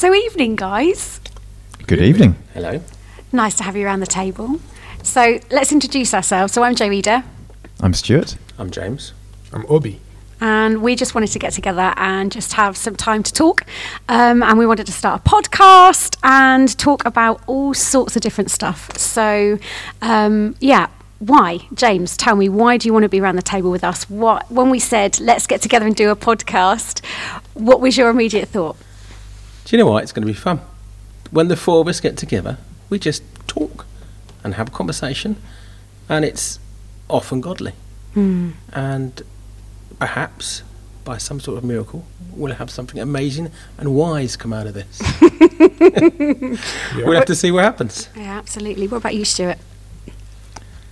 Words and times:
So, 0.00 0.14
evening, 0.14 0.56
guys. 0.56 1.20
Good 1.86 2.00
evening. 2.00 2.34
Hello. 2.54 2.80
Nice 3.32 3.54
to 3.56 3.64
have 3.64 3.76
you 3.76 3.84
around 3.84 4.00
the 4.00 4.06
table. 4.06 4.58
So, 5.02 5.38
let's 5.50 5.72
introduce 5.72 6.14
ourselves. 6.14 6.54
So, 6.54 6.62
I'm 6.62 6.74
Jauida, 6.74 7.22
I'm 7.82 7.92
Stuart. 7.92 8.38
I'm 8.56 8.70
James. 8.70 9.12
I'm 9.52 9.66
Obi. 9.68 10.00
and 10.40 10.80
we 10.80 10.96
just 10.96 11.14
wanted 11.14 11.26
to 11.32 11.38
get 11.38 11.52
together 11.52 11.92
and 11.98 12.32
just 12.32 12.54
have 12.54 12.78
some 12.78 12.96
time 12.96 13.22
to 13.24 13.30
talk. 13.30 13.66
Um, 14.08 14.42
and 14.42 14.58
we 14.58 14.66
wanted 14.66 14.86
to 14.86 14.92
start 14.92 15.20
a 15.20 15.28
podcast 15.28 16.16
and 16.22 16.78
talk 16.78 17.04
about 17.04 17.42
all 17.46 17.74
sorts 17.74 18.16
of 18.16 18.22
different 18.22 18.50
stuff. 18.50 18.96
So, 18.96 19.58
um, 20.00 20.56
yeah. 20.60 20.86
Why, 21.18 21.58
James? 21.74 22.16
Tell 22.16 22.36
me, 22.36 22.48
why 22.48 22.78
do 22.78 22.88
you 22.88 22.94
want 22.94 23.02
to 23.02 23.10
be 23.10 23.20
around 23.20 23.36
the 23.36 23.42
table 23.42 23.70
with 23.70 23.84
us? 23.84 24.08
What, 24.08 24.50
when 24.50 24.70
we 24.70 24.78
said 24.78 25.20
let's 25.20 25.46
get 25.46 25.60
together 25.60 25.84
and 25.84 25.94
do 25.94 26.08
a 26.08 26.16
podcast, 26.16 27.04
what 27.52 27.82
was 27.82 27.98
your 27.98 28.08
immediate 28.08 28.48
thought? 28.48 28.78
Do 29.70 29.76
you 29.76 29.84
know 29.84 29.88
what? 29.88 30.02
It's 30.02 30.10
going 30.10 30.26
to 30.26 30.26
be 30.26 30.32
fun. 30.32 30.60
When 31.30 31.46
the 31.46 31.54
four 31.54 31.80
of 31.80 31.86
us 31.86 32.00
get 32.00 32.16
together, 32.16 32.58
we 32.88 32.98
just 32.98 33.22
talk 33.46 33.86
and 34.42 34.54
have 34.54 34.66
a 34.66 34.70
conversation, 34.72 35.36
and 36.08 36.24
it's 36.24 36.58
often 37.08 37.40
godly. 37.40 37.74
And 38.72 39.22
perhaps 40.00 40.64
by 41.04 41.18
some 41.18 41.38
sort 41.38 41.56
of 41.56 41.62
miracle, 41.62 42.04
we'll 42.32 42.54
have 42.54 42.68
something 42.68 43.00
amazing 43.00 43.52
and 43.78 43.94
wise 43.94 44.34
come 44.34 44.52
out 44.52 44.66
of 44.66 44.74
this. 44.74 45.00
We'll 46.96 47.14
have 47.14 47.26
to 47.26 47.36
see 47.36 47.52
what 47.52 47.62
happens. 47.62 48.08
Yeah, 48.16 48.36
absolutely. 48.36 48.88
What 48.88 48.96
about 48.96 49.14
you, 49.14 49.24
Stuart? 49.24 49.58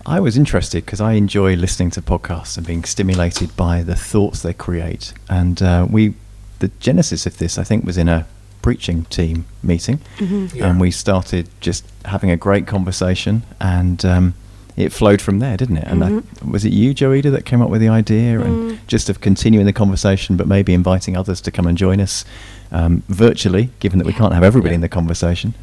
I 0.06 0.20
was 0.20 0.36
interested 0.36 0.84
because 0.84 1.00
I 1.00 1.14
enjoy 1.14 1.56
listening 1.56 1.90
to 1.90 2.00
podcasts 2.00 2.56
and 2.56 2.64
being 2.64 2.84
stimulated 2.84 3.56
by 3.56 3.82
the 3.82 3.96
thoughts 3.96 4.42
they 4.42 4.52
create. 4.52 5.14
And 5.28 5.60
uh, 5.60 5.88
we, 5.90 6.14
the 6.60 6.68
genesis 6.78 7.26
of 7.26 7.38
this, 7.38 7.58
I 7.58 7.64
think, 7.64 7.84
was 7.84 7.98
in 7.98 8.08
a 8.08 8.24
preaching 8.62 9.04
team 9.06 9.44
meeting, 9.62 10.00
Yeah. 10.20 10.66
and 10.68 10.80
we 10.80 10.90
started 10.90 11.48
just 11.60 11.84
having 12.04 12.30
a 12.30 12.36
great 12.36 12.66
conversation, 12.66 13.42
and 13.60 14.04
um, 14.04 14.34
it 14.76 14.92
flowed 14.92 15.20
from 15.20 15.38
there, 15.40 15.56
didn't 15.56 15.78
it? 15.78 15.84
And 15.86 16.04
I, 16.04 16.46
was 16.48 16.64
it 16.64 16.72
you, 16.72 16.94
Jauida, 16.94 17.30
that 17.32 17.44
came 17.44 17.60
up 17.62 17.70
with 17.70 17.80
the 17.80 17.88
idea, 17.88 18.40
and 18.40 18.78
just 18.86 19.08
of 19.08 19.20
continuing 19.20 19.66
the 19.66 19.72
conversation, 19.72 20.36
but 20.36 20.46
maybe 20.46 20.72
inviting 20.74 21.16
others 21.16 21.40
to 21.42 21.50
come 21.50 21.66
and 21.66 21.76
join 21.78 22.00
us 22.00 22.24
um, 22.70 23.02
virtually, 23.08 23.70
given 23.80 23.98
that 23.98 24.06
we 24.06 24.12
can't 24.12 24.34
have 24.34 24.42
everybody 24.42 24.72
Yeah. 24.72 24.76
in 24.76 24.80
the 24.82 24.88
conversation. 24.88 25.54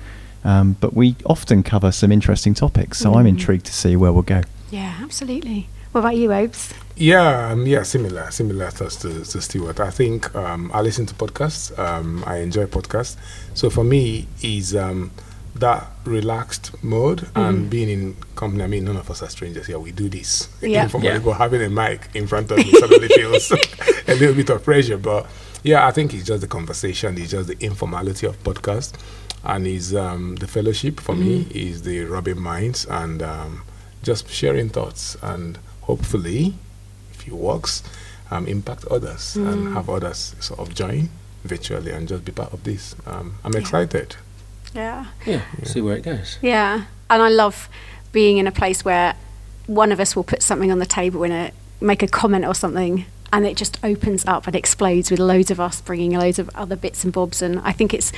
Um, 0.44 0.76
but 0.80 0.94
we 0.94 1.16
often 1.26 1.64
cover 1.64 1.92
some 1.92 2.12
interesting 2.12 2.54
topics, 2.54 3.00
so 3.00 3.16
I'm 3.16 3.26
intrigued 3.28 3.66
to 3.68 3.74
see 3.74 3.96
where 3.96 4.14
we'll 4.14 4.22
go. 4.24 4.42
Yeah, 4.70 4.96
absolutely. 5.02 5.70
What 5.96 6.02
about 6.02 6.18
you, 6.18 6.34
Obes? 6.34 6.74
Yeah, 6.98 7.52
um, 7.52 7.66
yeah, 7.66 7.84
similar, 7.84 8.30
similar 8.30 8.70
thoughts 8.70 8.98
to, 8.98 9.24
to 9.24 9.42
Stuart. 9.42 9.80
I 9.80 9.92
think 9.92 10.36
um, 10.36 10.70
I 10.74 10.82
listen 10.82 11.06
to 11.06 11.14
podcasts. 11.16 11.72
Um, 11.80 12.22
I 12.28 12.40
enjoy 12.40 12.66
podcasts. 12.66 13.16
So 13.54 13.70
for 13.70 13.86
me, 13.86 14.28
is 14.42 14.76
um, 14.76 15.12
that 15.56 15.88
relaxed 16.04 16.84
mode 16.84 17.30
and 17.34 17.70
being 17.70 17.88
in 17.90 18.18
company. 18.36 18.66
I 18.66 18.68
mean, 18.68 18.84
none 18.84 18.98
of 18.98 19.10
us 19.10 19.24
are 19.24 19.30
strangers 19.30 19.68
here. 19.68 19.80
We 19.80 19.94
do 19.94 20.10
this 20.10 20.50
Yeah. 20.62 20.84
informally, 20.84 21.14
Yeah. 21.14 21.20
but 21.20 21.36
having 21.36 21.62
a 21.62 21.70
mic 21.70 22.10
in 22.14 22.28
front 22.28 22.52
of 22.52 22.58
me 22.58 22.72
suddenly 22.72 23.08
feels 23.08 23.50
a 24.10 24.16
little 24.16 24.36
bit 24.36 24.50
of 24.50 24.66
pressure. 24.66 24.98
But 24.98 25.28
yeah, 25.64 25.88
I 25.88 25.92
think 25.94 26.14
it's 26.14 26.26
just 26.26 26.42
the 26.42 26.48
conversation. 26.50 27.18
It's 27.18 27.32
just 27.32 27.48
the 27.48 27.58
informality 27.64 28.28
of 28.28 28.44
podcast, 28.44 28.96
and 29.46 29.66
is 29.66 29.96
um, 29.96 30.36
the 30.36 30.48
fellowship 30.48 31.00
for 31.00 31.16
me 31.16 31.48
is 31.52 31.84
the 31.84 32.02
rubbing 32.04 32.42
minds 32.42 32.84
and 32.84 33.24
um, 33.24 33.64
just 34.04 34.28
sharing 34.30 34.68
thoughts 34.68 35.16
and 35.22 35.58
hopefully, 35.86 36.54
if 37.12 37.28
it 37.28 37.34
works, 37.34 37.84
um, 38.32 38.48
impact 38.48 38.86
others 38.86 39.36
and 39.36 39.74
have 39.74 39.90
others 39.90 40.36
sort 40.40 40.60
of 40.60 40.74
join 40.74 41.10
virtually 41.44 41.92
and 41.92 42.08
just 42.08 42.26
be 42.26 42.32
part 42.32 42.52
of 42.54 42.64
this. 42.64 42.96
Um, 43.06 43.38
I'm 43.44 43.56
excited. 43.56 44.16
Yeah. 44.74 45.06
Yeah, 45.26 45.42
see 45.64 45.82
where 45.82 45.96
it 45.96 46.04
goes. 46.04 46.38
Yeah, 46.42 46.86
and 47.10 47.22
I 47.22 47.30
love 47.30 47.70
being 48.12 48.38
in 48.38 48.48
a 48.48 48.52
place 48.52 48.84
where 48.84 49.16
one 49.68 49.92
of 49.92 50.00
us 50.00 50.16
will 50.16 50.24
put 50.24 50.42
something 50.42 50.72
on 50.72 50.80
the 50.80 50.86
table 50.86 51.24
and 51.24 51.52
make 51.82 52.04
a 52.04 52.08
comment 52.08 52.46
or 52.46 52.56
something, 52.56 53.06
and 53.32 53.46
it 53.46 53.58
just 53.58 53.78
opens 53.84 54.26
up 54.26 54.48
and 54.48 54.56
explodes 54.56 55.12
with 55.12 55.20
loads 55.20 55.52
of 55.52 55.60
us 55.60 55.82
bringing 55.82 56.18
loads 56.18 56.40
of 56.40 56.50
other 56.56 56.76
bits 56.76 57.04
and 57.04 57.14
bobs. 57.14 57.42
And 57.42 57.60
I 57.60 57.72
think 57.72 57.94
it's 57.94 58.12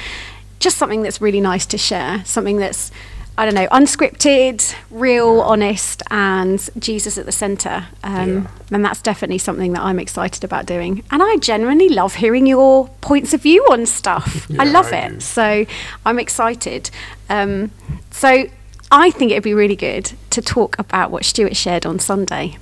just 0.60 0.78
something 0.78 1.04
that's 1.04 1.22
really 1.22 1.42
nice 1.42 1.66
to 1.68 1.78
share. 1.78 2.24
Something 2.26 2.58
that's 2.58 2.92
I 3.40 3.46
don't 3.46 3.54
know, 3.54 3.68
unscripted, 3.68 4.74
real, 4.90 5.42
honest, 5.42 6.02
and 6.10 6.68
Jesus 6.80 7.18
at 7.20 7.26
the 7.28 7.32
centre. 7.32 7.86
Um, 8.04 8.30
Yeah. 8.30 8.48
And 8.72 8.84
that's 8.84 9.02
definitely 9.02 9.38
something 9.38 9.74
that 9.74 9.82
I'm 9.82 10.00
excited 10.00 10.44
about 10.44 10.66
doing. 10.66 11.04
And 11.12 11.22
I 11.24 11.38
genuinely 11.38 11.88
love 11.88 12.16
hearing 12.16 12.48
your 12.48 12.88
points 13.02 13.34
of 13.34 13.44
view 13.44 13.64
on 13.72 13.86
stuff. 13.86 14.46
yeah, 14.50 14.62
I 14.64 14.66
love 14.66 14.92
I 14.92 14.98
it. 14.98 15.10
do. 15.14 15.20
So 15.20 15.66
I'm 16.06 16.20
excited. 16.20 16.90
Um, 17.30 17.72
so 18.12 18.46
I 18.92 19.12
think 19.12 19.32
it'd 19.32 19.44
be 19.44 19.54
really 19.54 19.76
good 19.76 20.12
to 20.32 20.42
talk 20.42 20.78
about 20.80 21.12
what 21.12 21.24
Stuart 21.24 21.56
shared 21.56 21.86
on 21.86 22.00
Sunday 22.00 22.58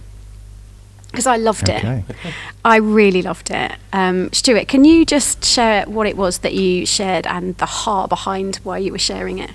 because 1.12 1.25
I 1.28 1.38
loved 1.38 1.69
Okay. 1.69 2.03
it. 2.09 2.16
I 2.66 2.75
really 2.75 3.22
loved 3.22 3.50
it. 3.50 3.72
Um, 3.94 4.30
Stuart, 4.34 4.68
can 4.68 4.84
you 4.84 5.06
just 5.06 5.46
share 5.46 5.86
what 5.86 6.06
it 6.07 6.18
was 6.18 6.40
that 6.40 6.53
you 6.53 6.86
shared 6.86 7.25
and 7.25 7.56
the 7.57 7.66
heart 7.66 8.09
behind 8.09 8.57
why 8.63 8.80
you 8.80 8.92
were 8.92 9.00
sharing 9.00 9.40
it? 9.40 9.52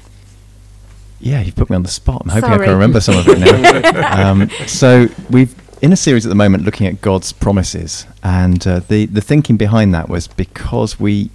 Yeah, 1.20 1.42
you 1.42 1.52
put 1.52 1.68
me 1.68 1.76
on 1.76 1.82
the 1.82 1.88
spot. 1.88 2.22
I'm 2.24 2.30
hoping 2.30 2.50
I 2.50 2.58
can 2.58 2.72
remember 2.72 3.00
some 3.00 3.18
of 3.18 3.28
it 3.28 3.38
now. 3.38 4.30
um, 4.30 4.48
so 4.66 5.08
we've 5.28 5.54
in 5.82 5.92
a 5.92 5.96
series 5.96 6.26
at 6.26 6.28
the 6.28 6.34
moment 6.34 6.64
looking 6.64 6.86
at 6.86 7.00
God's 7.00 7.32
promises, 7.32 8.06
and 8.22 8.66
uh, 8.66 8.80
the 8.80 9.06
the 9.06 9.20
thinking 9.20 9.56
behind 9.56 9.94
that 9.94 10.08
was 10.08 10.26
because 10.26 10.98
we 10.98 11.30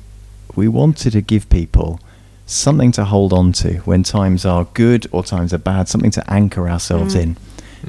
we 0.55 0.67
wanted 0.67 1.11
to 1.11 1.21
give 1.21 1.49
people 1.49 1.99
something 2.45 2.91
to 2.91 3.05
hold 3.05 3.33
on 3.33 3.51
to 3.51 3.77
when 3.79 4.03
times 4.03 4.45
are 4.45 4.65
good 4.73 5.07
or 5.11 5.23
times 5.23 5.53
are 5.53 5.57
bad, 5.57 5.87
something 5.87 6.11
to 6.11 6.31
anchor 6.31 6.69
ourselves 6.69 7.15
in, 7.15 7.37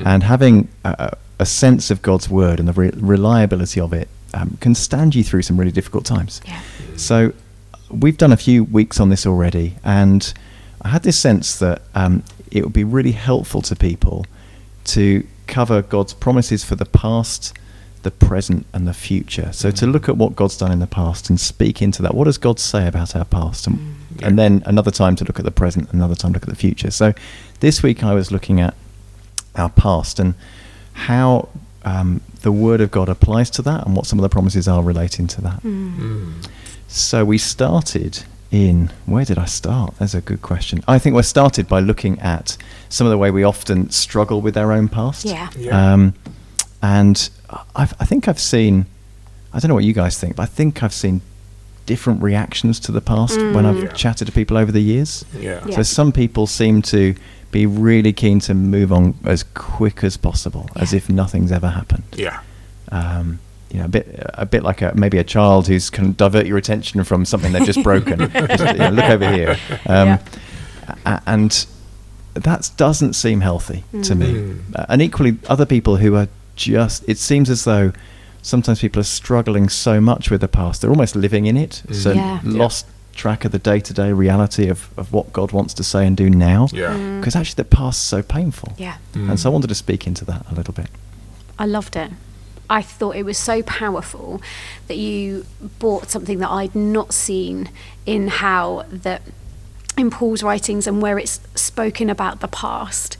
and 0.05 0.23
having 0.23 0.69
a, 0.85 1.17
a 1.39 1.47
sense 1.47 1.91
of 1.91 2.03
God's 2.03 2.29
word 2.29 2.59
and 2.59 2.69
the 2.69 2.73
re- 2.73 2.91
reliability 2.95 3.81
of 3.81 3.93
it 3.93 4.09
um, 4.35 4.57
can 4.61 4.75
stand 4.75 5.15
you 5.15 5.23
through 5.23 5.43
some 5.43 5.59
really 5.59 5.73
difficult 5.73 6.05
times. 6.05 6.41
Yeah. 6.47 6.61
So 6.97 7.33
we've 7.91 8.17
done 8.17 8.33
a 8.33 8.37
few 8.37 8.65
weeks 8.65 8.99
on 8.99 9.11
this 9.11 9.27
already, 9.27 9.77
and 9.85 10.33
I 10.83 10.89
had 10.89 11.03
this 11.03 11.19
sense 11.19 11.59
that 11.59 11.83
um, 11.95 12.23
it 12.51 12.63
would 12.65 12.73
be 12.73 12.85
really 12.85 13.13
helpful 13.13 13.63
to 13.63 13.77
people 13.77 14.27
to 14.85 15.27
cover 15.47 15.83
God's 15.83 16.15
promises 16.15 16.65
for 16.65 16.75
the 16.75 16.85
past, 16.85 17.57
the 18.03 18.11
present, 18.11 18.67
and 18.73 18.87
the 18.87 18.95
future. 18.95 19.53
So 19.53 19.71
to 19.71 19.87
look 19.87 20.09
at 20.09 20.17
what 20.17 20.37
God's 20.37 20.57
done 20.57 20.73
in 20.73 20.79
the 20.79 20.87
past 20.87 21.29
and 21.29 21.41
speak 21.41 21.83
into 21.83 22.03
that. 22.03 22.15
What 22.15 22.25
does 22.25 22.39
God 22.39 22.59
say 22.61 22.87
about 22.87 23.17
our 23.17 23.25
past? 23.25 23.67
And, 23.67 23.97
and 24.23 24.39
then 24.39 24.63
another 24.67 24.91
time 24.91 25.17
to 25.17 25.25
look 25.25 25.39
at 25.39 25.45
the 25.45 25.51
present, 25.51 25.93
another 25.93 26.15
time 26.15 26.33
to 26.33 26.37
look 26.37 26.45
at 26.45 26.49
the 26.49 26.57
future. 26.57 26.91
So 26.91 27.15
this 27.61 27.83
week 27.83 28.05
I 28.05 28.15
was 28.15 28.31
looking 28.31 28.61
at 28.61 28.75
our 29.57 29.71
past 29.71 30.19
and 30.21 30.35
how 30.93 31.49
um, 31.85 32.21
the 32.43 32.53
Word 32.53 32.81
of 32.81 32.91
God 32.91 33.09
applies 33.09 33.51
to 33.51 33.63
that 33.63 33.87
and 33.87 33.97
what 33.97 34.07
some 34.07 34.19
of 34.19 34.23
the 34.23 34.29
promises 34.29 34.69
are 34.69 34.83
relating 34.83 35.27
to 35.29 35.41
that. 35.43 35.63
So 36.89 37.25
we 37.25 37.39
started 37.39 38.25
in 38.51 38.91
where 39.07 39.25
did 39.25 39.39
I 39.39 39.45
start? 39.47 39.95
That's 39.99 40.15
a 40.15 40.21
good 40.21 40.41
question. 40.43 40.83
I 40.87 40.99
think 40.99 41.17
we 41.17 41.23
started 41.23 41.67
by 41.69 41.81
looking 41.81 42.19
at 42.21 42.57
some 42.89 43.07
of 43.07 43.11
the 43.11 43.19
way 43.19 43.31
we 43.31 43.43
often 43.43 43.91
struggle 43.91 44.41
with 44.41 44.57
our 44.57 44.73
own 44.73 44.89
past. 44.89 45.25
Yeah. 45.25 45.51
Yeah. 45.57 45.93
Um, 45.93 46.15
and 46.83 47.29
I've, 47.75 47.95
I 48.01 48.05
think 48.05 48.29
I've 48.29 48.39
seen. 48.41 48.87
I 49.53 49.59
don't 49.59 49.69
know 49.71 49.75
what 49.75 49.85
you 49.85 49.93
guys 49.95 50.19
think, 50.19 50.37
but 50.37 50.43
I 50.43 50.47
think 50.47 50.83
I've 50.83 50.93
seen 50.93 51.23
different 51.87 52.21
reactions 52.23 52.79
to 52.81 52.93
the 52.93 53.01
past 53.01 53.39
when 53.39 53.65
I've 53.65 53.79
Yeah. 53.83 53.93
chatted 53.93 54.27
to 54.27 54.33
people 54.33 54.57
over 54.57 54.71
the 54.73 54.81
years. 54.83 55.25
yeah. 55.39 55.63
Yeah. 55.67 55.77
So 55.77 55.83
some 55.83 56.13
people 56.13 56.47
seem 56.47 56.83
to 56.83 57.15
be 57.53 57.65
really 57.65 58.13
keen 58.13 58.39
to 58.41 58.55
move 58.55 58.93
on 58.93 59.15
as 59.25 59.43
quick 59.43 60.03
as 60.05 60.17
possible, 60.17 60.69
as 60.77 60.93
if 60.93 61.09
nothing's 61.09 61.53
ever 61.53 61.71
happened 61.71 62.03
Yeah. 62.15 62.41
um, 62.93 63.39
you 63.71 63.79
know, 63.81 63.85
a 63.87 63.89
bit, 63.89 64.07
a 64.35 64.47
bit 64.47 64.63
like 64.63 64.81
a 64.83 64.93
maybe 64.95 65.19
a 65.19 65.25
child 65.25 65.67
who's 65.69 65.91
can 65.91 66.13
divert 66.13 66.47
your 66.47 66.57
attention 66.59 67.03
from 67.05 67.25
something 67.25 67.53
they've 67.53 67.65
just 67.67 67.83
broken. 67.83 68.19
Just, 68.31 68.73
you 68.75 68.79
know, 68.79 68.91
look 68.91 69.05
over 69.11 69.31
here, 69.33 69.57
um, 69.87 70.19
Yeah. 71.05 71.21
and 71.27 71.67
that 72.35 72.71
doesn't 72.77 73.15
seem 73.15 73.41
healthy 73.41 73.85
to 74.03 74.15
me. 74.15 74.27
Mm. 74.35 74.61
Uh, 74.75 74.87
and 74.89 75.03
equally, 75.03 75.39
other 75.49 75.67
people 75.67 75.97
who 75.97 76.15
are 76.17 76.29
just, 76.55 77.03
it 77.09 77.19
seems 77.19 77.49
as 77.51 77.65
though 77.65 77.93
sometimes 78.43 78.81
people 78.81 79.01
are 79.01 79.05
struggling 79.05 79.69
so 79.69 80.01
much 80.01 80.31
with 80.31 80.41
the 80.43 80.49
past, 80.49 80.81
they're 80.83 80.91
almost 80.91 81.17
living 81.17 81.47
in 81.47 81.57
it, 81.57 81.83
so 81.93 82.13
Yeah. 82.13 82.41
lost 82.45 82.87
track 83.15 83.45
of 83.47 83.53
the 83.53 83.59
day-to-day 83.59 84.13
reality 84.13 84.69
of, 84.69 84.91
of 84.99 85.13
what 85.13 85.33
God 85.33 85.51
wants 85.51 85.73
to 85.75 85.83
say 85.83 86.07
and 86.07 86.15
do 86.17 86.29
now. 86.31 86.69
Yeah. 86.73 87.19
Because 87.19 87.35
actually, 87.35 87.55
the 87.63 87.65
past's 87.77 88.03
so 88.05 88.23
painful. 88.23 88.75
Yeah. 88.77 88.97
And 89.15 89.41
so 89.41 89.49
I 89.51 89.53
wanted 89.53 89.69
to 89.69 89.75
speak 89.75 90.07
into 90.07 90.25
that 90.27 90.45
a 90.51 90.55
little 90.55 90.75
bit. 90.75 90.89
I 91.59 91.65
loved 91.65 91.97
it. 91.97 92.11
I 92.69 92.83
thought 92.83 93.17
it 93.17 93.25
was 93.25 93.39
so 93.39 93.63
powerful 93.63 94.41
that 94.89 94.97
you 94.97 95.47
bought 95.79 96.11
something 96.11 96.39
that 96.39 96.51
I'd 96.51 96.75
not 96.75 97.13
seen 97.13 97.71
in 98.05 98.29
how 98.29 98.85
that 98.89 99.23
in 99.97 100.11
Paul's 100.11 100.43
writings 100.43 100.87
and 100.87 101.01
where 101.01 101.19
it's 101.19 101.41
spoken 101.55 102.11
about 102.11 102.41
the 102.41 102.49
past, 102.49 103.17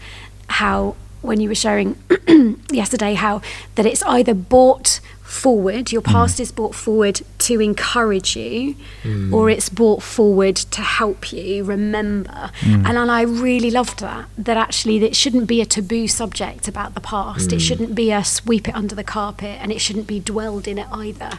how 0.49 0.97
when 1.23 1.41
you 1.41 1.49
were 1.49 1.55
sharing 1.55 1.97
yesterday 2.71 3.15
how 3.15 3.41
that 3.75 3.87
it's 3.87 4.03
either 4.05 4.35
bought 4.35 5.01
forward, 5.27 5.91
your 5.91 6.03
mm. 6.03 6.13
past 6.13 6.39
is 6.39 6.53
brought 6.53 6.75
forward 6.75 7.21
to 7.39 7.61
encourage 7.61 8.37
you, 8.37 8.77
mm. 9.03 9.33
or 9.33 9.51
it's 9.51 9.69
brought 9.69 10.03
forward 10.03 10.55
to 10.57 10.81
help 10.81 11.33
you 11.33 11.65
remember. 11.65 12.51
Mm. 12.61 12.89
And, 12.89 12.97
and 12.99 13.11
I 13.11 13.23
really 13.23 13.71
loved 13.71 14.01
that, 14.01 14.27
that 14.39 14.57
actually 14.57 15.05
it 15.05 15.17
shouldn't 15.17 15.47
be 15.47 15.61
a 15.61 15.67
taboo 15.67 16.07
subject 16.07 16.69
about 16.69 16.95
the 16.95 17.01
past. 17.01 17.53
It 17.53 17.61
shouldn't 17.61 17.95
be 17.95 18.13
a 18.13 18.23
sweep 18.25 18.69
it 18.69 18.75
under 18.75 18.95
the 18.95 19.05
carpet 19.05 19.59
and 19.61 19.73
it 19.73 19.81
shouldn't 19.81 20.07
be 20.07 20.21
dwelled 20.21 20.69
in 20.69 20.79
it 20.79 20.87
either. 20.93 21.39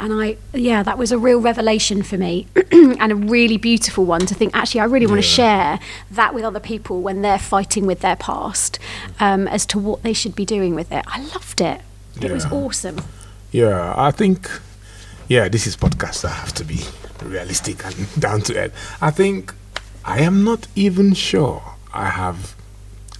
And 0.00 0.12
I, 0.12 0.38
yeah, 0.54 0.82
that 0.82 0.96
was 0.96 1.12
a 1.12 1.18
real 1.18 1.40
revelation 1.40 2.02
for 2.02 2.16
me 2.16 2.46
and 2.72 3.12
a 3.12 3.16
really 3.16 3.58
beautiful 3.58 4.04
one 4.04 4.24
to 4.26 4.34
think, 4.34 4.56
actually, 4.56 4.80
I 4.80 4.84
really 4.84 5.06
want 5.06 5.18
to 5.18 5.28
share 5.28 5.78
that 6.10 6.34
with 6.34 6.44
other 6.44 6.60
people 6.60 7.02
when 7.02 7.22
they're 7.22 7.38
fighting 7.38 7.86
with 7.86 8.00
their 8.00 8.16
past 8.16 8.78
um, 9.20 9.46
as 9.48 9.66
to 9.66 9.78
what 9.78 10.02
they 10.02 10.12
should 10.12 10.34
be 10.34 10.46
doing 10.46 10.74
with 10.74 10.90
it. 10.90 11.04
I 11.06 11.20
loved 11.20 11.60
it. 11.60 11.82
It 12.20 12.32
was 12.32 12.46
awesome. 12.46 12.98
Yeah, 13.56 13.94
I 13.96 14.10
think, 14.10 14.50
yeah, 15.28 15.48
this 15.48 15.66
is 15.66 15.78
podcast. 15.78 16.26
I 16.26 16.28
have 16.28 16.52
to 16.56 16.62
be 16.64 16.80
realistic 17.24 17.86
and 17.86 17.96
down 18.20 18.42
to 18.42 18.54
earth. 18.54 18.98
I 19.00 19.10
think 19.10 19.54
I 20.04 20.20
am 20.20 20.44
not 20.44 20.66
even 20.76 21.14
sure 21.14 21.62
I 21.94 22.10
have 22.10 22.54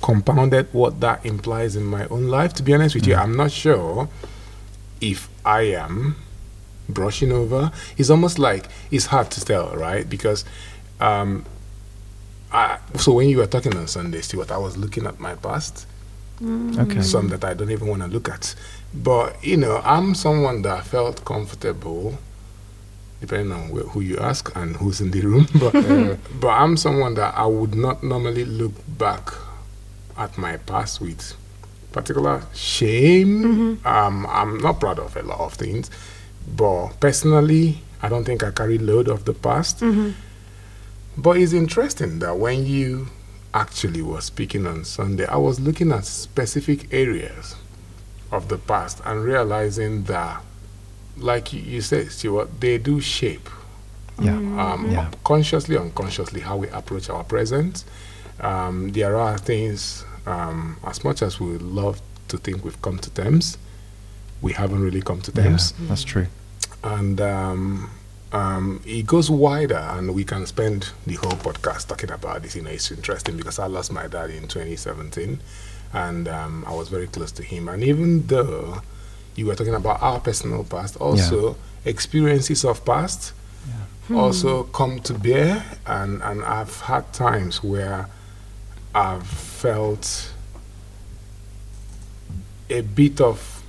compounded 0.02 0.68
what 0.74 1.00
that 1.00 1.24
implies 1.24 1.74
in 1.74 1.84
my 1.84 2.06
own 2.08 2.26
life. 2.28 2.52
To 2.56 2.62
be 2.62 2.74
honest 2.74 2.94
with 2.94 3.06
you, 3.06 3.14
I'm 3.14 3.34
not 3.34 3.50
sure 3.50 4.10
if 5.00 5.30
I 5.42 5.62
am 5.72 6.16
brushing 6.86 7.32
over. 7.32 7.72
It's 7.96 8.10
almost 8.10 8.38
like 8.38 8.66
it's 8.90 9.06
hard 9.06 9.30
to 9.30 9.40
tell, 9.42 9.74
right? 9.74 10.06
Because, 10.06 10.44
um, 11.00 11.46
I, 12.52 12.78
so 12.98 13.12
when 13.12 13.30
you 13.30 13.38
were 13.38 13.46
talking 13.46 13.74
on 13.74 13.86
Sunday, 13.86 14.20
Stuart, 14.20 14.50
I 14.50 14.58
was 14.58 14.76
looking 14.76 15.06
at 15.06 15.18
my 15.18 15.34
past 15.34 15.86
Okay. 16.42 17.00
some 17.00 17.28
that 17.28 17.44
I 17.44 17.54
don't 17.54 17.70
even 17.70 17.88
want 17.88 18.02
to 18.02 18.08
look 18.08 18.28
at. 18.28 18.54
But 18.94 19.42
you 19.44 19.56
know, 19.56 19.80
I'm 19.84 20.14
someone 20.14 20.62
that 20.62 20.84
felt 20.86 21.24
comfortable, 21.24 22.18
depending 23.20 23.52
on 23.52 23.68
wh- 23.68 23.88
who 23.90 24.00
you 24.00 24.16
ask 24.18 24.50
and 24.56 24.76
who's 24.76 25.00
in 25.00 25.10
the 25.10 25.20
room. 25.20 25.46
But 25.54 25.74
uh, 25.76 26.16
but 26.40 26.48
I'm 26.48 26.76
someone 26.76 27.14
that 27.14 27.34
I 27.36 27.46
would 27.46 27.74
not 27.74 28.02
normally 28.02 28.44
look 28.44 28.72
back 28.98 29.32
at 30.16 30.38
my 30.38 30.56
past 30.56 31.00
with 31.00 31.34
particular 31.92 32.42
shame. 32.54 33.80
Um, 33.84 34.26
I'm 34.26 34.58
not 34.58 34.80
proud 34.80 34.98
of 34.98 35.16
a 35.16 35.22
lot 35.22 35.40
of 35.40 35.54
things, 35.54 35.90
but 36.56 36.88
personally, 37.00 37.78
I 38.02 38.08
don't 38.08 38.24
think 38.24 38.42
I 38.42 38.50
carry 38.50 38.78
load 38.78 39.08
of 39.08 39.24
the 39.24 39.34
past. 39.34 39.82
But 41.18 41.38
it's 41.38 41.52
interesting 41.54 42.18
that 42.20 42.36
when 42.38 42.66
you 42.66 43.08
actually 43.54 44.02
were 44.02 44.20
speaking 44.20 44.66
on 44.66 44.84
Sunday, 44.84 45.24
I 45.26 45.36
was 45.36 45.58
looking 45.60 45.90
at 45.92 46.04
specific 46.04 46.92
areas 46.92 47.56
of 48.32 48.49
the 48.49 48.58
past 48.58 49.00
and 49.05 49.25
realizing 49.25 50.05
that, 50.05 50.43
like 51.17 51.52
you, 51.52 51.61
you 51.61 51.81
said, 51.81 52.11
Stuart, 52.11 52.61
they 52.61 52.78
do 52.78 53.00
shape 53.00 53.49
Yeah. 54.20 54.37
um, 54.37 54.90
Yeah. 54.90 55.11
consciously, 55.25 55.76
unconsciously, 55.76 56.40
how 56.40 56.56
we 56.56 56.69
approach 56.69 57.08
our 57.11 57.25
present. 57.25 57.84
Um, 58.40 58.93
there 58.93 59.17
are 59.17 59.38
things, 59.38 60.05
um, 60.26 60.76
as 60.84 61.05
much 61.05 61.23
as 61.23 61.38
we 61.40 61.56
love 61.58 62.00
to 62.28 62.37
think 62.38 62.64
we've 62.64 62.81
come 62.82 62.99
to 62.99 63.11
terms, 63.11 63.56
we 64.43 64.52
haven't 64.52 64.81
really 64.82 65.00
come 65.02 65.20
to 65.23 65.32
Yeah, 65.34 65.44
terms 65.44 65.73
that's 65.88 66.05
true. 66.05 66.26
and 66.82 67.20
um, 67.20 67.90
um, 68.32 68.81
it 68.84 69.06
goes 69.06 69.31
wider, 69.31 69.76
and 69.76 70.14
we 70.14 70.25
can 70.25 70.46
spend 70.46 70.90
the 71.06 71.14
whole 71.14 71.32
podcast 71.32 71.87
talking 71.88 72.11
about 72.11 72.43
this. 72.43 72.56
You 72.56 72.62
know, 72.62 72.70
it's 72.70 72.90
interesting 72.90 73.37
because 73.37 73.58
I 73.58 73.67
lost 73.67 73.93
my 73.93 74.06
dad 74.08 74.31
in 74.31 74.49
2017, 74.49 75.38
and 75.93 76.28
um, 76.28 76.64
I 76.67 76.75
was 76.75 76.88
very 76.88 77.06
close 77.06 77.32
to 77.32 77.43
him. 77.43 77.69
And 77.69 77.82
even 77.84 78.26
though 78.26 78.82
you 79.37 79.46
were 79.46 79.55
talking 79.55 79.75
about 79.75 80.02
our 80.02 80.19
personal 80.20 80.64
past, 80.64 80.96
also 80.96 81.56
experiences 81.84 82.64
of 82.64 82.84
past 82.84 83.32
also 84.14 84.62
come 84.64 85.00
to 85.00 85.14
bear, 85.14 85.64
and 85.87 86.23
and 86.23 86.44
I've 86.44 86.81
had 86.82 87.12
times 87.12 87.62
where 87.64 88.08
I've 88.94 89.26
felt 89.26 90.32
a 92.70 92.81
bit 92.82 93.20
of 93.20 93.62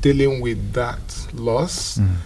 dealing 0.00 0.40
with 0.40 0.72
that 0.74 1.26
loss 1.32 1.98
Mm. 1.98 2.16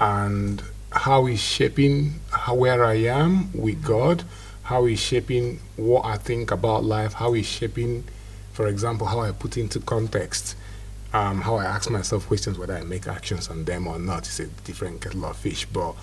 and 0.00 0.62
how 0.94 1.26
it's 1.26 1.40
shaping 1.40 2.14
how, 2.30 2.54
where 2.54 2.84
I 2.84 2.94
am 2.94 3.52
with 3.52 3.82
God, 3.82 4.22
how 4.62 4.86
it's 4.86 5.00
shaping 5.00 5.60
what 5.76 6.04
I 6.04 6.16
think 6.16 6.50
about 6.50 6.84
life, 6.84 7.14
how 7.14 7.34
it's 7.34 7.48
shaping, 7.48 8.04
for 8.52 8.68
example, 8.68 9.06
how 9.06 9.20
I 9.20 9.32
put 9.32 9.56
into 9.56 9.80
context, 9.80 10.56
um, 11.12 11.40
how 11.42 11.56
I 11.56 11.64
ask 11.64 11.90
myself 11.90 12.26
questions 12.26 12.58
whether 12.58 12.76
I 12.76 12.82
make 12.84 13.06
actions 13.08 13.48
on 13.48 13.64
them 13.64 13.86
or 13.86 13.98
not. 13.98 14.26
It's 14.26 14.40
a 14.40 14.46
different 14.46 15.00
kettle 15.00 15.24
of 15.26 15.36
fish, 15.36 15.66
but 15.66 15.94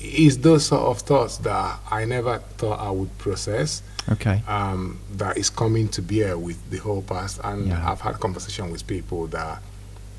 it's 0.00 0.36
those 0.38 0.66
sort 0.66 0.82
of 0.82 0.98
thoughts 1.00 1.38
that 1.38 1.78
I 1.90 2.04
never 2.04 2.38
thought 2.56 2.78
I 2.80 2.90
would 2.90 3.16
process 3.18 3.82
Okay. 4.10 4.42
um, 4.46 5.00
that 5.16 5.36
is 5.36 5.50
coming 5.50 5.88
to 5.90 6.02
bear 6.02 6.38
with 6.38 6.70
the 6.70 6.78
whole 6.78 7.02
past. 7.02 7.40
And 7.44 7.68
Yeah. 7.68 7.90
I've 7.90 8.00
had 8.00 8.18
conversation 8.20 8.70
with 8.70 8.86
people 8.86 9.26
that 9.28 9.60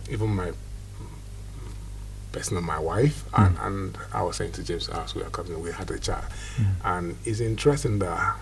even 0.09 0.29
my 0.29 0.51
personal, 2.31 2.61
my 2.61 2.79
wife, 2.79 3.25
mm. 3.31 3.45
and, 3.45 3.57
and 3.59 3.97
I 4.13 4.21
was 4.21 4.37
saying 4.37 4.53
to 4.53 4.63
James 4.63 4.89
as 4.89 5.15
we 5.15 5.23
were 5.23 5.29
coming, 5.29 5.61
we 5.61 5.71
had 5.71 5.89
a 5.91 5.99
chat. 5.99 6.23
Mm. 6.57 6.65
And 6.83 7.17
it's 7.25 7.39
interesting 7.39 7.99
that 7.99 8.35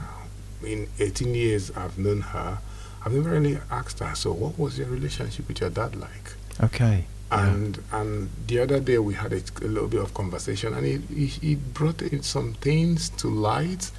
in 0.64 0.88
18 1.00 1.34
years 1.34 1.72
I've 1.72 1.98
known 1.98 2.22
her, 2.22 2.60
I've 3.06 3.14
never 3.14 3.30
really 3.30 3.60
asked 3.72 4.00
her, 4.00 4.14
so 4.16 4.34
what 4.34 4.58
was 4.58 4.78
your 4.78 4.88
relationship 4.88 5.48
with 5.48 5.62
your 5.62 5.70
dad 5.70 5.96
like? 5.96 6.34
Okay. 6.62 7.06
Yeah. 7.32 7.50
And 7.50 7.84
and 7.92 8.30
the 8.48 8.60
other 8.60 8.80
day 8.80 8.98
we 9.00 9.14
had 9.14 9.34
a, 9.34 9.42
a 9.62 9.68
little 9.68 9.90
bit 9.90 10.02
of 10.02 10.14
conversation, 10.14 10.74
and 10.74 10.86
it, 10.86 11.02
it, 11.12 11.44
it 11.44 11.74
brought 11.74 12.02
in 12.02 12.24
some 12.24 12.54
things 12.54 13.10
to 13.10 13.30
light. 13.30 13.92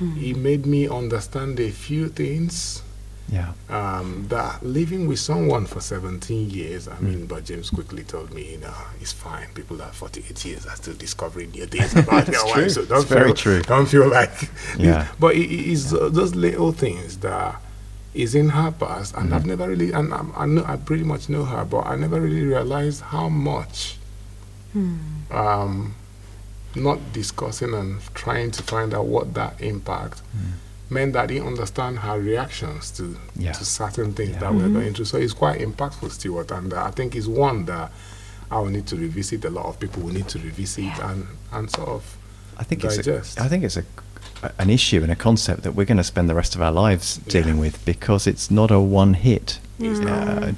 Mm. 0.00 0.22
It 0.22 0.36
made 0.36 0.66
me 0.66 0.88
understand 0.88 1.60
a 1.60 1.70
few 1.70 2.08
things 2.08 2.81
Yeah. 3.28 3.52
um, 3.70 4.26
that 4.28 4.62
living 4.62 5.06
with 5.08 5.18
someone 5.18 5.64
for 5.66 5.80
17 5.80 6.50
years, 6.50 6.86
I 6.88 6.98
mean, 7.00 7.26
but 7.26 7.44
James 7.44 7.70
quickly 7.70 8.02
told 8.04 8.32
me, 8.34 8.52
you 8.52 8.58
know, 8.58 8.74
it's 9.00 9.12
fine. 9.12 9.48
People 9.54 9.76
that 9.78 9.88
are 9.88 9.92
48 9.92 10.44
years 10.44 10.66
are 10.66 10.76
still 10.76 10.94
discovering 10.94 11.50
new 11.52 11.64
things 11.66 11.94
about 11.96 12.26
their 12.26 12.40
true. 12.40 12.50
wives. 12.50 12.74
So 12.74 12.84
don't 12.84 13.00
It's 13.02 13.08
very 13.08 13.32
true. 13.32 13.62
Don't 13.62 13.86
feel 13.86 14.08
like, 14.08 14.32
Yeah. 14.78 15.08
But 15.18 15.34
it, 15.36 15.44
it 15.50 15.66
is 15.72 15.94
uh, 15.94 16.10
those 16.10 16.34
little 16.34 16.72
things 16.72 17.18
that 17.18 17.56
is 18.12 18.34
in 18.34 18.50
her 18.50 18.70
past, 18.72 19.14
and 19.14 19.24
Mm-hmm. 19.26 19.34
I've 19.34 19.46
never 19.46 19.68
really, 19.68 19.92
and 19.92 20.12
I'm, 20.12 20.32
I 20.36 20.44
know 20.44 20.64
I 20.66 20.76
pretty 20.76 21.04
much 21.04 21.30
know 21.30 21.44
her, 21.44 21.64
but 21.64 21.86
I 21.86 21.96
never 21.96 22.20
really 22.20 22.42
realized 22.44 23.00
how 23.00 23.28
much. 23.30 23.96
Um, 25.30 25.94
not 26.74 26.98
discussing 27.12 27.74
and 27.74 28.00
trying 28.14 28.50
to 28.52 28.62
find 28.62 28.94
out 28.94 29.04
what 29.06 29.34
that 29.34 29.60
impact 29.60 30.22
meant 30.90 31.12
that 31.14 31.22
I 31.24 31.26
didn't 31.26 31.46
understand 31.48 31.98
her 32.00 32.18
reactions 32.20 32.90
to 32.92 33.02
Mm. 33.02 33.16
Yeah. 33.36 33.52
to 33.52 33.64
certain 33.64 34.12
things 34.12 34.32
Yeah. 34.32 34.40
that 34.40 34.54
we're 34.54 34.68
going 34.68 34.94
through. 34.94 35.06
So 35.06 35.18
it's 35.18 35.32
quite 35.32 35.60
impactful, 35.60 36.10
Stuart, 36.12 36.50
and 36.50 36.72
uh, 36.72 36.84
I 36.84 36.90
think 36.90 37.14
it's 37.16 37.26
one 37.26 37.64
that 37.66 37.90
I 38.50 38.58
will 38.58 38.70
need 38.70 38.86
to 38.88 38.96
revisit. 38.96 39.44
A 39.44 39.50
lot 39.50 39.66
of 39.66 39.78
people 39.80 40.02
will 40.02 40.12
need 40.12 40.28
to 40.28 40.38
revisit 40.38 40.98
and 41.02 41.26
and 41.52 41.70
sort 41.70 41.88
of 41.88 42.16
I 42.58 42.64
think 42.64 42.84
it's 42.84 42.96
digest. 42.96 43.38
a, 43.38 43.44
I 43.44 43.48
think 43.48 43.64
it's 43.64 43.76
a, 43.78 43.84
an 44.58 44.68
issue 44.70 45.02
and 45.02 45.10
a 45.10 45.16
concept 45.16 45.62
that 45.62 45.72
we're 45.74 45.86
going 45.86 45.96
to 45.98 46.04
spend 46.04 46.28
the 46.28 46.34
rest 46.34 46.54
of 46.54 46.60
our 46.60 46.72
lives 46.72 47.16
dealing 47.28 47.54
Yeah. 47.54 47.60
with 47.60 47.84
because 47.86 48.26
it's 48.26 48.50
not 48.50 48.70
a 48.70 48.78
one 48.78 49.14
hit. 49.14 49.58
It's. 49.78 50.00
Uh, 50.00 50.52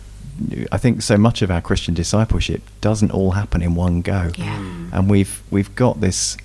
I 0.73 0.79
think 0.79 1.01
so 1.03 1.17
much 1.17 1.43
of 1.43 1.51
our 1.53 1.61
Christian 1.61 1.95
discipleship 1.95 2.63
doesn't 2.81 3.13
all 3.13 3.31
happen 3.33 3.63
in 3.63 3.77
one 3.77 4.03
go, 4.03 4.33
Yeah. 4.37 4.59
and 4.93 5.09
we've 5.09 5.41
we've 5.53 5.73
got 5.77 6.01
this 6.01 6.37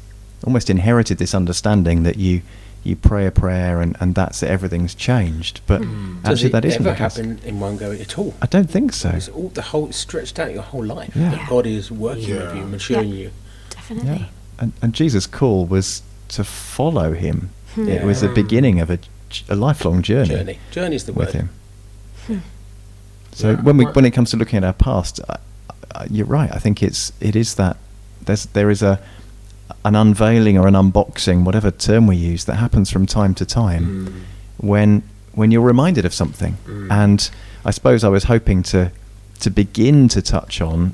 almost 0.44 0.70
inherited 0.70 1.18
this 1.18 1.34
understanding 1.34 2.04
that 2.04 2.18
you 2.18 2.42
you 2.84 2.96
pray 2.96 3.26
a 3.26 3.32
prayer 3.32 3.82
and, 3.82 3.96
and 4.00 4.16
that's 4.16 4.42
it, 4.44 4.50
everything's 4.50 4.96
changed. 4.96 5.62
But 5.68 5.82
Does 5.82 5.90
actually, 6.26 6.48
it 6.48 6.52
that 6.54 6.66
isn't 6.66 6.82
ever 6.82 6.92
the 6.92 6.96
case. 6.96 7.16
happen 7.18 7.40
in 7.46 7.60
one 7.60 7.78
go 7.78 7.92
at 7.92 8.18
all? 8.18 8.34
I 8.42 8.46
don't 8.46 8.70
think 8.70 8.94
so. 8.94 9.10
It's 9.10 9.30
all 9.30 9.50
the 9.50 9.62
whole 9.62 9.92
stretched 9.92 10.40
out 10.40 10.54
your 10.54 10.62
whole 10.64 10.86
life. 10.86 11.16
Yeah. 11.16 11.32
That 11.32 11.50
God 11.50 11.66
is 11.68 11.92
working 11.92 12.30
with 12.36 12.56
you, 12.56 12.64
maturing 12.64 13.10
Yeah. 13.10 13.16
you. 13.16 13.32
Definitely. 13.70 14.10
Yeah. 14.12 14.26
And, 14.60 14.74
and 14.82 14.94
Jesus' 14.94 15.28
call 15.28 15.66
was 15.66 16.02
to 16.30 16.44
follow 16.44 17.14
him. 17.14 17.50
Hmm. 17.76 17.88
It 17.90 18.04
was 18.04 18.22
the 18.22 18.30
beginning 18.30 18.80
of 18.80 18.90
a 18.90 19.00
lifelong 19.56 20.02
journey, 20.02 20.30
Journey. 20.30 20.60
Journey 20.72 20.96
is 20.96 21.06
the 21.06 21.14
with 21.14 21.34
word. 21.36 21.50
him. 22.28 22.42
So 23.32 23.52
Yeah. 23.52 23.62
when 23.62 23.78
we 23.78 23.86
when 23.86 24.06
it 24.06 24.12
comes 24.12 24.32
to 24.32 24.38
looking 24.38 24.58
at 24.58 24.64
our 24.64 24.74
past, 24.74 25.20
I, 25.30 25.38
I, 25.96 26.06
you're 26.10 26.26
right. 26.26 26.50
I 26.52 26.58
think 26.60 26.82
it's 26.84 27.12
it 27.20 27.36
is 27.36 27.56
that 27.56 27.78
there's 28.26 28.46
there 28.48 28.70
is 28.70 28.82
a 28.82 29.00
an 29.86 29.96
unveiling 29.96 30.58
or 30.58 30.68
an 30.68 30.74
unboxing, 30.74 31.44
whatever 31.44 31.72
term 31.72 32.08
we 32.08 32.16
use, 32.16 32.46
that 32.46 32.56
happens 32.56 32.90
from 32.92 33.06
time 33.06 33.34
to 33.36 33.46
time 33.46 33.86
Mm. 34.08 34.66
when 34.66 35.04
when 35.34 35.52
you're 35.52 35.62
reminded 35.62 36.06
of 36.06 36.14
something. 36.14 36.58
Mm. 36.68 36.92
And 36.92 37.30
I 37.64 37.72
suppose 37.72 38.04
I 38.04 38.10
was 38.10 38.26
hoping 38.26 38.64
to 38.64 38.92
to 39.40 39.50
begin 39.50 40.08
to 40.10 40.22
touch 40.22 40.60
on 40.62 40.94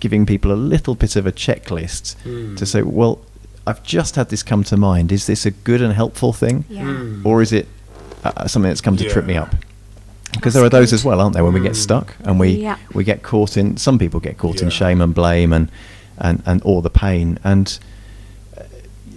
giving 0.00 0.26
people 0.26 0.52
a 0.52 0.60
little 0.74 0.94
bit 0.94 1.16
of 1.16 1.26
a 1.26 1.32
checklist 1.32 2.16
Mm. 2.24 2.56
to 2.56 2.66
say, 2.66 2.82
well, 2.82 3.18
I've 3.66 3.82
just 3.82 4.16
had 4.16 4.28
this 4.28 4.42
come 4.42 4.62
to 4.64 4.76
mind. 4.76 5.10
Is 5.12 5.26
this 5.26 5.46
a 5.46 5.50
good 5.50 5.80
and 5.80 5.92
helpful 5.94 6.32
thing, 6.32 6.64
Yeah. 6.68 6.82
Mm. 6.84 7.24
or 7.24 7.40
is 7.42 7.52
it 7.52 7.66
uh, 8.24 8.46
something 8.46 8.68
that's 8.70 8.80
come 8.82 8.96
to 8.98 9.08
trip 9.08 9.24
me 9.26 9.36
up? 9.36 9.54
because 10.32 10.52
there 10.52 10.64
are 10.64 10.68
those 10.68 10.90
good. 10.90 10.96
as 10.96 11.04
well, 11.04 11.18
aren't 11.20 11.32
there? 11.32 11.44
When 11.44 11.54
we 11.54 11.60
get 11.60 11.72
Mm. 11.72 11.76
stuck 11.88 12.14
and 12.24 12.38
we 12.38 12.48
Yeah. 12.50 12.76
we 12.92 13.04
get 13.04 13.22
caught 13.22 13.56
in. 13.56 13.76
Some 13.78 13.98
people 13.98 14.20
get 14.20 14.36
caught 14.36 14.60
in 14.60 14.68
shame 14.70 15.00
and 15.00 15.14
blame 15.14 15.52
and 15.52 15.70
and 16.18 16.42
and 16.44 16.60
all 16.62 16.82
the 16.82 16.90
pain 16.90 17.38
and. 17.44 17.78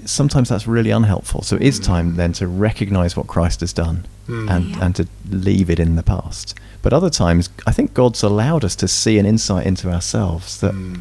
Sometimes 0.09 0.49
that's 0.49 0.65
really 0.67 0.89
unhelpful. 0.91 1.43
So 1.43 1.55
it 1.55 1.61
is 1.61 1.79
time 1.79 2.15
then 2.15 2.33
to 2.33 2.47
recognise 2.47 3.15
what 3.15 3.27
Christ 3.27 3.59
has 3.61 3.73
done 3.73 4.05
Mm. 4.27 4.49
and, 4.49 4.65
Yeah. 4.69 4.85
and 4.85 4.95
to 4.95 5.07
leave 5.29 5.69
it 5.69 5.79
in 5.79 5.95
the 5.95 6.03
past. 6.03 6.55
But 6.81 6.93
other 6.93 7.09
times, 7.09 7.49
I 7.67 7.71
think 7.71 7.93
God's 7.93 8.21
allowed 8.23 8.63
us 8.63 8.75
to 8.77 8.87
see 8.87 9.17
an 9.19 9.25
insight 9.25 9.65
into 9.65 9.91
ourselves 9.91 10.59
that, 10.61 10.73
Mm. 10.73 10.99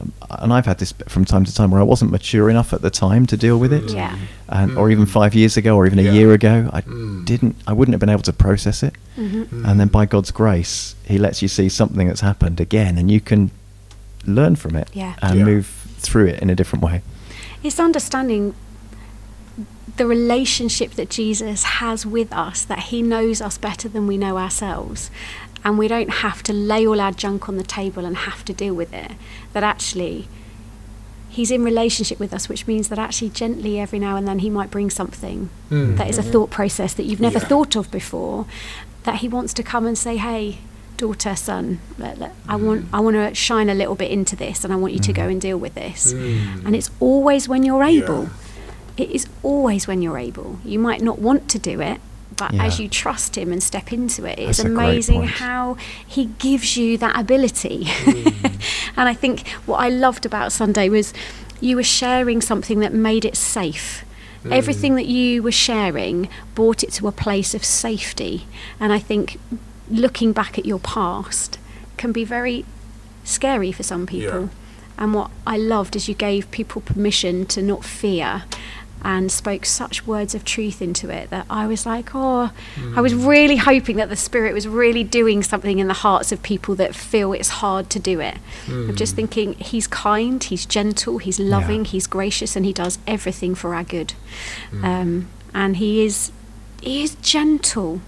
um, 0.00 0.12
and 0.30 0.52
I've 0.52 0.66
had 0.66 0.78
this 0.78 0.92
from 1.08 1.24
time 1.24 1.44
to 1.44 1.54
time 1.54 1.70
where 1.70 1.80
I 1.80 1.84
wasn't 1.84 2.10
mature 2.10 2.48
enough 2.50 2.72
at 2.72 2.82
the 2.82 2.90
time 2.90 3.26
to 3.26 3.36
deal 3.36 3.58
with 3.58 3.72
it, 3.72 3.90
Yeah. 3.92 4.14
and 4.48 4.76
or 4.76 4.90
even 4.90 5.06
Mm. 5.06 5.10
five 5.10 5.34
years 5.34 5.56
ago 5.56 5.76
or 5.76 5.86
even 5.86 5.98
a 5.98 6.02
Yeah. 6.02 6.12
year 6.12 6.32
ago, 6.32 6.68
I 6.72 6.80
Mm. 6.82 7.24
didn't, 7.24 7.56
I 7.66 7.72
wouldn't 7.72 7.92
have 7.94 8.00
been 8.00 8.08
able 8.16 8.22
to 8.22 8.32
process 8.32 8.82
it. 8.82 8.94
Mhm. 9.18 9.64
And 9.68 9.78
then 9.80 9.88
by 9.88 10.06
God's 10.06 10.30
grace, 10.30 10.94
He 11.04 11.18
lets 11.18 11.42
you 11.42 11.48
see 11.48 11.68
something 11.68 12.06
that's 12.08 12.22
happened 12.22 12.58
again, 12.60 12.96
and 12.98 13.10
you 13.10 13.20
can 13.20 13.50
learn 14.26 14.56
from 14.56 14.76
it 14.76 14.88
Yeah. 14.94 15.12
and 15.20 15.38
Yeah. 15.38 15.44
move 15.44 15.66
through 15.98 16.26
it 16.26 16.38
in 16.40 16.48
a 16.50 16.54
different 16.54 16.82
way. 16.84 17.02
It's 17.62 17.78
understanding 17.78 18.54
the 19.96 20.06
relationship 20.06 20.92
that 20.92 21.10
Jesus 21.10 21.64
has 21.64 22.06
with 22.06 22.32
us, 22.32 22.64
that 22.64 22.78
he 22.84 23.02
knows 23.02 23.40
us 23.40 23.58
better 23.58 23.88
than 23.88 24.06
we 24.06 24.16
know 24.16 24.38
ourselves. 24.38 25.10
And 25.64 25.78
we 25.78 25.86
don't 25.86 26.10
have 26.10 26.42
to 26.44 26.52
lay 26.52 26.86
all 26.86 27.00
our 27.00 27.12
junk 27.12 27.48
on 27.48 27.56
the 27.56 27.62
table 27.62 28.04
and 28.04 28.16
have 28.16 28.44
to 28.46 28.52
deal 28.52 28.74
with 28.74 28.92
it. 28.92 29.12
That 29.52 29.62
actually, 29.62 30.28
he's 31.28 31.50
in 31.50 31.62
relationship 31.62 32.18
with 32.18 32.32
us, 32.32 32.48
which 32.48 32.66
means 32.66 32.88
that 32.88 32.98
actually, 32.98 33.28
gently, 33.30 33.78
every 33.78 33.98
now 33.98 34.16
and 34.16 34.26
then, 34.26 34.40
he 34.40 34.50
might 34.50 34.70
bring 34.70 34.90
something 34.90 35.50
Mm. 35.70 35.98
that 35.98 36.08
is 36.08 36.18
a 36.18 36.22
thought 36.22 36.50
process 36.50 36.94
that 36.94 37.04
you've 37.04 37.20
never 37.20 37.38
Yeah. 37.38 37.44
thought 37.46 37.76
of 37.76 37.90
before. 37.90 38.46
That 39.04 39.16
he 39.16 39.28
wants 39.28 39.52
to 39.54 39.62
come 39.62 39.86
and 39.86 39.96
say, 39.96 40.16
hey, 40.16 40.58
daughter, 41.02 41.34
son, 41.34 41.80
let, 41.98 42.18
let- 42.18 42.34
I 42.48 42.56
want 42.56 42.86
I 42.92 43.00
want 43.00 43.16
to 43.16 43.34
shine 43.34 43.68
a 43.68 43.74
little 43.74 43.96
bit 44.02 44.10
into 44.10 44.36
this, 44.36 44.62
and 44.64 44.72
I 44.72 44.76
want 44.76 44.92
you 44.94 45.00
to 45.00 45.12
go 45.12 45.26
and 45.32 45.40
deal 45.40 45.58
with 45.58 45.74
this. 45.74 46.12
Mm. 46.14 46.64
And 46.66 46.76
it's 46.76 46.90
always 47.00 47.48
when 47.48 47.62
you're 47.64 47.82
Yeah. 47.84 48.04
able. 48.04 48.30
It 48.96 49.10
is 49.10 49.26
always 49.42 49.86
when 49.88 50.00
you're 50.02 50.18
able. 50.18 50.58
You 50.64 50.78
might 50.78 51.00
not 51.08 51.18
want 51.18 51.48
to 51.54 51.58
do 51.58 51.80
it, 51.80 51.98
but 52.36 52.52
Yeah. 52.54 52.64
as 52.66 52.78
you 52.78 52.88
trust 52.88 53.36
him 53.36 53.50
and 53.52 53.60
step 53.62 53.92
into 53.92 54.24
it, 54.30 54.38
it's 54.38 54.60
amazing 54.60 55.24
how 55.24 55.76
he 56.06 56.26
gives 56.38 56.76
you 56.76 56.96
that 56.98 57.18
ability. 57.18 57.78
Mm. 57.86 58.60
and 58.96 59.08
I 59.08 59.14
think 59.14 59.48
what 59.66 59.78
I 59.78 59.88
loved 59.88 60.24
about 60.24 60.52
Sunday 60.52 60.88
was 60.88 61.12
you 61.60 61.74
were 61.76 61.82
sharing 62.02 62.40
something 62.40 62.78
that 62.80 62.92
made 62.94 63.24
it 63.24 63.36
safe. 63.36 64.04
Mm. 64.44 64.52
Everything 64.60 64.94
that 64.96 65.06
you 65.06 65.42
were 65.42 65.58
sharing 65.68 66.28
brought 66.54 66.82
it 66.84 66.92
to 66.98 67.08
a 67.08 67.12
place 67.12 67.54
of 67.58 67.64
safety. 67.64 68.46
And 68.78 68.92
I 68.92 69.00
think 69.00 69.38
looking 69.92 70.32
back 70.32 70.58
at 70.58 70.64
your 70.66 70.80
past 70.80 71.58
can 71.96 72.10
be 72.12 72.24
very 72.24 72.64
scary 73.24 73.70
for 73.72 73.82
some 73.82 74.06
people. 74.06 74.40
Yeah. 74.42 74.48
And 74.98 75.14
what 75.14 75.30
I 75.46 75.56
loved 75.56 75.94
is 75.96 76.08
you 76.08 76.14
gave 76.14 76.50
people 76.50 76.80
permission 76.82 77.46
to 77.46 77.62
not 77.62 77.84
fear 77.84 78.44
and 79.04 79.32
spoke 79.32 79.64
such 79.66 80.06
words 80.06 80.32
of 80.32 80.44
truth 80.44 80.80
into 80.80 81.10
it 81.10 81.28
that 81.30 81.44
I 81.50 81.66
was 81.66 81.84
like, 81.84 82.10
oh, 82.14 82.52
I 82.94 83.00
was 83.00 83.12
Mm. 83.12 83.26
really 83.28 83.56
hoping 83.56 83.96
that 83.96 84.08
the 84.08 84.16
Spirit 84.16 84.54
was 84.54 84.68
really 84.68 85.02
doing 85.02 85.42
something 85.42 85.80
in 85.80 85.88
the 85.88 85.94
hearts 85.94 86.30
of 86.30 86.40
people 86.42 86.76
that 86.76 86.94
feel 86.94 87.32
it's 87.32 87.48
hard 87.48 87.90
to 87.90 87.98
do 87.98 88.20
it. 88.20 88.36
I'm 88.68 88.94
just 88.94 89.14
Mm. 89.14 89.16
thinking 89.16 89.52
He's 89.54 89.88
kind, 89.88 90.42
He's 90.44 90.64
gentle, 90.66 91.18
He's 91.18 91.40
loving, 91.40 91.84
Yeah. 91.84 91.90
He's 91.92 92.06
gracious, 92.06 92.54
and 92.54 92.64
He 92.64 92.72
does 92.72 92.98
everything 93.06 93.56
for 93.56 93.74
our 93.74 93.82
good. 93.82 94.14
Mm. 94.70 94.84
Um, 94.84 95.26
and 95.52 95.76
He 95.78 96.04
is, 96.04 96.30
He 96.80 97.02
is 97.02 97.16
gentle. 97.16 98.02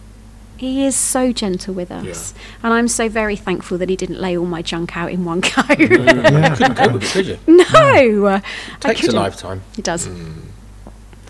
He 0.56 0.84
is 0.86 0.94
so 0.96 1.32
gentle 1.32 1.74
with 1.74 1.90
us. 1.90 2.32
And 2.62 2.72
I'm 2.72 2.88
so 2.88 3.08
very 3.08 3.36
thankful 3.36 3.76
that 3.78 3.88
he 3.88 3.96
didn't 3.96 4.20
lay 4.20 4.36
all 4.36 4.46
my 4.46 4.62
junk 4.62 4.96
out 4.96 5.10
in 5.10 5.24
one 5.24 5.40
go. 5.40 5.50
Yeah. 5.68 6.54
couldn't 6.56 6.74
cope 6.76 6.92
with 6.92 7.02
it, 7.04 7.10
could 7.12 7.26
you? 7.26 7.38
no. 7.46 8.26
I 8.28 8.42
Takes 8.80 9.08
a 9.08 9.12
lifetime. 9.12 9.62
It 9.76 9.84
does. 9.84 10.06
Mm. 10.08 10.34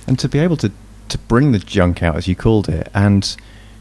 and 0.07 0.19
to 0.19 0.28
be 0.28 0.38
able 0.38 0.57
to 0.59 0.71
to 1.09 1.19
bring 1.19 1.52
the 1.52 1.59
junk 1.59 2.02
out 2.02 2.16
as 2.16 2.26
you 2.28 2.35
called 2.37 2.69
it 2.69 2.88
and 2.95 3.37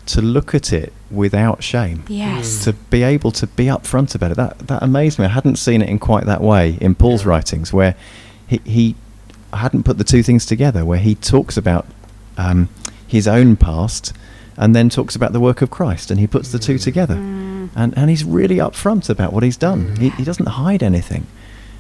to 0.06 0.22
look 0.22 0.54
at 0.54 0.74
it 0.74 0.92
without 1.10 1.64
shame 1.64 2.04
Yes. 2.08 2.64
to 2.66 2.74
be 2.74 3.02
able 3.04 3.32
to 3.32 3.48
be 3.48 3.66
upfront 3.66 4.14
about 4.16 4.32
it 4.32 4.38
that 4.38 4.60
that 4.68 4.84
amazed 4.84 5.18
me 5.20 5.26
i 5.26 5.30
hadn't 5.30 5.56
seen 5.56 5.82
it 5.82 5.88
in 5.88 6.00
quite 6.00 6.26
that 6.26 6.42
way 6.42 6.78
in 6.82 6.94
paul's 6.96 7.24
Yeah. 7.24 7.30
writings 7.30 7.72
where 7.72 7.96
he, 8.46 8.60
he 8.66 8.96
hadn't 9.54 9.84
put 9.84 9.98
the 9.98 10.04
two 10.04 10.22
things 10.22 10.46
together 10.46 10.84
where 10.84 11.00
he 11.00 11.16
talks 11.16 11.56
about 11.56 11.86
um, 12.38 12.68
his 13.08 13.28
own 13.28 13.56
past 13.56 14.12
and 14.58 14.76
then 14.76 14.90
talks 14.90 15.16
about 15.16 15.34
the 15.34 15.40
work 15.40 15.62
of 15.62 15.70
christ 15.70 16.12
and 16.12 16.20
he 16.20 16.28
puts 16.28 16.52
the 16.52 16.60
two 16.60 16.76
Mm. 16.76 16.84
together 16.84 17.16
Mm. 17.16 17.70
and 17.76 17.98
and 17.98 18.10
he's 18.10 18.24
really 18.24 18.58
upfront 18.58 19.10
about 19.10 19.34
what 19.34 19.44
he's 19.44 19.58
done 19.58 19.86
Mm. 19.86 19.98
he, 20.00 20.10
he 20.10 20.24
doesn't 20.24 20.48
hide 20.48 20.84
anything 20.84 21.26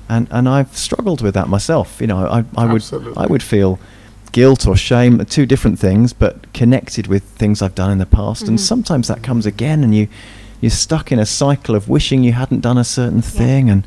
and 0.09 0.27
and 0.31 0.47
i've 0.49 0.75
struggled 0.77 1.21
with 1.21 1.33
that 1.33 1.47
myself 1.49 1.97
you 2.01 2.07
know 2.07 2.19
i, 2.27 2.43
I 2.55 2.65
would 2.65 2.81
Absolutely. 2.81 3.13
i 3.17 3.25
would 3.27 3.43
feel 3.43 3.79
guilt 4.31 4.67
or 4.67 4.75
shame 4.75 5.21
are 5.21 5.25
two 5.25 5.45
different 5.45 5.77
things 5.79 6.11
but 6.13 6.51
connected 6.53 7.07
with 7.07 7.23
things 7.23 7.61
i've 7.61 7.75
done 7.75 7.91
in 7.91 7.99
the 7.99 8.05
past 8.05 8.47
and 8.47 8.57
Mhm. 8.57 8.61
sometimes 8.61 9.07
that 9.07 9.21
comes 9.23 9.45
again 9.45 9.83
and 9.83 9.93
you 9.95 10.07
you're 10.61 10.69
stuck 10.71 11.11
in 11.11 11.19
a 11.19 11.25
cycle 11.25 11.75
of 11.75 11.87
wishing 11.89 12.23
you 12.23 12.33
hadn't 12.33 12.61
done 12.61 12.77
a 12.77 12.83
certain 12.83 13.21
thing 13.21 13.69
and 13.69 13.85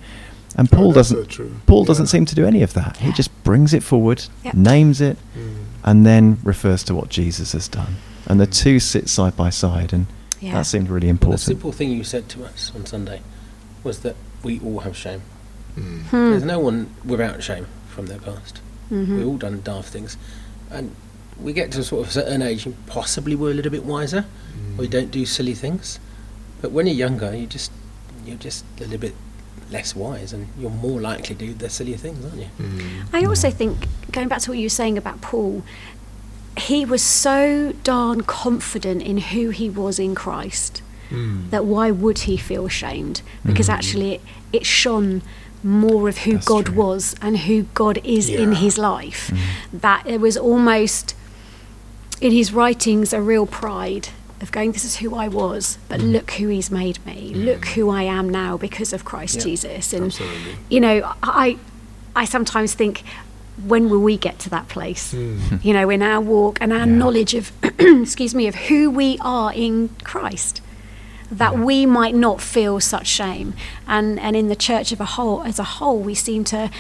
and 0.59 0.69
Oh, 0.73 0.77
paul 0.77 0.93
that's 0.93 1.11
doesn't 1.11 1.33
so 1.33 1.47
paul 1.67 1.81
Yeah. 1.83 1.87
doesn't 1.89 2.07
seem 2.07 2.25
to 2.27 2.35
do 2.35 2.47
any 2.47 2.63
of 2.63 2.73
that 2.75 2.99
he 2.99 3.11
just 3.13 3.31
brings 3.45 3.75
it 3.75 3.83
forward 3.83 4.25
Yep. 4.45 4.55
names 4.55 5.01
it 5.01 5.17
Mm. 5.37 5.55
and 5.85 6.07
then 6.07 6.39
refers 6.45 6.83
to 6.85 6.95
what 6.95 7.09
jesus 7.11 7.53
has 7.53 7.67
done 7.69 7.97
and 8.27 8.41
the 8.41 8.47
two 8.47 8.79
sit 8.81 9.09
side 9.09 9.37
by 9.37 9.51
side 9.51 9.93
and 9.93 10.07
Yeah. 10.41 10.53
that 10.55 10.67
seemed 10.67 10.91
really 10.91 11.11
But 11.13 11.31
the 11.31 11.39
simple 11.39 11.73
thing 11.73 11.91
you 11.91 12.05
said 12.05 12.29
to 12.31 12.45
us 12.45 12.73
on 12.75 12.85
Sunday 12.87 13.23
was 13.83 14.01
that 14.01 14.17
we 14.43 14.61
all 14.61 14.81
have 14.81 14.97
shame. 14.97 15.23
Mm. 15.79 16.03
Hmm. 16.05 16.31
There's 16.31 16.45
no 16.45 16.59
one 16.59 16.89
without 17.05 17.43
shame 17.43 17.67
from 17.89 18.07
their 18.07 18.19
past. 18.19 18.61
Mhm. 18.91 19.17
We've 19.19 19.27
all 19.27 19.37
done 19.39 19.61
daft 19.65 19.89
things. 19.89 20.17
And 20.71 20.91
we 21.41 21.53
get 21.53 21.71
to 21.73 21.85
sort 21.85 22.03
of 22.03 22.09
a 22.09 22.13
certain 22.13 22.43
age 22.43 22.67
and 22.67 22.75
possibly 22.87 23.35
we're 23.35 23.51
a 23.51 23.55
little 23.55 23.71
bit 23.73 23.85
wiser. 23.85 24.25
Mm. 24.25 24.77
We 24.79 24.89
don't 24.89 25.11
do 25.11 25.25
silly 25.27 25.55
things. 25.55 25.99
But 26.61 26.73
when 26.73 26.87
you're 26.87 26.97
younger, 26.97 27.35
you 27.35 27.47
just 27.47 27.71
you're 28.25 28.37
just 28.37 28.65
a 28.79 28.85
little 28.85 28.99
bit 28.99 29.15
less 29.71 29.95
wise 29.95 30.33
and 30.33 30.49
you're 30.59 30.71
more 30.71 31.01
likely 31.01 31.23
to 31.27 31.35
do 31.35 31.55
the 31.55 31.69
sillier 31.69 31.97
things, 31.97 32.25
aren't 32.25 32.39
you? 32.39 32.49
Mm. 32.61 32.81
I 33.13 33.25
also 33.25 33.51
think, 33.51 33.87
going 34.13 34.29
back 34.29 34.41
to 34.43 34.51
what 34.51 34.59
you 34.59 34.65
were 34.67 34.69
saying 34.69 34.97
about 34.99 35.21
Paul, 35.21 35.63
he 36.57 36.85
was 36.85 37.03
so 37.03 37.73
darn 37.85 38.23
confident 38.23 39.03
in 39.03 39.19
who 39.19 39.51
he 39.51 39.69
was 39.71 39.99
in 39.99 40.15
Christ 40.15 40.83
Mm. 41.11 41.51
that 41.51 41.65
why 41.65 41.93
would 41.93 42.21
he 42.21 42.37
feel 42.37 42.67
ashamed? 42.67 43.23
Because 43.45 43.69
Mhm. 43.69 43.73
actually, 43.75 44.13
it, 44.15 44.21
it 44.53 44.67
shone 44.67 45.23
more 45.63 46.09
of 46.09 46.19
who 46.19 46.33
That's 46.35 46.47
God 46.47 46.67
true. 46.67 46.75
was 46.75 47.15
and 47.23 47.39
who 47.39 47.67
God 47.75 48.01
is 48.03 48.29
in 48.29 48.53
his 48.55 48.77
life. 48.77 49.31
Mm. 49.33 49.81
That 49.83 50.03
it 50.07 50.21
was 50.21 50.37
almost 50.37 51.15
in 52.21 52.33
his 52.33 52.53
writings 52.53 53.13
a 53.13 53.21
real 53.23 53.47
pride 53.47 54.09
of 54.41 54.51
going, 54.51 54.73
This 54.73 54.85
is 54.85 54.97
who 54.97 55.15
I 55.15 55.29
was, 55.29 55.79
but 55.89 56.01
Mm. 56.01 56.13
look 56.13 56.31
who 56.33 56.49
he's 56.49 56.71
made 56.73 56.99
me. 57.07 57.33
Look 57.35 57.67
who 57.69 57.89
I 57.89 58.03
am 58.03 58.29
now 58.29 58.57
because 58.57 58.93
of 58.93 59.05
Christ 59.05 59.37
Yeah. 59.37 59.43
Jesus. 59.45 59.93
And 59.93 60.07
Absolutely. 60.07 60.57
you 60.71 60.81
know, 60.81 61.13
I 61.23 61.57
I 62.17 62.25
sometimes 62.25 62.73
think, 62.73 63.03
when 63.65 63.89
will 63.89 64.01
we 64.03 64.17
get 64.17 64.39
to 64.41 64.51
that 64.51 64.69
place? 64.69 65.15
Mm. 65.15 65.63
You 65.65 65.73
know, 65.73 65.89
in 65.91 66.03
our 66.03 66.21
walk 66.21 66.59
and 66.61 66.73
our 66.73 66.81
Yeah. 66.81 66.85
knowledge 67.01 67.35
of, 67.35 67.53
excuse 67.79 68.35
me, 68.35 68.47
of 68.49 68.55
who 68.55 68.91
we 68.91 69.19
are 69.21 69.53
in 69.53 69.91
Christ, 70.05 70.61
that 71.31 71.55
Yeah. 71.55 71.61
we 71.65 71.87
might 71.87 72.15
not 72.15 72.41
feel 72.41 72.81
such 72.81 73.07
shame. 73.07 73.55
And 73.87 74.21
and 74.21 74.37
in 74.37 74.49
the 74.49 74.57
church 74.57 74.93
of 74.93 75.01
a 75.01 75.05
whole, 75.17 75.43
as 75.43 75.59
a 75.59 75.65
whole, 75.79 75.99
we 76.01 76.15
seem 76.15 76.45
to 76.45 76.71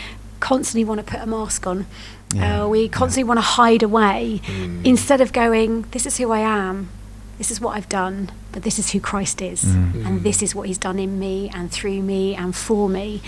constantly 0.40 0.85
want 0.85 0.99
to 1.00 1.04
put 1.12 1.21
a 1.21 1.26
mask 1.26 1.66
on. 1.66 1.87
Yeah. 2.35 2.64
Uh, 2.64 2.68
we 2.68 2.88
constantly 2.88 3.25
want 3.25 3.38
to 3.38 3.49
hide 3.62 3.83
away 3.83 4.40
Mm. 4.47 4.85
instead 4.85 5.21
of 5.21 5.33
going, 5.33 5.87
this 5.92 6.06
is 6.06 6.18
who 6.18 6.30
I 6.33 6.40
am. 6.40 6.88
This 7.38 7.50
is 7.50 7.61
what 7.61 7.76
I've 7.76 7.88
done, 7.88 8.30
but 8.52 8.62
this 8.62 8.78
is 8.78 8.90
who 8.92 9.00
Christ 9.00 9.40
is. 9.42 9.62
Mm. 9.64 10.06
And 10.06 10.21
Mm. 10.21 10.23
this 10.23 10.42
is 10.42 10.54
what 10.54 10.66
he's 10.68 10.78
done 10.78 10.99
in 10.99 11.18
me 11.18 11.50
and 11.54 11.71
through 11.71 12.02
me 12.02 12.35
and 12.35 12.54
for 12.54 12.88
me. 12.88 13.21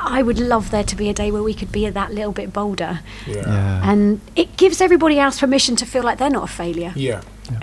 I 0.00 0.22
would 0.22 0.38
love 0.38 0.70
there 0.70 0.84
to 0.84 0.96
be 0.96 1.08
a 1.08 1.14
day 1.14 1.30
where 1.30 1.42
we 1.42 1.54
could 1.54 1.72
be 1.72 1.88
that 1.88 2.12
little 2.12 2.32
bit 2.32 2.52
bolder. 2.52 3.00
Yeah. 3.26 3.36
yeah 3.46 3.90
And 3.90 4.20
it 4.36 4.56
gives 4.56 4.80
everybody 4.80 5.18
else 5.18 5.40
permission 5.40 5.76
to 5.76 5.86
feel 5.86 6.02
like 6.02 6.18
they're 6.18 6.30
not 6.30 6.44
a 6.44 6.52
failure. 6.52 6.92
Yeah. 6.96 7.22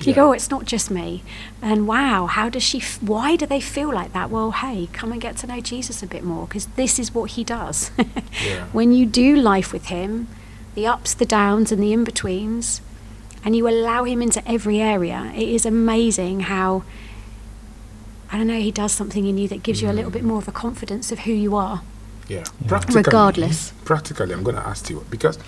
You 0.00 0.10
Yeah. 0.10 0.16
go, 0.16 0.28
oh, 0.28 0.32
it's 0.32 0.50
not 0.50 0.66
just 0.66 0.90
me. 0.90 1.22
And 1.62 1.88
wow, 1.88 2.26
how 2.26 2.50
does 2.50 2.62
she, 2.62 2.78
f- 2.78 3.02
why 3.02 3.36
do 3.36 3.46
they 3.46 3.60
feel 3.60 3.90
like 3.90 4.12
that? 4.12 4.28
Well, 4.28 4.50
hey, 4.50 4.88
come 4.92 5.12
and 5.12 5.20
get 5.20 5.38
to 5.38 5.46
know 5.46 5.60
Jesus 5.60 6.02
a 6.02 6.06
bit 6.06 6.22
more 6.22 6.46
because 6.46 6.66
this 6.76 6.98
is 6.98 7.14
what 7.14 7.30
he 7.32 7.44
does. 7.44 7.90
Yeah. 8.44 8.66
When 8.72 8.92
you 8.92 9.06
do 9.06 9.34
life 9.36 9.72
with 9.72 9.86
him, 9.86 10.28
the 10.74 10.86
ups, 10.86 11.14
the 11.14 11.24
downs, 11.24 11.72
and 11.72 11.82
the 11.82 11.92
in 11.94 12.04
betweens, 12.04 12.82
and 13.44 13.56
you 13.56 13.66
allow 13.66 14.04
him 14.04 14.20
into 14.20 14.46
every 14.46 14.80
area, 14.80 15.32
it 15.34 15.48
is 15.48 15.64
amazing 15.64 16.40
how, 16.40 16.82
I 18.30 18.38
don't 18.38 18.46
know, 18.46 18.58
he 18.58 18.70
does 18.70 18.92
something 18.92 19.26
in 19.26 19.38
you 19.38 19.48
that 19.48 19.62
gives 19.62 19.80
you 19.80 19.90
a 19.90 19.92
little 19.92 20.10
bit 20.10 20.24
more 20.24 20.38
of 20.38 20.48
a 20.48 20.52
confidence 20.52 21.12
of 21.12 21.20
who 21.20 21.32
you 21.32 21.54
are. 21.56 21.82
Yeah. 22.28 22.38
Yeah. 22.38 22.68
Practically, 22.68 23.02
Regardless. 23.02 23.72
Practically, 23.84 24.32
I'm 24.32 24.42
going 24.42 24.56
to 24.56 24.66
ask 24.66 24.88
you 24.88 25.04
because 25.10 25.38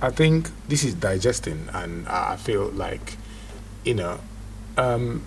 I 0.00 0.10
think 0.10 0.50
this 0.68 0.84
is 0.84 0.94
digesting, 0.94 1.68
and 1.72 2.08
I 2.08 2.36
feel 2.36 2.70
like, 2.70 3.16
you 3.84 3.94
know, 3.94 4.20
um, 4.76 5.22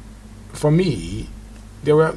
for 0.54 0.72
me, 0.72 1.30
there 1.84 1.96
were 1.96 2.16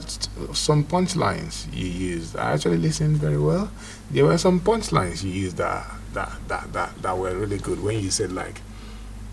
some 0.53 0.85
punchlines 0.85 1.73
you 1.73 1.87
used. 1.87 2.37
I 2.37 2.53
actually 2.53 2.79
listened 2.79 3.19
very 3.19 3.39
well. 3.39 3.71
There 4.11 4.25
were 4.25 4.39
some 4.39 4.61
punchlines 4.61 5.23
you 5.23 5.31
used 5.31 5.59
that 5.59 5.87
that 6.15 6.33
that 6.49 6.73
that, 6.73 7.03
that 7.03 7.19
were 7.19 7.35
really 7.37 7.59
good 7.59 7.83
when 7.83 8.01
you 8.01 8.11
said 8.11 8.33
like, 8.33 8.63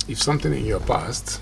if 0.08 0.22
something 0.22 0.54
in 0.54 0.66
your 0.66 0.82
past 0.82 1.42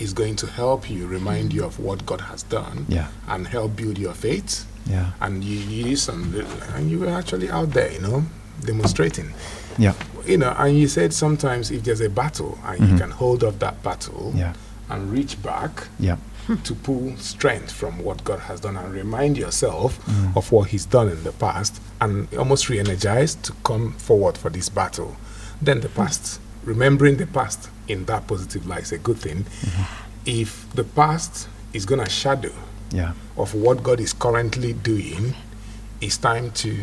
is 0.00 0.12
going 0.12 0.34
to 0.36 0.46
help 0.46 0.88
you 0.90 1.06
remind 1.06 1.52
you 1.52 1.64
of 1.64 1.78
what 1.78 2.04
God 2.06 2.20
has 2.22 2.42
done 2.44 2.86
Yeah. 2.88 3.08
and 3.28 3.46
help 3.46 3.76
build 3.76 3.98
your 3.98 4.14
faith, 4.14 4.64
Yeah. 4.86 5.10
and 5.20 5.44
you, 5.44 5.58
you 5.58 5.86
use 5.90 6.02
some, 6.02 6.34
and 6.74 6.90
you 6.90 6.98
were 7.00 7.10
actually 7.10 7.50
out 7.50 7.72
there, 7.72 7.92
you 7.92 8.00
know, 8.00 8.24
demonstrating 8.64 9.32
Yeah. 9.78 9.94
you 10.26 10.36
know, 10.38 10.54
and 10.58 10.78
you 10.78 10.88
said 10.88 11.12
sometimes 11.14 11.70
if 11.70 11.84
there's 11.84 12.00
a 12.00 12.08
battle 12.10 12.58
and 12.66 12.80
you 12.80 12.94
Mhm. 12.94 12.98
can 12.98 13.10
hold 13.10 13.42
off 13.44 13.58
that 13.60 13.82
battle 13.82 14.32
Yeah. 14.36 14.52
and 14.88 15.10
reach 15.12 15.40
back 15.42 15.88
Yeah. 15.98 16.16
to 16.64 16.74
pull 16.74 17.14
strength 17.18 17.70
from 17.70 18.00
what 18.02 18.24
God 18.24 18.40
has 18.40 18.60
done 18.60 18.76
and 18.76 18.92
remind 18.92 19.36
yourself 19.38 19.98
Mm. 20.06 20.36
of 20.36 20.50
what 20.52 20.68
He's 20.70 20.84
done 20.86 21.08
in 21.08 21.22
the 21.24 21.32
past 21.32 21.80
and 22.00 22.26
almost 22.36 22.68
re 22.68 22.78
energize 22.80 23.34
to 23.42 23.52
come 23.64 23.92
forward 23.98 24.36
for 24.36 24.50
this 24.50 24.68
battle. 24.68 25.16
Then 25.62 25.80
the 25.80 25.88
past, 25.88 26.40
remembering 26.64 27.16
the 27.16 27.26
past 27.26 27.68
in 27.88 28.04
that 28.06 28.26
positive 28.26 28.66
light 28.66 28.82
is 28.82 28.92
a 28.92 28.98
good 28.98 29.16
thing. 29.18 29.44
Mm-hmm. 29.44 29.82
If 30.26 30.70
the 30.74 30.84
past 30.84 31.48
is 31.72 31.86
going 31.86 32.02
to 32.04 32.10
shadow 32.10 32.52
Yeah. 32.92 33.12
of 33.36 33.54
what 33.54 33.82
God 33.82 34.00
is 34.00 34.12
currently 34.12 34.72
doing, 34.74 35.34
it's 36.00 36.16
time 36.18 36.50
to 36.52 36.76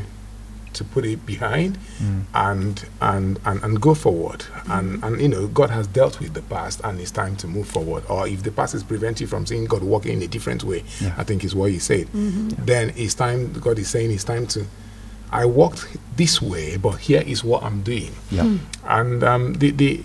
to 0.73 0.83
put 0.83 1.05
it 1.05 1.25
behind 1.25 1.75
Mm. 1.99 2.21
and, 2.35 2.85
and 3.01 3.39
and 3.45 3.63
and 3.63 3.81
go 3.81 3.95
forward. 3.95 4.45
And 4.69 5.03
and 5.03 5.19
you 5.19 5.27
know, 5.27 5.47
God 5.47 5.69
has 5.71 5.87
dealt 5.87 6.19
with 6.19 6.33
the 6.35 6.43
past 6.43 6.81
and 6.83 6.99
it's 6.99 7.09
time 7.11 7.35
to 7.37 7.47
move 7.47 7.67
forward. 7.67 8.03
Or 8.09 8.27
if 8.27 8.43
the 8.43 8.51
past 8.51 8.75
is 8.75 8.83
preventing 8.83 9.25
you 9.25 9.27
from 9.27 9.45
seeing 9.47 9.65
God 9.65 9.81
working 9.81 10.13
in 10.13 10.21
a 10.21 10.27
different 10.27 10.63
way, 10.63 10.83
Yeah. 11.01 11.15
I 11.17 11.23
think 11.23 11.43
is 11.43 11.55
what 11.55 11.71
he 11.71 11.79
said. 11.79 12.07
Then 12.13 12.93
it's 12.95 13.15
time 13.15 13.53
God 13.53 13.79
is 13.79 13.87
saying 13.89 14.11
it's 14.11 14.23
time 14.23 14.45
to 14.47 14.65
I 15.31 15.45
walked 15.45 15.97
this 16.15 16.41
way, 16.41 16.77
but 16.77 16.97
here 16.97 17.21
is 17.25 17.43
what 17.43 17.63
I'm 17.63 17.81
doing. 17.81 18.13
Yeah. 18.31 18.57
And 18.85 19.23
um, 19.23 19.53
the 19.55 19.71
the 19.71 20.03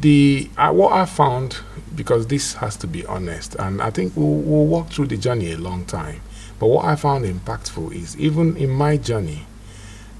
the 0.00 0.50
uh, 0.56 0.72
what 0.72 0.92
I 0.92 1.04
found 1.04 1.58
because 1.94 2.26
this 2.26 2.54
has 2.54 2.76
to 2.78 2.86
be 2.86 3.04
honest, 3.06 3.54
and 3.56 3.80
I 3.80 3.90
think 3.90 4.14
we'll, 4.16 4.26
we'll 4.26 4.66
walk 4.66 4.88
through 4.90 5.06
the 5.06 5.16
journey 5.16 5.52
a 5.52 5.58
long 5.58 5.84
time. 5.84 6.20
But 6.58 6.68
what 6.68 6.84
I 6.84 6.96
found 6.96 7.24
impactful 7.24 7.94
is 7.94 8.16
even 8.18 8.56
in 8.56 8.70
my 8.70 8.96
journey, 8.96 9.46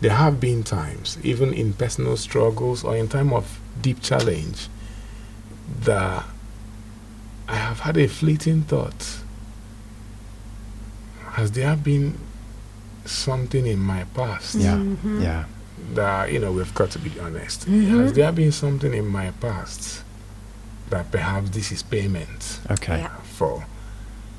there 0.00 0.14
have 0.14 0.40
been 0.40 0.62
times, 0.62 1.18
even 1.23 1.52
in 1.52 1.73
personal 1.73 2.16
struggles 2.16 2.84
or 2.84 2.96
in 2.96 3.08
time 3.08 3.32
of 3.32 3.61
deep 3.80 4.02
challenge, 4.02 4.68
that 5.80 6.25
I 7.49 7.56
have 7.56 7.80
had 7.80 7.96
a 7.96 8.08
fleeting 8.08 8.62
thought. 8.62 9.18
Has 11.32 11.52
there 11.52 11.75
been 11.76 12.18
something 13.04 13.66
in 13.66 13.78
my 13.78 14.04
past? 14.14 14.54
Yeah. 14.56 14.75
Mhm. 14.76 15.23
Yeah. 15.23 15.44
that 15.94 16.32
you 16.32 16.38
know 16.38 16.50
we've 16.50 16.73
got 16.75 16.90
to 16.92 16.99
be 16.99 17.12
honest. 17.20 17.68
Mhm. 17.68 18.00
Has 18.00 18.12
there 18.14 18.32
been 18.32 18.52
something 18.52 18.94
in 18.94 19.06
my 19.06 19.32
past 19.40 20.02
that 20.90 21.11
perhaps 21.12 21.50
this 21.50 21.70
is 21.73 21.82
payment 21.82 22.61
Okay. 22.70 22.99
Yeah. 23.00 23.08
for? 23.38 23.64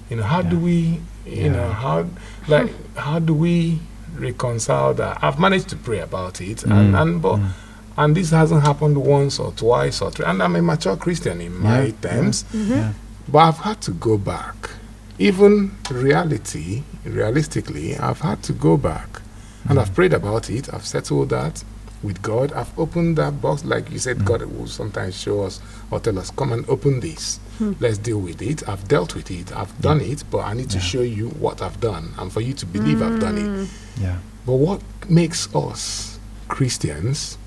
You 0.09 0.17
know, 0.17 0.23
how 0.23 0.41
do 0.41 0.57
we, 0.57 1.01
you 1.25 1.49
know, 1.49 1.69
how 1.71 2.05
like 2.47 2.69
how 2.95 3.19
do 3.19 3.33
we 3.33 3.79
reconcile 4.17 4.93
that? 4.95 5.19
I've 5.21 5.39
managed 5.39 5.67
to 5.69 5.75
pray 5.75 5.99
about 5.99 6.41
it, 6.41 6.63
and 6.63 6.93
Mm, 6.95 7.01
and 7.01 7.21
but 7.21 7.35
mm. 7.37 7.49
and 7.97 8.15
this 8.15 8.31
hasn't 8.31 8.63
happened 8.63 8.97
once 8.97 9.37
or 9.39 9.51
twice 9.51 10.01
or 10.01 10.11
three. 10.11 10.25
And 10.25 10.41
I'm 10.41 10.55
a 10.55 10.61
mature 10.61 10.95
Christian 10.97 11.41
in 11.41 11.53
my 11.61 11.85
Yeah, 11.85 11.91
terms, 12.01 12.45
Yeah. 12.53 12.93
but 13.27 13.39
I've 13.39 13.57
had 13.59 13.81
to 13.81 13.91
go 13.91 14.17
back. 14.17 14.69
Even 15.17 15.71
reality, 15.89 16.83
realistically, 17.05 17.95
I've 17.97 18.19
had 18.21 18.43
to 18.43 18.53
go 18.53 18.75
back. 18.77 19.21
And 19.67 19.79
I've 19.79 19.89
mm. 19.91 19.95
prayed 19.95 20.13
about 20.13 20.49
it. 20.49 20.71
I've 20.73 20.85
settled 20.85 21.29
that 21.29 21.63
with 22.03 22.21
God. 22.21 22.51
I've 22.53 22.77
opened 22.77 23.17
that 23.17 23.41
box. 23.41 23.63
Like 23.63 23.89
you 23.91 23.97
said, 23.97 24.17
mm. 24.17 24.25
God 24.25 24.41
will 24.43 24.67
sometimes 24.67 25.19
show 25.19 25.41
us 25.43 25.61
or 25.89 25.99
tell 25.99 26.19
us, 26.19 26.29
come 26.31 26.51
and 26.51 26.67
open 26.69 26.99
this. 26.99 27.39
Hmm. 27.57 27.73
Let's 27.79 27.97
deal 27.97 28.19
with 28.19 28.41
it. 28.41 28.67
I've 28.67 28.87
dealt 28.87 29.15
with 29.15 29.31
it. 29.31 29.55
I've 29.55 29.71
mm. 29.77 29.81
done 29.81 30.01
it, 30.01 30.23
but 30.29 30.39
I 30.39 30.53
need 30.53 30.69
to 30.71 30.77
Yeah. 30.77 30.83
show 30.83 31.01
you 31.01 31.29
what 31.29 31.61
I've 31.61 31.79
done 31.79 32.13
and 32.19 32.31
for 32.31 32.41
you 32.41 32.53
to 32.53 32.65
believe 32.65 33.01
I've 33.01 33.19
done 33.19 33.37
it. 33.37 33.69
Yeah. 34.01 34.17
But 34.45 34.55
what 34.55 34.81
makes 35.09 35.53
us 35.55 36.19
Christians 36.49 37.37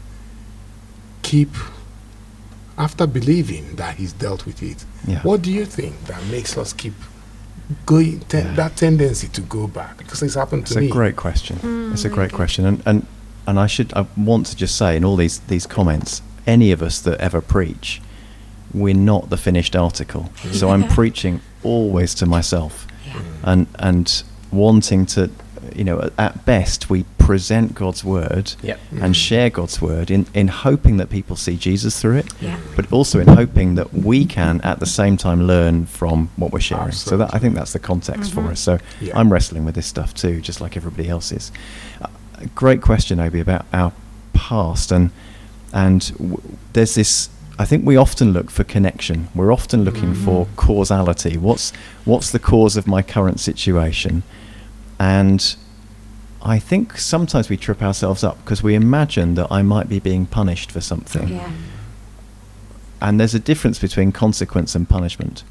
keep, 1.22 1.50
after 2.78 3.06
believing 3.06 3.76
that 3.76 3.96
He's 3.96 4.14
dealt 4.14 4.46
with 4.46 4.62
it, 4.62 4.84
Yeah. 5.06 5.20
what 5.22 5.42
do 5.42 5.52
you 5.52 5.66
think 5.66 6.06
that 6.06 6.24
makes 6.26 6.56
us 6.56 6.72
keep 6.72 6.94
going, 7.86 8.20
te- 8.28 8.38
Yeah. 8.38 8.54
that 8.54 8.76
tendency 8.76 9.28
to 9.28 9.40
go 9.42 9.66
back? 9.66 9.98
Because 9.98 10.22
it's 10.22 10.34
happened 10.34 10.62
It's 10.62 10.72
to 10.72 10.80
me. 10.80 10.86
It's 10.86 10.92
a 10.92 10.96
great 10.96 11.16
question. 11.16 11.56
Mm, 11.58 11.92
it's 11.92 12.04
a 12.04 12.08
great 12.08 12.32
question, 12.32 12.64
and 12.66 12.82
and 12.86 13.06
and 13.46 13.58
I 13.58 13.66
should 13.66 13.92
I 13.94 14.06
want 14.16 14.46
to 14.46 14.56
just 14.56 14.76
say 14.76 14.96
in 14.96 15.04
all 15.04 15.16
these 15.16 15.40
these 15.48 15.66
comments, 15.66 16.22
any 16.46 16.72
of 16.72 16.82
us 16.82 17.00
that 17.00 17.18
ever 17.20 17.40
preach, 17.40 18.00
we're 18.74 18.94
not 18.94 19.30
the 19.30 19.36
finished 19.36 19.74
article. 19.76 20.30
So 20.52 20.70
I'm 20.70 20.86
preaching 20.98 21.40
always 21.62 22.14
to 22.14 22.26
myself, 22.26 22.86
Yeah. 23.06 23.20
and 23.42 23.66
and 23.78 24.22
wanting 24.50 25.06
to, 25.06 25.30
you 25.76 25.84
know, 25.84 26.10
at 26.18 26.44
best 26.46 26.88
we 26.90 27.04
present 27.28 27.74
God's 27.74 28.02
word 28.02 28.46
Yep. 28.62 28.78
and 29.02 29.14
Mm. 29.14 29.26
share 29.28 29.50
God's 29.50 29.82
word 29.82 30.10
in 30.10 30.24
in 30.32 30.48
hoping 30.48 30.96
that 31.00 31.08
people 31.10 31.36
see 31.36 31.56
Jesus 31.68 31.92
through 32.00 32.16
it, 32.22 32.26
Yeah. 32.40 32.56
but 32.76 32.84
also 32.90 33.20
in 33.20 33.28
hoping 33.28 33.74
that 33.78 33.88
we 33.92 34.24
can 34.24 34.54
at 34.62 34.80
the 34.80 34.86
same 35.00 35.16
time 35.18 35.46
learn 35.46 35.84
from 35.86 36.30
what 36.36 36.52
we're 36.54 36.68
sharing. 36.70 36.92
So 36.92 37.16
that 37.18 37.30
I 37.36 37.38
think 37.38 37.54
that's 37.54 37.74
the 37.78 37.84
context 37.92 38.32
for 38.32 38.42
Mhm. 38.42 38.52
us. 38.52 38.60
So 38.60 38.78
Yeah. 39.06 39.18
I'm 39.18 39.30
wrestling 39.30 39.64
with 39.66 39.74
this 39.74 39.86
stuff 39.94 40.10
too, 40.14 40.40
just 40.40 40.58
like 40.62 40.74
everybody 40.80 41.06
else 41.10 41.28
is. 41.30 41.52
Uh, 42.00 42.06
great 42.54 42.80
question, 42.80 43.20
Obi, 43.20 43.40
about 43.40 43.64
our 43.74 43.92
past, 44.32 44.90
and 44.90 45.10
and 45.86 46.00
w- 46.16 46.40
there's 46.72 46.94
this. 46.94 47.28
I 47.58 47.66
think 47.66 47.84
we 47.84 47.96
often 48.06 48.32
look 48.32 48.48
for 48.50 48.64
connection. 48.64 49.28
We're 49.34 49.52
often 49.52 49.84
looking 49.84 50.14
for 50.14 50.46
Mhm. 50.46 50.56
causality. 50.56 51.36
What's 51.36 51.72
what's 52.06 52.30
the 52.30 52.38
cause 52.52 52.74
of 52.80 52.86
my 52.86 53.02
current 53.02 53.38
situation? 53.38 54.22
And 54.98 55.40
I 56.42 56.58
think 56.58 56.98
sometimes 56.98 57.48
we 57.48 57.56
trip 57.56 57.82
ourselves 57.82 58.22
up 58.22 58.38
because 58.44 58.62
we 58.62 58.74
imagine 58.74 59.34
that 59.34 59.48
I 59.50 59.62
might 59.62 59.88
be 59.88 59.98
being 59.98 60.26
punished 60.26 60.70
for 60.70 60.80
something. 60.80 61.28
Yeah. 61.28 61.50
And 63.00 63.18
there's 63.20 63.34
a 63.34 63.38
difference 63.40 63.78
between 63.78 64.12
consequence 64.12 64.74
and 64.74 64.88
punishment. 64.88 65.44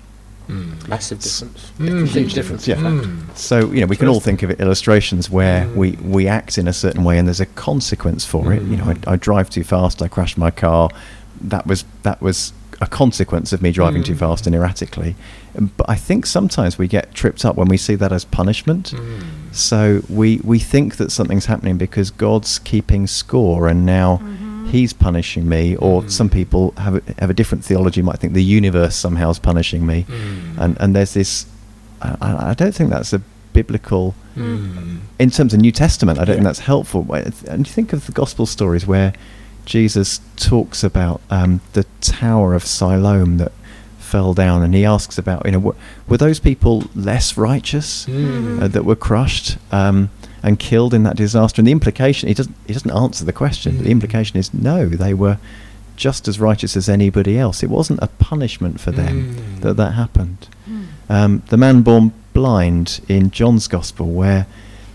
Mm. 0.48 0.88
Massive 0.88 1.20
difference. 1.20 1.72
Mm. 1.78 2.08
Huge 2.08 2.34
difference. 2.34 2.68
Yeah. 2.68 2.78
Mm. 2.78 3.36
So 3.36 3.72
you 3.72 3.82
know 3.82 3.86
we 3.88 3.98
can 3.98 4.08
all 4.08 4.22
think 4.22 4.44
of 4.44 4.50
it, 4.50 4.62
illustrations 4.62 5.30
where 5.30 5.66
Mm. 5.66 5.76
we, 5.76 5.92
we 6.02 6.28
act 6.28 6.58
in 6.58 6.68
a 6.70 6.74
certain 6.74 7.04
way 7.04 7.18
and 7.18 7.28
there's 7.28 7.42
a 7.42 7.46
consequence 7.48 8.24
for 8.26 8.54
it. 8.54 8.62
You 8.64 8.78
know, 8.78 8.86
I, 8.86 9.14
I 9.14 9.16
drive 9.18 9.50
too 9.50 9.64
fast, 9.66 10.02
I 10.02 10.08
crash 10.08 10.38
my 10.38 10.52
car. 10.52 10.90
That 11.42 11.68
was 11.68 11.84
that 12.04 12.22
was 12.22 12.54
a 12.80 12.88
consequence 12.88 13.54
of 13.54 13.62
me 13.62 13.72
driving 13.72 14.04
too 14.04 14.14
Mm. 14.14 14.20
fast 14.20 14.46
and 14.48 14.56
erratically. 14.56 15.16
But 15.78 15.90
I 15.90 15.96
think 15.96 16.26
sometimes 16.28 16.78
we 16.78 16.88
get 16.88 17.14
tripped 17.16 17.44
up 17.44 17.56
when 17.56 17.68
we 17.68 17.78
see 17.78 17.96
that 17.96 18.12
as 18.12 18.24
punishment. 18.26 18.94
Mm. 18.96 19.24
So 19.52 20.04
we 20.10 20.40
we 20.44 20.60
think 20.60 20.98
that 20.98 21.12
something's 21.12 21.48
happening 21.48 21.78
because 21.78 22.12
God's 22.12 22.60
keeping 22.60 23.08
score 23.08 23.68
and 23.68 23.86
now 23.86 24.22
Mhm. 24.24 24.46
He's 24.70 24.92
punishing 24.94 25.48
me. 25.48 25.76
Or 25.78 26.02
Mm. 26.04 26.12
some 26.12 26.30
people 26.30 26.74
have 26.78 26.96
a, 26.96 27.02
have 27.20 27.30
a 27.30 27.34
different 27.34 27.64
theology. 27.64 28.02
Might 28.02 28.20
think 28.20 28.34
the 28.34 28.44
universe 28.44 28.96
somehow 28.96 29.30
is 29.32 29.40
punishing 29.40 29.86
me 29.86 30.06
Mm. 30.08 30.62
and 30.64 30.78
and 30.80 30.96
there's 30.96 31.14
this 31.14 31.46
I, 32.02 32.52
I 32.52 32.54
don't 32.54 32.76
think 32.76 32.90
that's 32.92 33.12
a 33.14 33.22
biblical 33.54 34.14
Mm. 34.38 35.00
in 35.18 35.32
terms 35.32 35.54
of 35.56 35.60
New 35.62 35.72
Testament 35.72 36.20
I 36.20 36.26
don't 36.26 36.36
think 36.36 36.44
that's 36.46 36.60
helpful 36.74 37.08
and 37.48 37.66
you 37.68 37.74
think 37.74 37.92
of 37.94 38.06
the 38.06 38.12
gospel 38.12 38.46
stories 38.46 38.86
where 38.86 39.14
Jesus 39.68 40.22
talks 40.38 40.82
about 40.84 41.20
um, 41.30 41.60
the 41.74 41.86
tower 42.00 42.54
of 42.56 42.64
Siloam 42.66 43.38
that 43.38 43.52
fell 44.00 44.34
down 44.34 44.64
and 44.64 44.74
he 44.74 44.86
asks 44.86 45.18
about 45.18 45.46
you 45.46 45.52
know 45.52 45.60
were, 45.60 45.76
were 46.08 46.18
those 46.18 46.40
people 46.40 46.86
less 46.96 47.36
righteous 47.38 48.06
Mm. 48.06 48.62
uh, 48.64 48.68
that 48.70 48.86
were 48.86 48.96
crushed 48.96 49.58
um, 49.72 50.10
and 50.42 50.58
killed 50.58 50.94
in 50.94 51.04
that 51.04 51.18
disaster 51.18 51.60
and 51.60 51.68
the 51.68 51.74
implication 51.74 52.30
he 52.30 52.34
doesn't 52.34 52.56
he 52.66 52.72
doesn't 52.74 52.92
answer 52.92 53.26
the 53.26 53.34
question 53.34 53.78
the 53.80 53.84
Mm. 53.90 53.98
implication 53.98 54.38
is 54.40 54.54
no 54.54 54.88
they 54.88 55.14
were 55.14 55.38
just 55.98 56.30
as 56.30 56.40
righteous 56.40 56.78
as 56.78 56.88
anybody 56.88 57.38
else 57.38 57.62
it 57.64 57.70
wasn't 57.70 58.00
a 58.02 58.08
punishment 58.08 58.80
for 58.80 58.92
them 58.92 59.36
Mm. 59.36 59.62
that 59.64 59.74
that 59.76 59.92
happened 59.96 60.48
Mm. 60.70 60.86
um, 61.10 61.44
the 61.50 61.58
man 61.58 61.82
born 61.82 62.14
blind 62.32 63.02
in 63.10 63.32
John's 63.32 63.68
Gospel, 63.68 64.08
where 64.12 64.46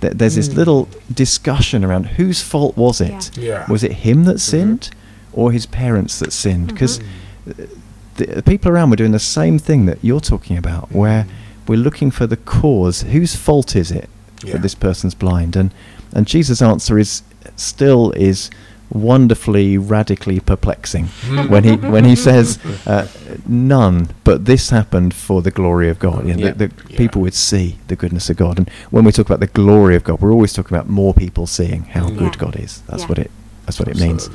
th- 0.02 0.12
there's 0.16 0.34
this 0.34 0.48
Mm. 0.50 0.56
little 0.56 0.88
discussion 1.12 1.84
around 1.84 2.04
whose 2.18 2.42
fault 2.42 2.76
was 2.76 3.00
it? 3.00 3.30
Yeah. 3.36 3.64
Was 3.70 3.82
it 3.82 3.92
him 4.06 4.24
that 4.24 4.38
sinned 4.40 4.90
or 5.32 5.50
his 5.52 5.64
parents 5.66 6.18
that 6.18 6.32
sinned? 6.32 6.66
Because 6.68 6.98
Mm. 7.46 7.68
the, 8.16 8.26
the 8.26 8.42
people 8.42 8.70
around 8.70 8.90
were 8.90 8.96
doing 8.96 9.12
the 9.12 9.18
same 9.18 9.58
thing 9.58 9.86
that 9.86 9.98
you're 10.02 10.20
talking 10.20 10.58
about, 10.58 10.92
where 10.92 11.24
Mm. 11.24 11.28
we're 11.68 11.78
looking 11.78 12.10
for 12.10 12.26
the 12.26 12.36
cause. 12.36 13.02
Whose 13.02 13.34
fault 13.34 13.74
is 13.74 13.90
it 13.90 14.08
Yeah. 14.44 14.52
that 14.52 14.62
this 14.62 14.74
person's 14.74 15.14
blind? 15.14 15.56
And 15.56 15.70
and 16.14 16.26
Jesus' 16.26 16.60
answer 16.60 16.98
is 16.98 17.22
still 17.56 18.12
is 18.16 18.50
wonderfully 18.92 19.78
radically 19.78 20.38
perplexing 20.40 21.06
when 21.48 21.64
he 21.64 21.76
when 21.76 22.04
he 22.04 22.14
says 22.14 22.58
uh, 22.86 23.06
none 23.46 24.08
but 24.24 24.44
this 24.44 24.70
happened 24.70 25.14
for 25.14 25.40
the 25.42 25.50
glory 25.50 25.88
of 25.88 25.98
God 25.98 26.26
you 26.28 26.34
know, 26.34 26.46
Yeah. 26.46 26.52
the, 26.52 26.68
the 26.68 26.74
Yeah. 26.90 26.96
people 26.98 27.22
would 27.22 27.34
see 27.34 27.78
the 27.88 27.96
goodness 27.96 28.28
of 28.30 28.36
God 28.36 28.58
and 28.58 28.68
when 28.90 29.04
we 29.04 29.12
talk 29.12 29.26
about 29.26 29.40
the 29.40 29.46
glory 29.46 29.96
of 29.96 30.04
God 30.04 30.20
we're 30.20 30.32
always 30.32 30.52
talking 30.52 30.76
about 30.76 30.88
more 30.90 31.14
people 31.14 31.46
seeing 31.46 31.84
how 31.84 32.08
Mm. 32.08 32.18
good 32.18 32.38
God 32.38 32.56
is 32.56 32.82
that's 32.88 33.02
Yeah. 33.04 33.08
what 33.08 33.18
it 33.18 33.30
that's 33.64 33.78
what 33.78 33.88
it 33.88 33.96
means 33.98 34.28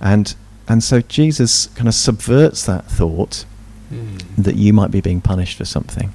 and 0.00 0.34
and 0.68 0.82
so 0.84 1.00
Jesus 1.00 1.66
kind 1.74 1.88
of 1.88 1.94
subverts 1.94 2.64
that 2.66 2.84
thought 2.90 3.44
Mm. 3.92 4.20
that 4.38 4.54
you 4.56 4.72
might 4.72 4.90
be 4.90 5.00
being 5.00 5.20
punished 5.20 5.58
for 5.58 5.64
something 5.66 6.12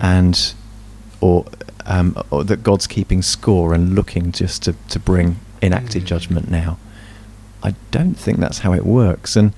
and 0.00 0.52
or 1.20 1.44
um, 1.86 2.16
or 2.30 2.44
that 2.44 2.62
God's 2.62 2.86
keeping 2.86 3.22
score 3.22 3.72
and 3.74 3.94
looking 3.94 4.30
just 4.32 4.62
to, 4.64 4.74
to 4.88 4.98
bring 5.00 5.36
enacted 5.62 6.02
Mm. 6.02 6.06
judgment 6.06 6.50
now. 6.50 6.78
I 7.62 7.74
don't 7.90 8.14
think 8.14 8.38
that's 8.40 8.58
how 8.58 8.72
it 8.72 8.84
works, 8.84 9.36
and 9.36 9.52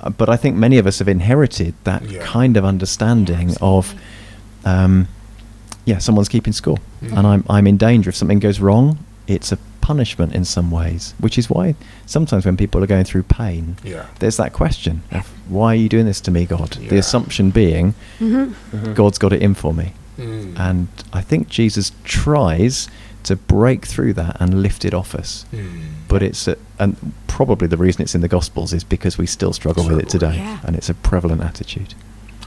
uh, 0.00 0.10
but 0.10 0.28
I 0.28 0.36
think 0.36 0.56
many 0.56 0.78
of 0.78 0.86
us 0.86 0.98
have 0.98 1.08
inherited 1.08 1.74
that 1.84 2.02
Yeah. 2.10 2.22
kind 2.24 2.56
of 2.56 2.64
understanding 2.64 3.54
of, 3.60 3.94
um, 4.64 5.08
yeah, 5.84 5.98
someone's 5.98 6.28
keeping 6.28 6.52
score, 6.52 6.78
Mm. 7.02 7.16
and 7.18 7.26
I'm 7.26 7.44
I'm 7.48 7.66
in 7.66 7.76
danger 7.76 8.08
if 8.10 8.16
something 8.16 8.38
goes 8.40 8.60
wrong. 8.60 8.98
It's 9.26 9.52
a 9.52 9.58
punishment 9.80 10.32
in 10.34 10.44
some 10.46 10.70
ways, 10.70 11.12
which 11.20 11.36
is 11.38 11.50
why 11.50 11.74
sometimes 12.06 12.46
when 12.46 12.56
people 12.56 12.82
are 12.82 12.86
going 12.86 13.04
through 13.04 13.22
pain, 13.24 13.76
Yeah. 13.84 14.04
there's 14.18 14.38
that 14.38 14.52
question 14.54 15.02
of 15.12 15.26
why 15.48 15.72
are 15.72 15.76
you 15.76 15.88
doing 15.90 16.06
this 16.06 16.20
to 16.22 16.30
me, 16.30 16.46
God? 16.46 16.78
The 16.88 16.96
assumption 16.96 17.50
being 17.50 17.94
hmm 18.18 18.52
Mhm. 18.72 18.94
God's 18.94 19.18
got 19.18 19.32
it 19.34 19.42
in 19.42 19.52
for 19.54 19.74
me. 19.74 19.92
Mm. 20.18 20.58
And 20.58 20.88
I 21.12 21.20
think 21.20 21.48
Jesus 21.50 21.92
tries 22.04 22.88
to 23.24 23.36
break 23.36 23.86
through 23.86 24.12
that 24.14 24.36
and 24.40 24.62
lift 24.62 24.84
it 24.84 24.94
off 24.94 25.14
us. 25.14 25.46
Mm. 25.52 25.82
But 26.08 26.22
it's, 26.22 26.46
a, 26.48 26.56
and 26.78 27.12
probably 27.26 27.66
the 27.66 27.76
reason 27.76 28.02
it's 28.02 28.14
in 28.14 28.20
the 28.20 28.28
Gospels 28.28 28.72
is 28.72 28.84
because 28.84 29.18
we 29.18 29.26
still 29.26 29.52
struggle 29.52 29.86
with 29.86 29.98
it 29.98 30.08
today. 30.08 30.36
Yeah. 30.36 30.60
And 30.62 30.76
it's 30.76 30.88
a 30.88 30.94
prevalent 30.94 31.42
attitude. 31.42 31.94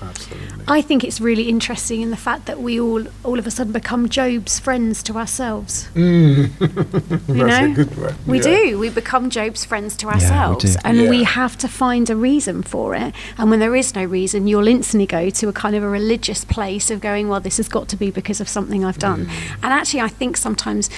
Absolutely. 0.02 0.64
I 0.68 0.82
think 0.82 1.04
it's 1.04 1.20
really 1.20 1.50
interesting 1.50 2.02
in 2.02 2.10
the 2.12 2.18
fact 2.18 2.46
that 2.46 2.60
we 2.62 2.80
all 2.80 3.04
all 3.24 3.40
of 3.40 3.48
a 3.48 3.52
sudden 3.52 3.74
become 3.74 4.08
Job's 4.10 4.60
friends 4.60 5.02
to 5.04 5.18
ourselves. 5.18 5.90
Mm. 5.96 6.52
That's 6.60 7.28
You 7.28 7.44
a 7.46 7.48
know? 7.48 7.74
good 7.74 7.98
one. 7.98 8.16
We 8.28 8.38
Yeah. 8.38 8.44
do. 8.44 8.80
We 8.80 8.90
become 8.90 9.30
Job's 9.30 9.66
friends 9.66 9.96
to 9.98 10.08
we 10.08 10.14
ourselves. 10.14 10.76
do. 10.76 10.80
And 10.84 11.10
we 11.10 11.24
have 11.24 11.58
to 11.60 11.68
find 11.68 12.10
a 12.10 12.16
reason 12.16 12.64
for 12.64 12.96
it. 12.96 13.14
And 13.38 13.50
when 13.50 13.60
there 13.60 13.76
is 13.76 13.96
no 13.96 14.04
reason, 14.04 14.48
you'll 14.48 14.68
instantly 14.68 15.08
go 15.08 15.30
to 15.30 15.48
a 15.50 15.54
kind 15.54 15.76
of 15.76 15.84
a 15.84 15.90
religious 15.90 16.46
place 16.46 16.92
of 16.92 17.00
going, 17.02 17.28
well, 17.30 17.40
this 17.40 17.58
has 17.58 17.68
got 17.70 17.88
to 17.90 17.96
be 17.96 18.12
because 18.12 18.40
of 18.42 18.48
something 18.48 18.86
I've 18.86 19.00
done. 19.00 19.26
Mm. 19.26 19.32
And 19.64 19.74
actually, 19.74 20.02
I 20.02 20.10
think 20.10 20.38
sometimes 20.38 20.90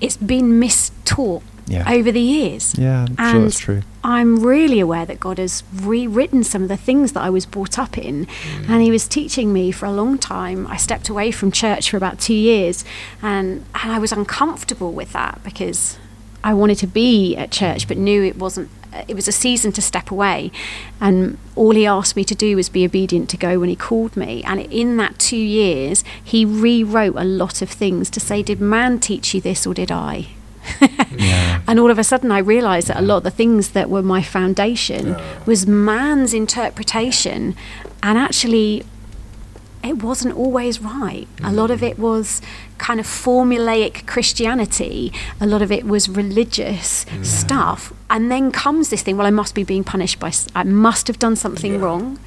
it's 0.00 0.16
been 0.16 0.60
mistaught 0.60 1.42
Yeah. 1.68 1.90
over 1.90 2.10
the 2.10 2.20
years. 2.20 2.74
Yeah, 2.78 3.02
I'm 3.02 3.14
and 3.18 3.32
sure 3.32 3.42
that's 3.42 3.58
true. 3.58 3.82
I'm 4.02 4.42
really 4.42 4.80
aware 4.80 5.04
that 5.04 5.20
God 5.20 5.38
has 5.38 5.62
rewritten 5.74 6.42
some 6.44 6.62
of 6.62 6.68
the 6.68 6.76
things 6.76 7.12
that 7.12 7.22
I 7.22 7.30
was 7.30 7.44
brought 7.46 7.78
up 7.78 7.98
in, 7.98 8.26
mm. 8.26 8.68
and 8.68 8.82
He 8.82 8.90
was 8.90 9.06
teaching 9.06 9.52
me 9.52 9.70
for 9.70 9.86
a 9.86 9.92
long 9.92 10.18
time. 10.18 10.66
I 10.66 10.76
stepped 10.76 11.08
away 11.08 11.30
from 11.30 11.52
church 11.52 11.90
for 11.90 11.96
about 11.96 12.18
two 12.18 12.34
years, 12.34 12.84
and, 13.22 13.64
and 13.74 13.92
I 13.92 13.98
was 13.98 14.12
uncomfortable 14.12 14.92
with 14.92 15.12
that 15.12 15.40
because 15.44 15.98
I 16.42 16.54
wanted 16.54 16.78
to 16.78 16.86
be 16.86 17.36
at 17.36 17.50
church, 17.50 17.86
but 17.88 17.96
knew 17.96 18.22
it 18.22 18.36
wasn't. 18.36 18.70
It 19.06 19.14
was 19.14 19.28
a 19.28 19.32
season 19.32 19.70
to 19.72 19.82
step 19.82 20.10
away, 20.10 20.50
and 21.00 21.36
all 21.54 21.74
He 21.74 21.86
asked 21.86 22.16
me 22.16 22.24
to 22.24 22.34
do 22.34 22.56
was 22.56 22.70
be 22.70 22.86
obedient 22.86 23.28
to 23.30 23.36
go 23.36 23.58
when 23.58 23.68
He 23.68 23.76
called 23.76 24.16
me. 24.16 24.42
And 24.44 24.60
in 24.60 24.96
that 24.96 25.18
two 25.18 25.36
years, 25.36 26.04
He 26.24 26.46
rewrote 26.46 27.16
a 27.16 27.24
lot 27.24 27.60
of 27.60 27.68
things 27.68 28.08
to 28.10 28.20
say, 28.20 28.42
"Did 28.42 28.60
man 28.60 28.98
teach 28.98 29.34
you 29.34 29.42
this, 29.42 29.66
or 29.66 29.74
did 29.74 29.92
I?" 29.92 30.28
Yeah. 31.18 31.62
And 31.66 31.80
all 31.80 31.90
of 31.90 31.98
a 31.98 32.04
sudden, 32.04 32.30
I 32.30 32.38
realised 32.38 32.86
that 32.88 32.96
a 32.98 33.02
lot 33.02 33.18
of 33.18 33.22
the 33.24 33.30
things 33.32 33.70
that 33.70 33.90
were 33.90 34.02
my 34.02 34.22
foundation 34.22 35.08
Yeah. 35.08 35.38
was 35.46 35.66
man's 35.66 36.32
interpretation, 36.32 37.56
and 38.02 38.16
actually, 38.16 38.84
it 39.82 40.02
wasn't 40.02 40.36
always 40.36 40.80
right. 40.80 41.26
A 41.42 41.52
lot 41.52 41.70
of 41.70 41.80
mm. 41.80 41.90
it 41.90 41.98
was 41.98 42.40
kind 42.78 43.00
of 43.00 43.06
formulaic 43.06 44.06
Christianity. 44.06 45.12
A 45.40 45.46
lot 45.46 45.62
of 45.62 45.70
it 45.72 45.84
was 45.86 46.08
religious 46.08 47.06
stuff. 47.22 47.92
And 48.10 48.30
then 48.30 48.50
comes 48.52 48.90
this 48.90 49.02
thing. 49.02 49.16
Well, 49.16 49.26
I 49.26 49.30
must 49.30 49.54
be 49.54 49.64
being 49.64 49.84
punished 49.84 50.18
by. 50.20 50.32
I 50.54 50.64
must 50.64 51.06
have 51.08 51.18
done 51.18 51.36
something 51.36 51.74
Yeah. 51.74 51.80
wrong. 51.80 52.18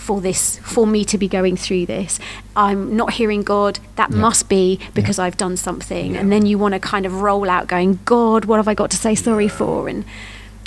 For 0.00 0.20
this, 0.20 0.58
for 0.64 0.86
me 0.86 1.04
to 1.04 1.18
be 1.18 1.28
going 1.28 1.56
through 1.56 1.84
this, 1.86 2.18
I'm 2.56 2.96
not 2.96 3.12
hearing 3.12 3.42
God. 3.42 3.78
That 3.96 4.10
Yeah. 4.10 4.16
must 4.18 4.48
be 4.48 4.78
because 4.94 5.18
I've 5.18 5.36
done 5.36 5.56
something. 5.56 6.14
Yeah. 6.14 6.20
And 6.20 6.32
then 6.32 6.46
you 6.46 6.56
want 6.58 6.72
to 6.74 6.80
kind 6.80 7.04
of 7.06 7.20
roll 7.20 7.48
out, 7.50 7.68
going, 7.68 7.98
God, 8.06 8.46
what 8.46 8.56
have 8.56 8.66
I 8.66 8.74
got 8.74 8.90
to 8.92 8.96
say 8.96 9.14
sorry 9.14 9.46
for? 9.48 9.88
And 9.88 10.04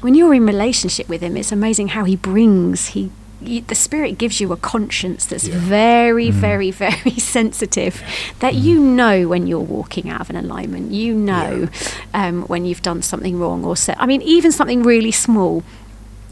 when 0.02 0.14
you're 0.16 0.34
in 0.34 0.46
relationship 0.46 1.10
with 1.10 1.22
Him, 1.22 1.36
it's 1.36 1.52
amazing 1.52 1.90
how 1.90 2.04
He 2.06 2.16
brings 2.16 2.90
He. 2.90 3.10
You, 3.42 3.60
the 3.62 3.76
spirit 3.76 4.18
gives 4.18 4.40
you 4.40 4.54
a 4.54 4.56
conscience 4.56 5.26
that's 5.26 5.48
Yeah. 5.48 5.58
very, 5.58 6.30
very, 6.32 6.72
very 6.86 7.16
sensitive. 7.20 8.02
That 8.40 8.54
you 8.56 8.80
know 8.80 9.28
when 9.28 9.48
you're 9.48 9.60
walking 9.60 10.10
out 10.10 10.22
of 10.22 10.30
an 10.30 10.38
alignment. 10.38 10.92
You 10.92 11.14
know 11.16 11.68
um, 12.14 12.44
when 12.44 12.64
you've 12.66 12.84
done 12.84 13.02
something 13.02 13.38
wrong 13.40 13.66
or 13.66 13.76
said. 13.76 13.98
I 14.00 14.06
mean, 14.06 14.22
even 14.22 14.52
something 14.54 14.84
really 14.84 15.12
small. 15.12 15.64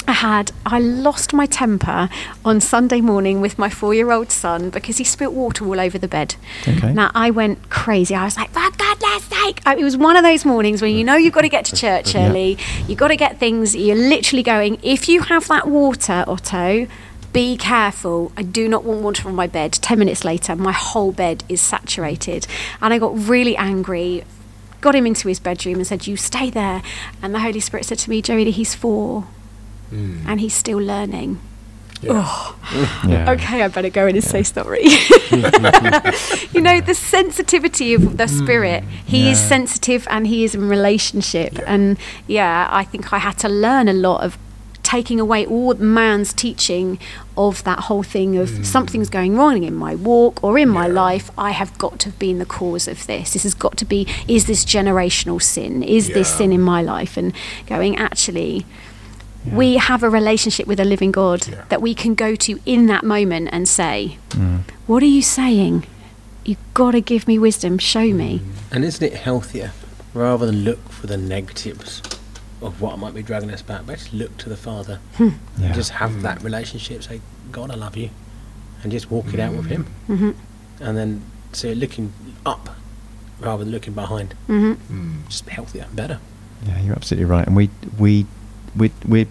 I 0.08 0.14
had 0.14 0.52
I 0.66 0.80
lost 0.80 1.34
my 1.34 1.46
temper 1.46 2.10
on 2.44 2.60
Sunday 2.60 3.02
morning 3.02 3.40
with 3.40 3.58
my 3.58 3.70
four-year-old 3.70 4.32
son 4.32 4.70
because 4.70 4.98
he 4.98 5.04
spilt 5.04 5.34
water 5.34 5.66
all 5.66 5.80
over 5.80 5.98
the 5.98 6.08
bed. 6.08 6.36
Okay. 6.68 6.92
Now 6.94 7.12
I 7.16 7.30
went 7.32 7.70
crazy. 7.70 8.14
I 8.16 8.26
was 8.26 8.36
like, 8.36 8.50
"For 8.52 8.70
goodness 8.78 9.24
sake!" 9.26 9.62
I, 9.66 9.76
it 9.76 9.84
was 9.84 9.96
one 9.98 10.16
of 10.18 10.24
those 10.24 10.44
mornings 10.44 10.82
when 10.82 10.94
you 10.96 11.04
know 11.04 11.16
you've 11.16 11.34
got 11.34 11.42
to 11.42 11.50
get 11.50 11.66
to 11.66 11.76
church 11.76 12.14
Yeah. 12.16 12.30
early. 12.30 12.58
You've 12.88 12.98
got 13.00 13.10
to 13.10 13.16
get 13.16 13.40
things. 13.40 13.76
You're 13.76 13.96
literally 13.96 14.44
going. 14.44 14.80
If 14.84 15.08
you 15.08 15.22
have 15.22 15.48
that 15.48 15.68
water, 15.68 16.24
Otto, 16.28 16.88
be 17.32 17.56
careful. 17.56 18.32
I 18.36 18.42
do 18.42 18.68
not 18.68 18.84
want 18.84 19.02
water 19.02 19.30
on 19.30 19.36
my 19.36 19.48
bed. 19.48 19.72
Ten 19.74 20.00
minutes 20.00 20.26
later, 20.26 20.56
my 20.56 20.74
whole 20.74 21.12
bed 21.12 21.44
is 21.48 21.62
saturated, 21.62 22.48
and 22.82 22.94
I 22.94 22.98
got 23.00 23.18
really 23.30 23.56
angry. 23.56 24.24
Got 24.82 24.96
him 24.96 25.06
into 25.06 25.28
his 25.28 25.40
bedroom 25.40 25.76
and 25.76 25.88
said, 25.88 26.08
"You 26.08 26.18
stay 26.18 26.50
there." 26.50 26.82
And 27.22 27.34
the 27.36 27.40
Holy 27.40 27.60
Spirit 27.60 27.86
said 27.86 28.00
to 28.00 28.10
me, 28.10 28.22
"Joey, 28.22 28.50
he's 28.52 28.74
four, 28.76 29.28
Mm. 29.92 30.24
and 30.26 30.40
he's 30.40 30.54
still 30.54 30.80
learning." 30.80 31.40
Yeah. 32.02 32.54
Yeah. 33.08 33.32
Okay, 33.32 33.64
I 33.64 33.68
better 33.68 33.90
go 33.90 34.08
in 34.08 34.16
and 34.16 34.24
say 34.24 34.44
sorry. 34.44 34.84
you 36.54 36.62
know, 36.62 36.80
the 36.80 36.94
sensitivity 36.96 37.94
of 37.94 38.16
the 38.18 38.28
spirit. 38.28 38.84
He 39.06 39.30
is 39.30 39.40
sensitive 39.40 40.08
and 40.10 40.26
he 40.28 40.46
is 40.46 40.56
in 40.56 40.70
relationship. 40.70 41.58
Yeah. 41.58 41.64
And 41.68 41.98
yeah, 42.28 42.70
I 42.72 42.86
think 42.86 43.12
I 43.12 43.18
had 43.18 43.38
to 43.40 43.50
learn 43.50 43.90
a 43.90 43.94
lot 43.94 44.24
of 44.24 44.38
taking 44.84 45.20
away 45.20 45.46
all 45.46 45.74
man's 45.74 46.32
teaching 46.32 47.00
of 47.36 47.64
that 47.64 47.80
whole 47.82 48.04
thing 48.04 48.38
of 48.38 48.66
something's 48.66 49.10
going 49.10 49.36
wrong 49.36 49.64
in 49.64 49.76
my 49.76 49.96
walk 49.96 50.44
or 50.44 50.58
in 50.58 50.70
my 50.70 50.88
life. 50.88 51.30
I 51.38 51.52
have 51.52 51.78
got 51.78 52.00
to 52.00 52.10
have 52.10 52.20
been 52.20 52.40
the 52.40 52.46
cause 52.46 52.88
of 52.88 53.06
this. 53.08 53.34
This 53.34 53.44
has 53.44 53.54
got 53.54 53.78
to 53.78 53.86
be, 53.86 54.08
is 54.28 54.46
this 54.46 54.64
generational 54.64 55.42
sin? 55.42 55.84
Is 55.84 56.10
this 56.10 56.34
sin 56.36 56.54
in 56.54 56.62
my 56.62 56.82
life? 56.82 57.18
And 57.18 57.34
going, 57.68 57.98
actually, 57.98 58.66
we 59.46 59.78
have 59.78 60.04
a 60.04 60.10
relationship 60.10 60.68
with 60.68 60.80
a 60.80 60.86
living 60.86 61.12
God 61.12 61.48
Yeah. 61.48 61.64
that 61.70 61.82
we 61.82 61.94
can 61.96 62.14
go 62.16 62.36
to 62.36 62.60
in 62.66 62.86
that 62.88 63.04
moment 63.04 63.50
and 63.52 63.68
say, 63.68 64.18
Mm. 64.32 64.62
What 64.88 65.02
are 65.04 65.08
you 65.18 65.22
saying? 65.22 65.86
You've 66.46 66.74
got 66.74 66.92
to 66.92 67.02
give 67.02 67.28
me 67.28 67.38
wisdom, 67.40 67.78
show 67.78 68.08
me. 68.14 68.42
And 68.72 68.84
isn't 68.84 69.04
it 69.06 69.14
healthier 69.14 69.72
rather 70.14 70.46
than 70.46 70.64
look 70.64 70.90
for 70.90 71.08
the 71.08 71.18
negatives 71.18 72.02
of 72.62 72.82
what 72.82 73.00
might 73.00 73.14
be 73.14 73.22
dragging 73.24 73.52
us 73.52 73.62
back? 73.62 73.82
But 73.86 73.98
just 74.00 74.14
look 74.14 74.38
to 74.38 74.50
the 74.50 74.58
Father 74.58 75.00
Yeah. 75.20 75.32
and 75.62 75.74
just 75.74 75.92
have 75.92 76.12
Mm. 76.12 76.22
that 76.24 76.44
relationship. 76.44 77.04
Say, 77.04 77.22
God, 77.52 77.72
I 77.72 77.76
love 77.76 77.96
you, 77.98 78.10
and 78.84 78.92
just 78.92 79.10
walk 79.12 79.34
it 79.34 79.40
out 79.40 79.54
with 79.54 79.68
Him, 79.68 79.86
hmm 80.08 80.32
and 80.80 80.98
then 80.98 81.22
so 81.54 81.70
looking 81.74 82.12
up 82.46 82.76
rather 83.40 83.64
than 83.64 83.72
looking 83.72 83.94
behind. 83.94 84.34
hmm 84.48 84.74
Mm. 84.92 85.28
Just 85.30 85.48
healthier, 85.50 85.86
better. 85.94 86.20
Yeah, 86.68 86.80
you're 86.82 86.96
absolutely 86.96 87.26
right. 87.26 87.46
And 87.48 87.56
we 87.56 87.70
we 87.98 88.26
we 88.76 88.92
we're 89.08 89.28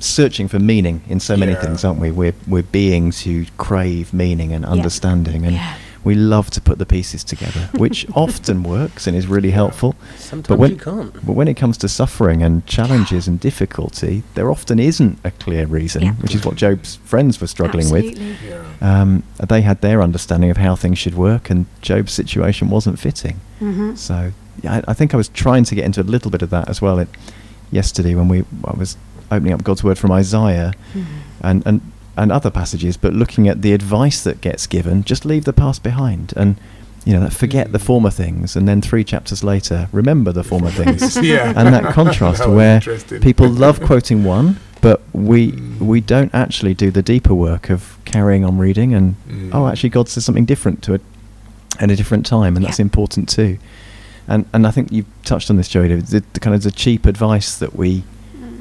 searching 0.00 0.48
for 0.48 0.58
meaning 0.58 1.00
in 1.08 1.20
so 1.20 1.36
many 1.36 1.52
Yeah. 1.52 1.60
things, 1.60 1.84
aren't 1.84 2.00
we? 2.00 2.10
We're 2.10 2.34
we're 2.46 2.62
beings 2.62 3.22
who 3.22 3.44
crave 3.56 4.12
meaning 4.12 4.52
and 4.52 4.64
understanding, 4.64 5.44
and 5.46 5.54
Yeah. 5.56 5.74
we 6.02 6.14
love 6.14 6.50
to 6.50 6.60
put 6.60 6.76
the 6.78 6.84
pieces 6.84 7.24
together, 7.24 7.70
which 7.74 8.06
often 8.14 8.62
works 8.62 9.06
and 9.06 9.16
is 9.16 9.26
really 9.26 9.50
helpful. 9.52 9.94
Sometimes 10.18 10.60
when- 10.60 10.70
you 10.72 10.76
can't. 10.76 11.14
But 11.26 11.32
when 11.34 11.48
it 11.48 11.54
comes 11.54 11.78
to 11.78 11.88
suffering 11.88 12.42
and 12.42 12.66
challenges 12.66 13.26
and 13.26 13.40
difficulty, 13.40 14.22
there 14.34 14.50
often 14.50 14.78
isn't 14.78 15.18
a 15.24 15.30
clear 15.30 15.64
reason, 15.66 16.02
Yeah. 16.02 16.12
which 16.20 16.34
is 16.34 16.44
what 16.44 16.56
Job's 16.56 16.96
friends 17.04 17.40
were 17.40 17.46
struggling 17.46 17.88
with. 17.90 18.04
Absolutely. 18.04 18.36
Yeah. 18.48 18.62
Um, 19.00 19.22
they 19.48 19.62
had 19.62 19.80
their 19.80 20.02
understanding 20.02 20.50
of 20.50 20.58
how 20.58 20.76
things 20.76 20.98
should 20.98 21.14
work, 21.14 21.48
and 21.48 21.64
Job's 21.80 22.12
situation 22.12 22.68
wasn't 22.68 22.98
fitting. 22.98 23.36
hmm 23.60 23.94
So 23.94 24.32
I, 24.68 24.82
I 24.86 24.92
think 24.92 25.14
I 25.14 25.16
was 25.16 25.28
trying 25.28 25.64
to 25.64 25.74
get 25.74 25.84
into 25.86 26.02
a 26.02 26.08
little 26.14 26.30
bit 26.30 26.42
of 26.42 26.50
that 26.50 26.68
as 26.68 26.82
well. 26.82 26.98
It, 26.98 27.08
yesterday 27.70 28.14
when 28.14 28.28
we 28.28 28.44
I 28.64 28.76
was 28.76 28.96
opening 29.30 29.52
up 29.52 29.64
God's 29.64 29.82
word 29.82 29.98
from 29.98 30.12
Isaiah 30.12 30.72
mm-hmm. 30.92 31.20
and, 31.42 31.66
and 31.66 31.92
and 32.16 32.30
other 32.30 32.50
passages, 32.50 32.96
but 32.96 33.12
looking 33.12 33.48
at 33.48 33.62
the 33.62 33.72
advice 33.72 34.22
that 34.22 34.40
gets 34.40 34.66
given, 34.66 35.02
just 35.02 35.24
leave 35.24 35.44
the 35.44 35.52
past 35.52 35.82
behind. 35.82 36.32
And 36.36 36.56
you 37.04 37.12
know, 37.12 37.20
that 37.20 37.32
forget 37.32 37.72
the 37.72 37.78
mm. 37.78 37.84
former 37.84 38.10
things, 38.10 38.56
and 38.56 38.66
then 38.66 38.80
three 38.80 39.04
chapters 39.04 39.44
later, 39.44 39.88
remember 39.92 40.32
the 40.32 40.44
former 40.44 40.70
things. 40.70 41.16
yeah. 41.22 41.52
and 41.54 41.74
that 41.74 41.92
contrast 41.92 42.38
That 42.44 42.50
where 42.50 42.80
people 43.20 43.48
love 43.48 43.82
quoting 43.82 44.24
one, 44.24 44.58
but 44.80 45.02
we 45.12 45.52
mm. 45.52 45.80
we 45.80 46.00
don't 46.00 46.34
actually 46.34 46.72
do 46.72 46.90
the 46.90 47.02
deeper 47.02 47.34
work 47.34 47.68
of 47.68 47.98
carrying 48.04 48.44
on 48.44 48.58
reading 48.58 48.94
and 48.94 49.16
Mm. 49.28 49.50
oh, 49.52 49.66
actually, 49.66 49.90
God 49.90 50.08
says 50.08 50.24
something 50.24 50.44
different 50.44 50.82
to 50.84 50.94
it 50.94 51.00
at 51.80 51.90
a 51.90 51.96
different 51.96 52.24
time, 52.24 52.56
and 52.56 52.64
that's 52.64 52.78
important 52.78 53.28
too. 53.28 53.58
And 54.28 54.46
and 54.52 54.66
I 54.66 54.70
think 54.70 54.90
you've 54.92 55.06
touched 55.24 55.50
on 55.50 55.56
this, 55.56 55.68
Joey. 55.68 55.88
The, 55.96 56.22
the 56.32 56.40
kind 56.40 56.54
of 56.56 56.62
the 56.62 56.70
cheap 56.70 57.06
advice 57.06 57.58
that 57.58 57.76
we 57.76 58.04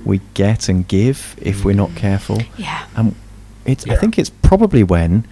we 0.06 0.20
get 0.34 0.68
and 0.70 0.88
give 0.88 1.36
if 1.42 1.64
we're 1.64 1.76
not 1.76 1.96
careful. 1.96 2.42
Yeah. 2.58 2.86
Um, 2.96 3.16
it's. 3.66 3.88
I 3.88 3.96
think 3.96 4.20
it's 4.20 4.30
probably 4.30 4.84
when 4.84 5.26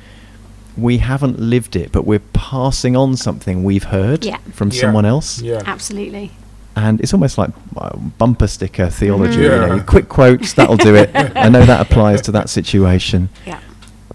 we 0.77 0.99
haven't 0.99 1.37
lived 1.37 1.75
it, 1.75 1.91
but 1.91 2.05
we're 2.05 2.19
passing 2.33 2.95
on 2.95 3.17
something 3.17 3.63
we've 3.65 3.83
heard 3.83 4.23
Yeah. 4.23 4.37
from 4.53 4.69
Yeah. 4.71 4.79
someone 4.81 5.05
else, 5.05 5.41
Yeah. 5.41 5.61
Absolutely. 5.65 6.31
and 6.77 7.01
it's 7.01 7.13
almost 7.13 7.37
like 7.37 7.49
uh, 7.75 7.97
bumper 8.17 8.47
sticker 8.47 8.89
theology. 8.89 9.39
Mhm. 9.39 9.43
You 9.43 9.49
know, 9.49 9.75
Yeah. 9.75 9.83
quick 9.83 10.07
quotes 10.07 10.53
that'll 10.53 10.77
do 10.77 10.95
it. 10.95 11.11
I 11.35 11.49
know 11.49 11.65
that 11.65 11.81
applies 11.81 12.21
to 12.21 12.31
that 12.31 12.49
situation, 12.49 13.27
Yeah. 13.45 13.59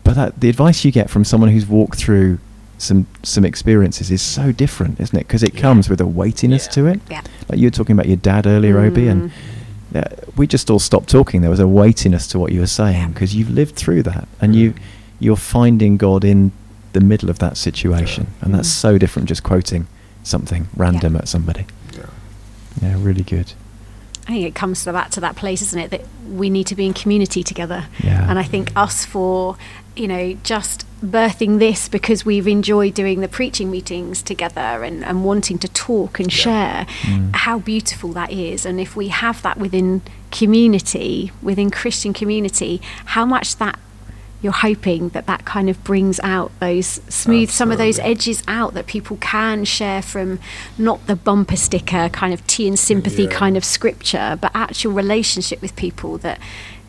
but 0.02 0.14
that, 0.14 0.40
the 0.40 0.48
advice 0.48 0.83
you 0.83 0.90
get 0.90 1.11
from 1.11 1.24
someone 1.24 1.50
who's 1.50 1.66
walked 1.66 1.98
through 1.98 2.38
some 2.79 3.07
some 3.23 3.45
experiences 3.45 4.11
is 4.11 4.21
so 4.23 4.53
different, 4.53 5.01
isn't 5.01 5.17
it? 5.19 5.27
Because 5.27 5.43
it 5.43 5.55
Yeah. 5.55 5.61
comes 5.62 5.89
with 5.89 6.01
a 6.01 6.07
weightiness 6.07 6.67
Yeah. 6.67 6.73
to 6.73 6.87
it. 6.87 7.01
Yeah. 7.11 7.21
Like 7.49 7.59
you 7.59 7.67
were 7.67 7.71
talking 7.71 7.95
about 7.95 8.07
your 8.07 8.17
dad 8.19 8.47
earlier, 8.47 8.79
Obi, 8.79 9.09
and 9.09 9.31
Mm. 9.95 9.97
uh, 10.03 10.17
we 10.37 10.47
just 10.47 10.69
all 10.71 10.79
stopped 10.79 11.09
talking. 11.09 11.41
There 11.41 11.51
was 11.51 11.61
a 11.61 11.69
weightiness 11.69 12.27
to 12.29 12.39
what 12.39 12.53
you 12.53 12.61
were 12.61 12.67
saying 12.67 12.99
Yeah. 13.01 13.07
because 13.09 13.35
you've 13.35 13.51
lived 13.51 13.77
through 13.77 14.03
that, 14.05 14.29
and 14.41 14.55
you 14.55 14.75
you're 15.19 15.37
finding 15.37 15.97
God 15.97 16.25
in 16.25 16.53
the 16.93 17.01
middle 17.01 17.31
of 17.31 17.39
that 17.39 17.57
situation, 17.57 18.27
and 18.43 18.55
that's 18.55 18.69
Mm. 18.69 18.73
so 18.81 18.99
different. 18.99 19.29
Just 19.29 19.43
quoting 19.43 19.87
something 20.23 20.69
random 20.77 21.17
at 21.17 21.29
somebody. 21.29 21.65
Yeah. 21.97 22.03
Yeah, 22.83 22.97
really 23.01 23.23
good. 23.23 23.53
I 24.29 24.33
think 24.33 24.45
it 24.45 24.55
comes 24.55 24.83
to 24.85 24.93
that 24.93 25.12
to 25.12 25.21
that 25.21 25.37
place, 25.37 25.62
isn't 25.62 25.79
it? 25.79 25.91
That 25.91 26.05
we 26.29 26.51
need 26.51 26.67
to 26.67 26.75
be 26.75 26.85
in 26.85 26.93
community 26.93 27.43
together. 27.43 27.85
Yeah. 28.03 28.29
And 28.29 28.39
I 28.39 28.43
think 28.43 28.73
us 28.77 29.05
for, 29.07 29.57
you 29.96 30.06
know, 30.06 30.35
just 30.42 30.85
birthing 31.04 31.59
this 31.59 31.88
because 31.88 32.24
we've 32.24 32.46
enjoyed 32.46 32.92
doing 32.94 33.20
the 33.20 33.28
preaching 33.28 33.70
meetings 33.70 34.22
together 34.22 34.85
and, 34.85 35.04
and 35.04 35.24
wanting 35.24 35.59
to 35.59 35.68
talk 35.68 36.20
and 36.20 36.30
Yeah. 36.32 36.42
share 36.42 36.87
Mm. 37.02 37.35
how 37.35 37.59
beautiful 37.59 38.12
that 38.12 38.30
is. 38.30 38.66
And 38.66 38.78
if 38.78 38.94
we 38.94 39.09
have 39.09 39.40
that 39.42 39.56
within 39.59 40.02
community, 40.30 41.32
within 41.42 41.70
Christian 41.70 42.12
community, 42.12 42.80
how 43.06 43.24
much 43.26 43.56
that 43.56 43.78
you're 44.42 44.52
hoping 44.52 45.09
that 45.11 45.26
that 45.26 45.44
kind 45.46 45.68
of 45.70 45.82
brings 45.82 46.20
out 46.20 46.52
those 46.61 47.00
smooth 47.09 47.48
some 47.50 47.72
of 47.72 47.78
those 47.78 47.98
edges 48.00 48.42
out 48.46 48.74
that 48.74 48.87
people 48.87 49.16
can 49.16 49.64
share 49.64 50.02
from 50.02 50.38
not 50.76 51.04
the 51.06 51.16
bumper 51.16 51.56
sticker 51.56 52.09
kind 52.11 52.32
of 52.35 52.46
tea 52.46 52.68
and 52.68 52.78
sympathy 52.78 53.24
Yeah. 53.24 53.30
kind 53.30 53.56
of 53.56 53.64
scripture 53.64 54.38
but 54.40 54.50
actual 54.54 54.92
relationship 54.92 55.61
with 55.62 55.74
people 55.74 56.18
that 56.18 56.38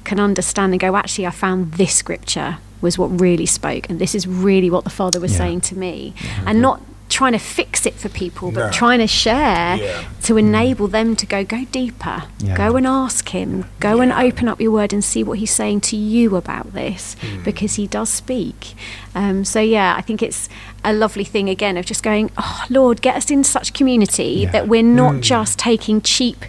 can 0.03 0.19
understand 0.19 0.73
and 0.73 0.79
go 0.79 0.95
actually 0.97 1.25
I 1.25 1.31
found 1.31 1.73
this 1.75 1.93
scripture 1.95 2.57
was 2.81 2.97
what 2.97 3.07
really 3.19 3.45
spoke 3.45 3.89
and 3.89 3.99
this 3.99 4.13
is 4.15 4.27
really 4.27 4.69
what 4.69 4.83
the 4.83 4.89
father 4.89 5.19
was 5.19 5.31
Yeah. 5.33 5.37
saying 5.39 5.61
to 5.61 5.77
me 5.77 6.13
and 6.45 6.61
not 6.61 6.81
trying 7.09 7.31
to 7.31 7.39
fix 7.39 7.85
it 7.85 7.93
for 7.93 8.09
people 8.09 8.51
but 8.51 8.65
No. 8.65 8.69
trying 8.71 8.99
to 8.99 9.07
share 9.07 9.77
Yeah. 9.77 10.03
to 10.23 10.35
enable 10.35 10.89
them 10.89 11.15
to 11.15 11.25
go 11.25 11.43
go 11.45 11.65
deeper 11.71 12.23
Yeah. 12.39 12.55
go 12.57 12.75
and 12.75 12.85
ask 12.85 13.29
him 13.29 13.63
go 13.79 14.01
and 14.01 14.11
open 14.11 14.49
up 14.49 14.59
your 14.59 14.71
word 14.71 14.91
and 14.91 15.01
see 15.01 15.23
what 15.23 15.39
he's 15.39 15.51
saying 15.51 15.79
to 15.81 15.95
you 15.95 16.35
about 16.35 16.73
this 16.73 17.15
Mm. 17.21 17.45
because 17.45 17.75
he 17.75 17.87
does 17.87 18.09
speak 18.09 18.75
um, 19.15 19.45
so 19.45 19.61
yeah 19.61 19.95
i 19.97 20.01
think 20.01 20.21
it's 20.21 20.49
a 20.83 20.91
lovely 20.91 21.23
thing 21.23 21.47
again 21.49 21.77
of 21.77 21.85
just 21.85 22.03
going 22.03 22.29
oh 22.37 22.65
lord 22.69 23.01
get 23.01 23.15
us 23.15 23.31
in 23.31 23.41
such 23.43 23.71
community 23.73 24.39
Yeah. 24.43 24.51
that 24.51 24.67
we're 24.67 24.83
not 24.83 25.13
Mm. 25.15 25.21
just 25.21 25.57
taking 25.57 26.01
cheap 26.01 26.43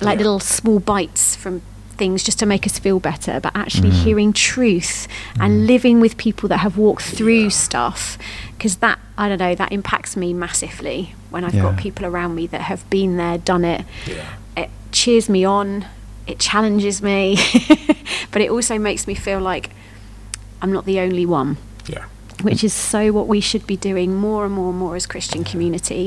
like 0.00 0.14
Yeah. 0.14 0.24
little 0.24 0.40
small 0.40 0.78
bites 0.80 1.36
from 1.36 1.60
things 2.00 2.22
just 2.28 2.38
to 2.42 2.46
make 2.46 2.64
us 2.70 2.78
feel 2.86 2.98
better 3.10 3.34
but 3.44 3.52
actually 3.54 3.90
Mm. 3.90 4.02
hearing 4.04 4.30
truth 4.32 5.06
and 5.38 5.66
living 5.66 5.96
with 6.04 6.16
people 6.16 6.46
that 6.52 6.60
have 6.66 6.74
walked 6.86 7.04
through 7.18 7.44
Yeah. 7.44 7.48
stuff 7.66 8.00
because 8.56 8.74
that 8.84 8.98
i 9.22 9.24
don't 9.28 9.38
know 9.46 9.54
that 9.62 9.70
impacts 9.78 10.12
me 10.22 10.28
massively 10.46 11.00
when 11.32 11.42
i've 11.44 11.54
Yeah. 11.54 11.62
got 11.66 11.76
people 11.86 12.04
around 12.10 12.32
me 12.40 12.44
that 12.54 12.62
have 12.72 12.82
been 12.98 13.12
there 13.22 13.36
done 13.52 13.64
it 13.76 13.82
Yeah. 14.06 14.62
it 14.62 14.70
cheers 14.92 15.28
me 15.28 15.44
on, 15.44 15.84
it 16.26 16.38
challenges 16.38 16.96
me, 17.02 17.22
but 18.32 18.40
it 18.44 18.50
also 18.50 18.74
makes 18.78 19.06
me 19.06 19.14
feel 19.14 19.40
like 19.52 19.70
I'm 20.62 20.72
not 20.72 20.84
the 20.84 20.98
only 21.06 21.24
one, 21.26 21.56
Yeah. 21.94 22.04
which 22.42 22.62
is 22.64 22.72
so 22.72 23.00
what 23.12 23.26
we 23.34 23.40
should 23.40 23.64
be 23.66 23.76
doing 23.90 24.08
more 24.26 24.44
and 24.46 24.52
more 24.54 24.70
and 24.70 24.78
more 24.78 24.96
as 24.96 25.06
Christian 25.06 25.42
community. 25.44 26.04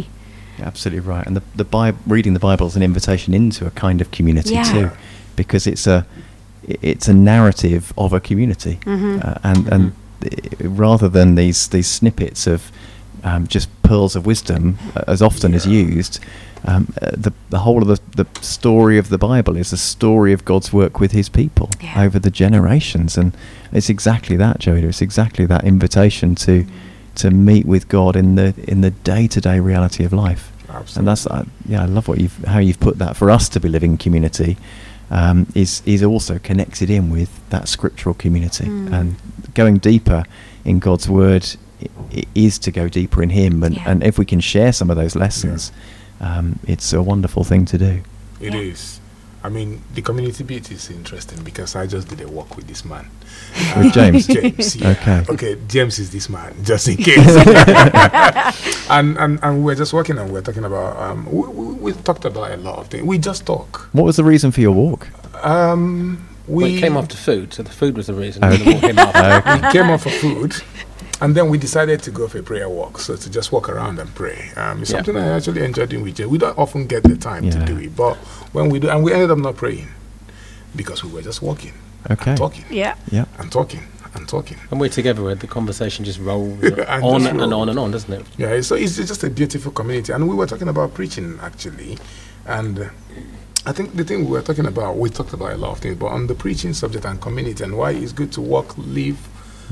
Absolutely 0.62 1.00
right. 1.14 1.26
And 1.28 1.36
the 1.38 1.44
the 1.62 1.64
Bi- 1.76 1.94
reading 2.16 2.34
the 2.40 2.40
Bible 2.50 2.68
is 2.68 2.76
an 2.76 2.84
invitation 2.84 3.34
into 3.34 3.66
a 3.66 3.72
kind 3.86 4.02
of 4.02 4.08
community 4.12 4.54
Yeah. 4.54 4.64
too, 4.74 4.90
because 5.36 5.68
it's 5.68 5.88
a 5.88 6.06
it's 6.82 7.08
a 7.10 7.14
narrative 7.14 7.92
of 7.98 8.14
a 8.14 8.20
community, 8.20 8.80
Mhm. 8.86 9.24
uh, 9.26 9.36
and 9.44 9.68
and 9.68 9.92
i- 10.24 10.66
rather 10.68 11.10
than 11.10 11.36
these 11.36 11.68
these 11.68 11.88
snippets 11.88 12.48
of 12.48 12.72
um, 13.26 13.48
just 13.48 13.70
pearls 13.84 14.16
of 14.18 14.26
wisdom, 14.26 14.78
uh, 14.98 15.02
as 15.08 15.22
often 15.22 15.54
as 15.54 15.66
used. 15.66 16.20
Um, 16.66 16.88
uh, 17.02 17.12
the 17.18 17.32
the 17.50 17.60
whole 17.60 17.82
of 17.82 17.88
the, 17.88 18.00
the 18.24 18.26
story 18.42 18.98
of 18.98 19.08
the 19.10 19.18
Bible 19.18 19.58
is 19.58 19.74
a 19.74 19.78
story 19.78 20.34
of 20.34 20.44
God's 20.46 20.72
work 20.74 21.00
with 21.00 21.12
His 21.12 21.30
people 21.30 21.70
Yeah. 21.82 22.04
over 22.06 22.20
the 22.20 22.32
generations, 22.32 23.18
and 23.18 23.32
it's 23.74 23.90
exactly 23.90 24.38
that, 24.38 24.60
Joey. 24.60 24.84
It's 24.84 25.02
exactly 25.02 25.46
that 25.48 25.64
invitation 25.66 26.36
to 26.36 26.66
to 27.16 27.30
meet 27.32 27.66
with 27.66 27.88
God 27.90 28.16
in 28.16 28.36
the 28.36 28.54
in 28.68 28.82
the 28.82 28.92
day 28.92 29.28
to 29.28 29.42
day 29.42 29.60
reality 29.60 30.06
of 30.06 30.14
life. 30.14 30.52
Absolutely. 30.70 31.00
And 31.00 31.08
that's 31.08 31.28
uh, 31.28 31.44
yeah, 31.68 31.84
I 31.84 31.86
love 31.86 32.08
what 32.08 32.20
you've 32.20 32.44
how 32.46 32.60
you've 32.60 32.80
put 32.80 32.98
that 33.00 33.16
for 33.18 33.30
us 33.30 33.50
to 33.50 33.60
be 33.60 33.68
living 33.70 33.98
community. 33.98 34.56
Um, 35.12 35.46
is 35.54 35.82
is 35.86 36.02
also 36.02 36.40
connected 36.40 36.90
in 36.90 37.10
with 37.12 37.30
that 37.50 37.68
scriptural 37.68 38.16
community 38.16 38.66
Mm. 38.66 38.92
and 38.94 39.16
going 39.54 39.78
deeper 39.78 40.24
in 40.66 40.80
God's 40.80 41.08
word 41.08 41.46
i- 41.82 42.18
i- 42.20 42.24
is 42.34 42.58
to 42.60 42.72
go 42.72 42.88
deeper 42.90 43.22
in 43.22 43.30
Him 43.30 43.64
and, 43.64 43.76
Yeah. 43.76 43.84
and 43.92 44.04
if 44.04 44.18
we 44.18 44.26
can 44.26 44.40
share 44.40 44.72
some 44.74 44.90
of 44.90 44.96
those 44.98 45.16
lessons, 45.16 45.72
um, 46.22 46.58
it's 46.66 46.94
a 46.94 47.02
wonderful 47.04 47.44
thing 47.44 47.66
to 47.66 47.78
do. 47.78 48.00
It 48.40 48.54
Yeah. 48.54 48.60
is. 48.72 49.00
I 49.46 49.50
mean, 49.50 49.82
the 49.94 50.02
community 50.02 50.44
bit 50.46 50.72
is 50.72 50.90
interesting 50.90 51.44
because 51.44 51.76
I 51.76 51.86
just 51.86 52.08
did 52.08 52.22
a 52.22 52.28
walk 52.30 52.56
with 52.56 52.66
this 52.66 52.86
man. 52.86 53.08
With 53.78 53.94
James? 53.94 54.26
James, 54.28 54.76
yeah. 54.76 54.90
Okay. 55.02 55.24
Okay, 55.30 55.58
James 55.68 56.00
is 56.00 56.12
this 56.12 56.30
man, 56.30 56.54
just 56.64 56.88
in 56.88 56.96
case. 56.98 57.18
and, 58.90 59.18
and 59.18 59.40
and 59.44 59.58
we 59.60 59.66
were 59.66 59.76
just 59.76 59.92
walking 59.94 60.18
and 60.18 60.28
we 60.28 60.34
were 60.34 60.42
talking 60.42 60.64
about, 60.64 60.96
um, 60.98 61.26
we, 61.26 61.48
we, 61.48 61.74
we 61.74 61.92
talked 61.92 62.24
about 62.26 62.52
a 62.52 62.58
lot 62.58 62.80
of 62.80 62.88
things. 62.88 63.04
We 63.04 63.18
just 63.18 63.46
talk. 63.46 63.90
What 63.92 64.06
was 64.06 64.16
the 64.16 64.24
reason 64.24 64.52
for 64.52 64.62
your 64.62 64.72
walk? 64.72 65.08
Um, 65.46 66.26
we 66.48 66.64
Well, 66.64 66.74
it 66.74 66.80
came 66.80 66.96
after 66.98 67.18
food, 67.18 67.54
so 67.54 67.64
the 67.64 67.72
food 67.72 67.98
was 67.98 68.08
the 68.08 68.14
reason. 68.14 68.44
Okay. 68.46 68.58
the 68.58 68.72
walk 68.72 68.82
came 68.82 69.00
after. 69.00 69.68
we 69.68 69.72
came 69.74 69.90
off 69.90 70.06
of 70.06 70.14
food, 70.14 70.56
and 71.22 71.36
then 71.36 71.50
we 71.50 71.58
decided 71.58 72.02
to 72.04 72.12
go 72.12 72.28
for 72.28 72.40
a 72.40 72.44
prayer 72.44 72.68
walk. 72.70 73.00
So 73.00 73.16
to 73.16 73.30
just 73.30 73.52
walk 73.52 73.70
around 73.70 74.00
and 74.00 74.14
pray. 74.16 74.52
Um, 74.56 74.82
it's 74.82 74.92
Yeah. 74.92 74.98
something 74.98 75.18
I 75.18 75.28
actually 75.38 75.64
enjoy 75.64 75.86
doing 75.86 76.04
with 76.04 76.16
Jay. 76.16 76.26
We 76.26 76.38
don't 76.38 76.58
often 76.58 76.86
get 76.88 77.04
the 77.04 77.16
time 77.16 77.46
Yeah. 77.46 77.52
to 77.52 77.66
do 77.66 77.78
it, 77.78 77.96
but 77.96 78.16
when 78.52 78.70
we 78.70 78.80
do, 78.80 78.90
and 78.90 79.04
we 79.04 79.14
ended 79.14 79.32
up 79.32 79.38
not 79.38 79.56
praying 79.56 79.88
because 80.76 81.04
we 81.04 81.12
were 81.12 81.22
just 81.22 81.42
walking, 81.42 81.74
Okay. 82.10 82.32
and 82.32 82.38
talking, 82.38 82.66
Yeah. 82.70 82.96
Yeah. 83.12 83.26
and 83.38 83.52
talking, 83.52 83.82
and 84.16 84.28
talking. 84.28 84.58
And 84.72 84.80
we're 84.80 84.90
together 84.90 85.22
where 85.24 85.36
the 85.36 85.48
conversation 85.48 86.04
just 86.04 86.20
rolls 86.20 86.62
And 86.64 87.04
on 87.04 87.20
just 87.22 87.32
and 87.32 87.40
rolls. 87.40 87.54
on 87.54 87.70
and 87.70 87.80
on, 87.80 87.92
doesn't 87.92 88.12
it? 88.14 88.26
Yeah, 88.38 88.60
so 88.62 88.76
it's 88.76 88.96
just 88.98 89.24
a 89.24 89.30
beautiful 89.30 89.72
community, 89.72 90.12
and 90.14 90.28
we 90.28 90.36
were 90.36 90.48
talking 90.48 90.68
about 90.68 90.94
preaching 90.94 91.40
actually, 91.42 91.98
and 92.46 92.90
I 93.66 93.72
think 93.72 93.96
the 93.96 94.04
thing 94.04 94.26
we 94.26 94.32
were 94.32 94.42
talking 94.42 94.66
about, 94.66 94.98
we 94.98 95.10
talked 95.10 95.32
about 95.34 95.54
a 95.54 95.58
lot 95.58 95.72
of 95.72 95.78
things, 95.80 95.96
but 95.98 96.08
on 96.08 96.28
the 96.28 96.36
preaching 96.36 96.74
subject 96.74 97.06
and 97.06 97.22
community, 97.22 97.64
and 97.64 97.78
why 97.78 97.92
it's 97.92 98.12
good 98.12 98.32
to 98.34 98.42
walk, 98.42 98.76
live, 98.78 99.18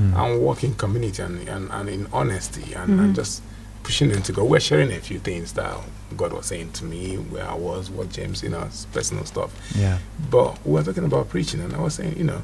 Mm. 0.02 0.16
and 0.16 0.40
walk 0.42 0.64
in 0.64 0.74
community 0.74 1.22
and, 1.22 1.48
and, 1.48 1.70
and 1.70 1.88
in 1.88 2.06
honesty, 2.12 2.72
and, 2.74 2.98
and 3.00 3.12
Mhm. 3.12 3.14
just 3.14 3.42
pushing 3.82 4.08
them 4.10 4.22
to 4.22 4.32
go. 4.32 4.44
We're 4.44 4.60
sharing 4.60 4.90
a 4.92 5.00
few 5.00 5.18
things 5.18 5.52
that 5.54 5.76
God 6.16 6.32
was 6.32 6.46
saying 6.46 6.72
to 6.72 6.84
me, 6.84 7.16
where 7.16 7.46
I 7.48 7.54
was, 7.54 7.90
what 7.90 8.10
James, 8.10 8.42
you 8.42 8.48
know, 8.48 8.68
personal 8.92 9.24
stuff. 9.24 9.50
Yeah. 9.76 9.98
But 10.30 10.64
we 10.66 10.72
were 10.72 10.82
talking 10.82 11.04
about 11.04 11.28
preaching, 11.28 11.60
and 11.60 11.74
I 11.74 11.80
was 11.80 11.94
saying, 11.94 12.16
you 12.16 12.24
know, 12.24 12.42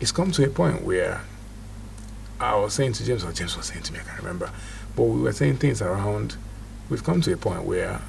it's 0.00 0.12
come 0.12 0.30
to 0.32 0.44
a 0.44 0.48
point 0.48 0.82
where 0.82 1.20
I 2.38 2.56
was 2.56 2.72
saying 2.74 2.94
to 2.94 3.04
James, 3.04 3.22
or 3.24 3.32
James 3.32 3.56
was 3.56 3.66
saying 3.66 3.82
to 3.84 3.92
me, 3.92 3.98
I 4.00 4.02
can't 4.02 4.18
remember, 4.18 4.50
but 4.96 5.02
we 5.04 5.20
were 5.20 5.32
saying 5.32 5.58
things 5.58 5.82
around. 5.82 6.36
We've 6.88 7.04
come 7.04 7.20
to 7.22 7.32
a 7.32 7.36
point 7.36 7.64
where 7.64 8.00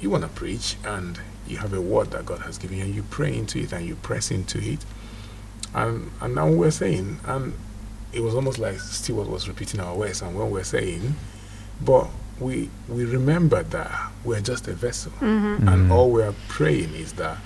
you 0.00 0.10
want 0.10 0.22
to 0.22 0.28
preach, 0.30 0.76
and 0.84 1.18
you 1.46 1.58
have 1.58 1.72
a 1.74 1.80
word 1.80 2.10
that 2.12 2.24
God 2.24 2.40
has 2.40 2.56
given 2.58 2.78
you, 2.78 2.84
and 2.84 2.94
you 2.94 3.02
pray 3.02 3.36
into 3.36 3.58
it, 3.58 3.72
and 3.72 3.86
you 3.86 3.96
press 3.96 4.30
into 4.30 4.58
it, 4.58 4.84
and 5.74 6.10
and 6.20 6.34
now 6.34 6.48
we're 6.50 6.70
saying, 6.70 7.18
and 7.26 7.52
it 8.12 8.20
was 8.20 8.34
almost 8.34 8.58
like 8.58 8.78
Stuart 8.78 9.28
was 9.28 9.48
repeating 9.48 9.80
our 9.80 9.94
words, 9.96 10.22
and 10.22 10.36
when 10.38 10.50
we're 10.50 10.64
saying, 10.64 11.14
but 11.80 12.08
we 12.40 12.68
we 12.88 13.04
remember 13.04 13.62
that 13.62 14.10
we're 14.24 14.40
just 14.40 14.66
a 14.68 14.72
vessel 14.72 15.12
Mm-hmm. 15.20 15.68
Mm. 15.68 15.72
and 15.72 15.92
all 15.92 16.10
we 16.10 16.22
are 16.22 16.34
praying 16.48 16.92
is 16.94 17.12
that 17.14 17.38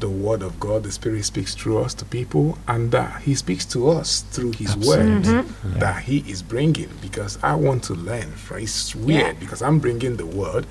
the 0.00 0.08
word 0.08 0.42
of 0.42 0.58
God, 0.58 0.82
the 0.82 0.90
Spirit 0.90 1.24
speaks 1.24 1.54
through 1.54 1.78
us 1.78 1.94
to 1.94 2.04
people, 2.04 2.58
and 2.66 2.90
that 2.90 3.22
He 3.22 3.34
speaks 3.36 3.64
to 3.66 3.88
us 3.90 4.22
through 4.22 4.50
His 4.52 4.72
Absolutely. 4.72 5.06
word 5.14 5.24
Yeah. 5.26 5.78
that 5.78 6.02
He 6.02 6.18
is 6.28 6.42
bringing. 6.42 6.90
Because 7.00 7.38
I 7.44 7.54
want 7.54 7.84
to 7.84 7.94
learn. 7.94 8.32
From, 8.32 8.58
it's 8.58 8.92
weird 8.96 9.34
Yeah. 9.36 9.40
because 9.40 9.62
I'm 9.62 9.78
bringing 9.78 10.16
the 10.16 10.26
word, 10.26 10.66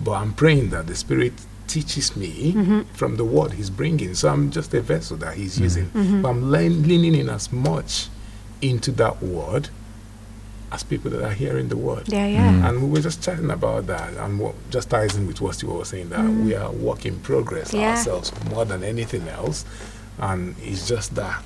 but 0.00 0.12
I'm 0.12 0.32
praying 0.32 0.70
that 0.70 0.86
the 0.86 0.94
Spirit 0.94 1.32
teaches 1.68 2.16
me 2.16 2.52
Mm-hmm. 2.52 2.80
from 2.94 3.16
the 3.16 3.24
word 3.24 3.52
He's 3.52 3.70
bringing. 3.70 4.14
So 4.14 4.28
I'm 4.28 4.50
just 4.50 4.72
a 4.74 4.80
vessel 4.80 5.16
that 5.18 5.34
He's 5.36 5.58
Mm. 5.58 5.62
using. 5.62 5.86
Mm-hmm. 5.90 6.22
But 6.22 6.28
I'm 6.30 6.50
lean, 6.50 6.82
leaning 6.88 7.14
in 7.14 7.28
as 7.28 7.52
much 7.52 8.08
into 8.62 8.90
that 8.92 9.22
word 9.22 9.68
as 10.70 10.82
people 10.82 11.10
that 11.10 11.24
are 11.24 11.32
hearing 11.32 11.68
the 11.68 11.76
word. 11.76 12.08
Yeah, 12.12 12.26
yeah. 12.26 12.68
And 12.68 12.82
we 12.82 12.88
were 12.90 13.00
just 13.00 13.22
chatting 13.22 13.50
about 13.50 13.86
that, 13.86 14.12
and 14.14 14.38
what, 14.38 14.54
just 14.70 14.90
ties 14.90 15.16
in 15.16 15.26
with 15.26 15.40
what 15.40 15.62
you 15.62 15.68
were 15.70 15.84
saying 15.84 16.10
that 16.10 16.28
we 16.28 16.54
are 16.54 16.70
work 16.70 17.06
in 17.06 17.18
progress. 17.20 17.72
Yeah. 17.72 17.92
ourselves 17.92 18.32
more 18.50 18.64
than 18.66 18.82
anything 18.84 19.26
else, 19.28 19.64
and 20.18 20.54
it's 20.60 20.86
just 20.86 21.14
that 21.14 21.42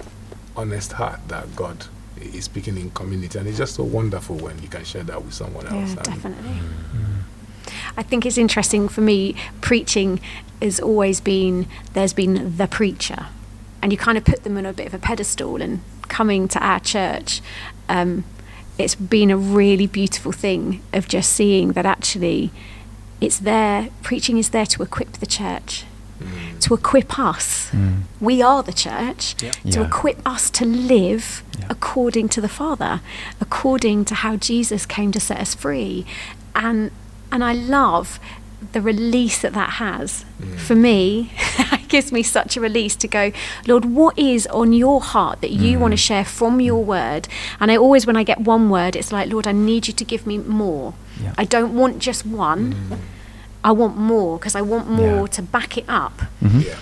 honest 0.56 0.92
heart 0.92 1.20
that 1.28 1.54
God 1.54 1.86
is 2.20 2.44
speaking 2.46 2.76
in 2.76 2.90
community, 2.90 3.38
and 3.38 3.46
it's 3.46 3.58
just 3.58 3.74
so 3.76 3.84
wonderful 3.84 4.36
when 4.36 4.60
you 4.60 4.68
can 4.68 4.84
share 4.84 5.04
that 5.04 5.24
with 5.24 5.34
someone 5.34 5.66
else. 5.66 5.90
Yeah, 5.90 5.96
and- 5.98 6.04
definitely. 6.04 6.54
I 7.96 8.02
think 8.02 8.24
it's 8.26 8.38
interesting 8.38 8.88
for 8.88 9.00
me. 9.00 9.34
Preaching 9.60 10.20
has 10.60 10.80
always 10.80 11.20
been 11.20 11.66
there's 11.92 12.12
been 12.12 12.56
the 12.56 12.66
preacher, 12.66 13.26
and 13.82 13.92
you 13.92 13.98
kind 13.98 14.16
of 14.16 14.24
put 14.24 14.44
them 14.44 14.56
on 14.56 14.66
a 14.66 14.72
bit 14.72 14.86
of 14.86 14.94
a 14.94 14.98
pedestal. 14.98 15.60
And 15.60 15.80
coming 16.08 16.48
to 16.48 16.58
our 16.64 16.80
church, 16.80 17.40
um, 17.88 18.24
it's 18.78 18.94
been 18.94 19.30
a 19.30 19.36
really 19.36 19.86
beautiful 19.86 20.32
thing 20.32 20.80
of 20.92 21.08
just 21.08 21.32
seeing 21.32 21.72
that 21.72 21.86
actually, 21.86 22.50
it's 23.20 23.38
there. 23.38 23.88
Preaching 24.02 24.38
is 24.38 24.50
there 24.50 24.66
to 24.66 24.82
equip 24.82 25.12
the 25.12 25.26
church, 25.26 25.84
Mm. 26.20 26.60
to 26.60 26.74
equip 26.74 27.18
us. 27.18 27.68
Mm. 27.72 28.02
We 28.20 28.40
are 28.42 28.62
the 28.62 28.72
church 28.72 29.34
Yep. 29.42 29.52
to 29.72 29.80
Yeah. 29.80 29.86
equip 29.86 30.26
us 30.26 30.50
to 30.50 30.64
live 30.64 31.42
Yeah. 31.58 31.66
according 31.68 32.28
to 32.30 32.40
the 32.40 32.48
Father, 32.48 33.00
according 33.40 34.04
to 34.06 34.14
how 34.14 34.36
Jesus 34.36 34.86
came 34.86 35.10
to 35.12 35.20
set 35.20 35.38
us 35.40 35.54
free. 35.54 36.06
And 36.54 36.90
and 37.32 37.42
I 37.42 37.52
love 37.52 38.20
the 38.72 38.80
release 38.80 39.40
that 39.42 39.52
that 39.54 39.70
has. 39.84 40.24
For 40.56 40.74
me, 40.76 41.32
it 41.58 41.88
gives 41.88 42.12
me 42.12 42.22
such 42.22 42.56
a 42.56 42.60
release 42.60 42.94
to 42.96 43.08
go, 43.08 43.32
Lord, 43.66 43.84
what 43.84 44.16
is 44.18 44.46
on 44.48 44.72
your 44.72 45.00
heart 45.00 45.40
that 45.40 45.50
you 45.50 45.78
want 45.80 45.92
to 45.92 45.96
share 45.96 46.24
from 46.24 46.60
your 46.60 46.82
word? 46.84 47.26
And 47.60 47.70
I 47.72 47.76
always, 47.76 48.06
when 48.06 48.16
I 48.16 48.22
get 48.22 48.40
one 48.40 48.70
word, 48.70 48.94
it's 48.96 49.10
like, 49.12 49.30
Lord, 49.32 49.46
I 49.46 49.52
need 49.52 49.88
you 49.88 49.92
to 49.94 50.04
give 50.04 50.26
me 50.26 50.38
more. 50.38 50.94
Yeah. 51.20 51.34
I 51.36 51.44
don't 51.44 51.74
want 51.74 51.98
just 51.98 52.24
one. 52.24 52.74
I 53.64 53.72
want 53.72 53.96
more 53.96 54.38
because 54.38 54.54
I 54.56 54.62
want 54.62 54.88
more 54.88 55.20
Yeah. 55.22 55.26
to 55.36 55.42
back 55.42 55.76
it 55.78 55.84
up 55.88 56.22
Mhm. 56.42 56.64
Yeah. 56.64 56.74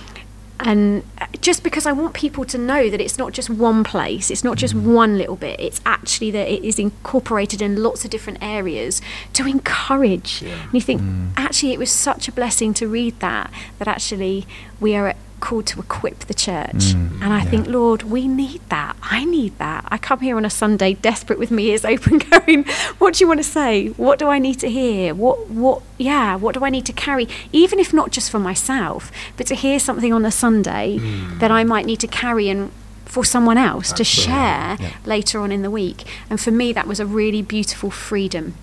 And 0.64 1.02
uh, 1.20 1.26
just 1.40 1.62
because 1.62 1.86
I 1.86 1.92
want 1.92 2.14
people 2.14 2.44
to 2.44 2.58
know 2.58 2.90
that 2.90 3.00
it's 3.00 3.18
not 3.18 3.32
just 3.32 3.50
one 3.50 3.84
place, 3.84 4.30
it's 4.30 4.44
not 4.44 4.56
just 4.56 4.74
one 4.74 5.18
little 5.18 5.36
bit, 5.36 5.58
it's 5.60 5.80
actually 5.86 6.30
that 6.32 6.48
it 6.48 6.64
is 6.64 6.78
incorporated 6.78 7.62
in 7.62 7.82
lots 7.82 8.04
of 8.04 8.10
different 8.10 8.42
areas 8.42 9.00
to 9.34 9.46
encourage. 9.46 10.42
Yeah. 10.42 10.62
And 10.62 10.74
you 10.74 10.80
think, 10.80 11.02
actually, 11.36 11.72
it 11.72 11.78
was 11.78 11.90
such 11.90 12.28
a 12.28 12.32
blessing 12.32 12.74
to 12.74 12.88
read 12.88 13.18
that, 13.20 13.50
that 13.78 13.88
actually 13.88 14.46
we 14.78 14.94
are 14.94 15.14
called 15.40 15.66
to 15.66 15.80
equip 15.80 16.20
the 16.20 16.34
church. 16.34 16.94
Mm, 16.94 17.22
and 17.22 17.32
I 17.32 17.38
yeah. 17.42 17.44
think, 17.50 17.66
Lord, 17.66 18.02
we 18.04 18.28
need 18.28 18.60
that. 18.68 18.96
I 19.02 19.24
need 19.24 19.56
that. 19.58 19.84
I 19.88 19.98
come 19.98 20.20
here 20.20 20.36
on 20.36 20.44
a 20.44 20.50
Sunday 20.50 20.94
desperate 20.94 21.38
with 21.38 21.50
my 21.50 21.60
ears 21.62 21.84
open, 21.84 22.18
going, 22.30 22.64
What 22.98 23.14
do 23.14 23.24
you 23.24 23.28
want 23.28 23.40
to 23.40 23.44
say? 23.44 23.88
What 23.90 24.18
do 24.18 24.28
I 24.28 24.38
need 24.38 24.58
to 24.60 24.70
hear? 24.70 25.14
What, 25.14 25.48
what, 25.50 25.82
yeah, 25.98 26.36
what 26.36 26.54
do 26.54 26.64
I 26.64 26.70
need 26.70 26.86
to 26.86 26.92
carry? 26.92 27.26
Even 27.52 27.78
if 27.78 27.92
not 27.92 28.10
just 28.10 28.30
for 28.30 28.38
myself, 28.38 29.10
but 29.36 29.46
to 29.48 29.54
hear 29.54 29.78
something 29.80 30.12
on 30.12 30.24
a 30.24 30.30
Sunday 30.30 30.98
that 31.38 31.50
I 31.50 31.64
might 31.64 31.86
need 31.86 32.00
to 32.00 32.06
carry 32.08 32.48
and 32.48 32.70
for 33.04 33.24
someone 33.24 33.58
else 33.58 33.92
to 33.94 34.04
share 34.04 34.76
Yeah. 34.78 34.90
later 35.04 35.40
on 35.40 35.50
in 35.50 35.62
the 35.62 35.70
week. 35.70 36.04
And 36.30 36.40
for 36.40 36.52
me, 36.52 36.72
that 36.74 36.86
was 36.86 37.00
a 37.00 37.06
really 37.06 37.42
beautiful 37.42 37.90
freedom 37.90 38.54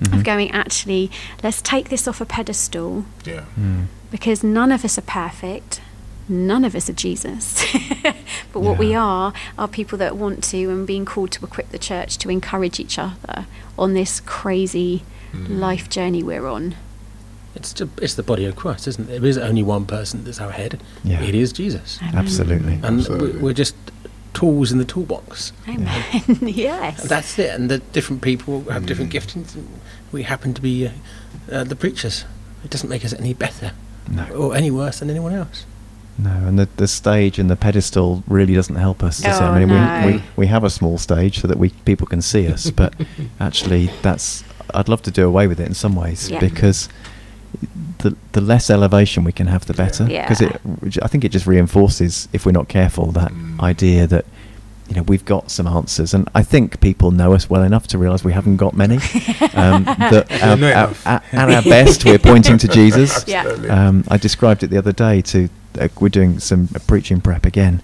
Mm-hmm. 0.00 0.14
of 0.18 0.24
going, 0.24 0.50
actually, 0.50 1.08
let's 1.44 1.62
take 1.62 1.88
this 1.88 2.08
off 2.08 2.20
a 2.20 2.26
pedestal 2.26 3.04
Yeah. 3.24 3.44
Mm. 3.58 3.86
because 4.10 4.42
none 4.42 4.72
of 4.72 4.84
us 4.84 4.98
are 4.98 5.02
perfect. 5.02 5.80
None 6.28 6.64
of 6.64 6.74
us 6.74 6.88
are 6.88 6.94
Jesus. 6.94 7.62
but 8.52 8.60
what 8.60 8.78
we 8.78 8.94
are 8.94 9.32
are 9.58 9.68
people 9.68 9.98
that 9.98 10.16
want 10.16 10.42
to 10.44 10.70
and 10.70 10.86
being 10.86 11.04
called 11.04 11.30
to 11.32 11.44
equip 11.44 11.70
the 11.70 11.78
church 11.78 12.16
to 12.18 12.30
encourage 12.30 12.80
each 12.80 12.98
other 12.98 13.46
on 13.78 13.94
this 13.94 14.20
crazy 14.20 15.02
Mm. 15.34 15.58
life 15.58 15.88
journey 15.88 16.22
we're 16.22 16.46
on. 16.46 16.76
It's, 17.56 17.72
ju- 17.72 17.90
it's 18.00 18.14
the 18.14 18.22
body 18.22 18.44
of 18.44 18.54
Christ, 18.54 18.86
isn't 18.86 19.10
it? 19.10 19.20
There 19.20 19.28
is 19.28 19.36
only 19.36 19.64
one 19.64 19.84
person 19.84 20.22
that's 20.22 20.40
our 20.40 20.52
head. 20.52 20.80
Yeah. 21.02 21.20
It 21.22 21.34
is 21.34 21.52
Jesus. 21.52 21.98
Absolutely. 22.14 22.74
And 22.74 23.00
Absolutely. 23.00 23.32
we- 23.32 23.38
we're 23.40 23.52
just 23.52 23.74
tools 24.32 24.70
in 24.70 24.78
the 24.78 24.84
toolbox. 24.84 25.52
Amen. 25.68 26.04
yes. 26.42 27.00
And 27.00 27.08
that's 27.10 27.36
it. 27.36 27.50
And 27.52 27.68
the 27.68 27.78
different 27.78 28.22
people 28.22 28.60
have 28.70 28.86
different 28.86 29.10
Mm. 29.12 29.16
giftings. 29.20 29.54
and 29.56 29.68
We 30.12 30.22
happen 30.22 30.54
to 30.54 30.62
be 30.62 30.86
uh, 30.86 30.90
uh, 31.50 31.64
the 31.64 31.74
preachers. 31.74 32.24
It 32.62 32.70
doesn't 32.70 32.88
make 32.88 33.04
us 33.04 33.12
any 33.12 33.34
better 33.34 33.72
No. 34.08 34.26
or 34.36 34.54
any 34.54 34.70
worse 34.70 35.00
than 35.00 35.10
anyone 35.10 35.32
else. 35.32 35.66
No, 36.16 36.30
and 36.30 36.58
the, 36.58 36.68
the 36.76 36.86
stage 36.86 37.38
and 37.40 37.50
the 37.50 37.56
pedestal 37.56 38.22
really 38.28 38.54
doesn't 38.54 38.76
help 38.76 39.02
us. 39.02 39.18
Does 39.20 39.38
it? 39.38 39.42
Oh, 39.42 39.46
I 39.46 39.58
mean, 39.58 39.68
no. 39.68 40.02
we, 40.06 40.12
we, 40.12 40.22
we 40.36 40.46
have 40.46 40.62
a 40.62 40.70
small 40.70 40.96
stage 40.98 41.40
so 41.40 41.48
that 41.48 41.58
we 41.58 41.70
people 41.84 42.06
can 42.06 42.22
see 42.22 42.46
us, 42.48 42.70
but 42.70 42.94
actually, 43.40 43.90
that's 44.02 44.44
I'd 44.72 44.88
love 44.88 45.02
to 45.02 45.10
do 45.10 45.26
away 45.26 45.46
with 45.48 45.58
it 45.60 45.66
in 45.66 45.74
some 45.74 45.96
ways 45.96 46.30
Yeah. 46.30 46.38
because 46.40 46.88
the 47.98 48.16
the 48.32 48.40
less 48.40 48.70
elevation 48.70 49.24
we 49.24 49.32
can 49.32 49.46
have, 49.48 49.66
the 49.66 49.74
better. 49.74 50.06
Yeah. 50.08 50.22
Because 50.28 50.40
it, 50.40 51.02
I 51.02 51.08
think 51.08 51.24
it 51.24 51.30
just 51.30 51.46
reinforces, 51.46 52.28
if 52.32 52.46
we're 52.46 52.52
not 52.52 52.68
careful, 52.68 53.10
that 53.12 53.32
Mm. 53.32 53.60
idea 53.60 54.06
that 54.06 54.24
you 54.88 54.94
know 54.94 55.02
we've 55.02 55.24
got 55.24 55.50
some 55.50 55.66
answers, 55.66 56.14
and 56.14 56.28
I 56.34 56.42
think 56.44 56.80
people 56.80 57.10
know 57.10 57.32
us 57.32 57.48
well 57.50 57.62
enough 57.64 57.86
to 57.88 57.98
realise 57.98 58.22
we 58.22 58.32
haven't 58.32 58.56
got 58.58 58.74
many. 58.76 58.96
um, 59.54 59.84
that 59.84 60.26
We 60.30 60.40
our- 60.42 60.56
know 60.56 60.66
our- 60.72 60.84
enough. 60.88 61.06
at, 61.06 61.24
at 61.32 61.50
our 61.50 61.62
best, 61.62 62.04
we're 62.04 62.18
pointing 62.20 62.58
to 62.58 62.68
Jesus. 62.80 63.24
Yeah. 63.26 63.44
Um, 63.68 64.04
I 64.08 64.16
described 64.16 64.62
it 64.62 64.68
the 64.68 64.78
other 64.78 64.92
day 64.92 65.20
to 65.22 65.48
uh, 65.78 65.88
we're 66.00 66.08
doing 66.08 66.38
some 66.40 66.68
preaching 66.86 67.20
prep 67.20 67.44
again 67.46 67.82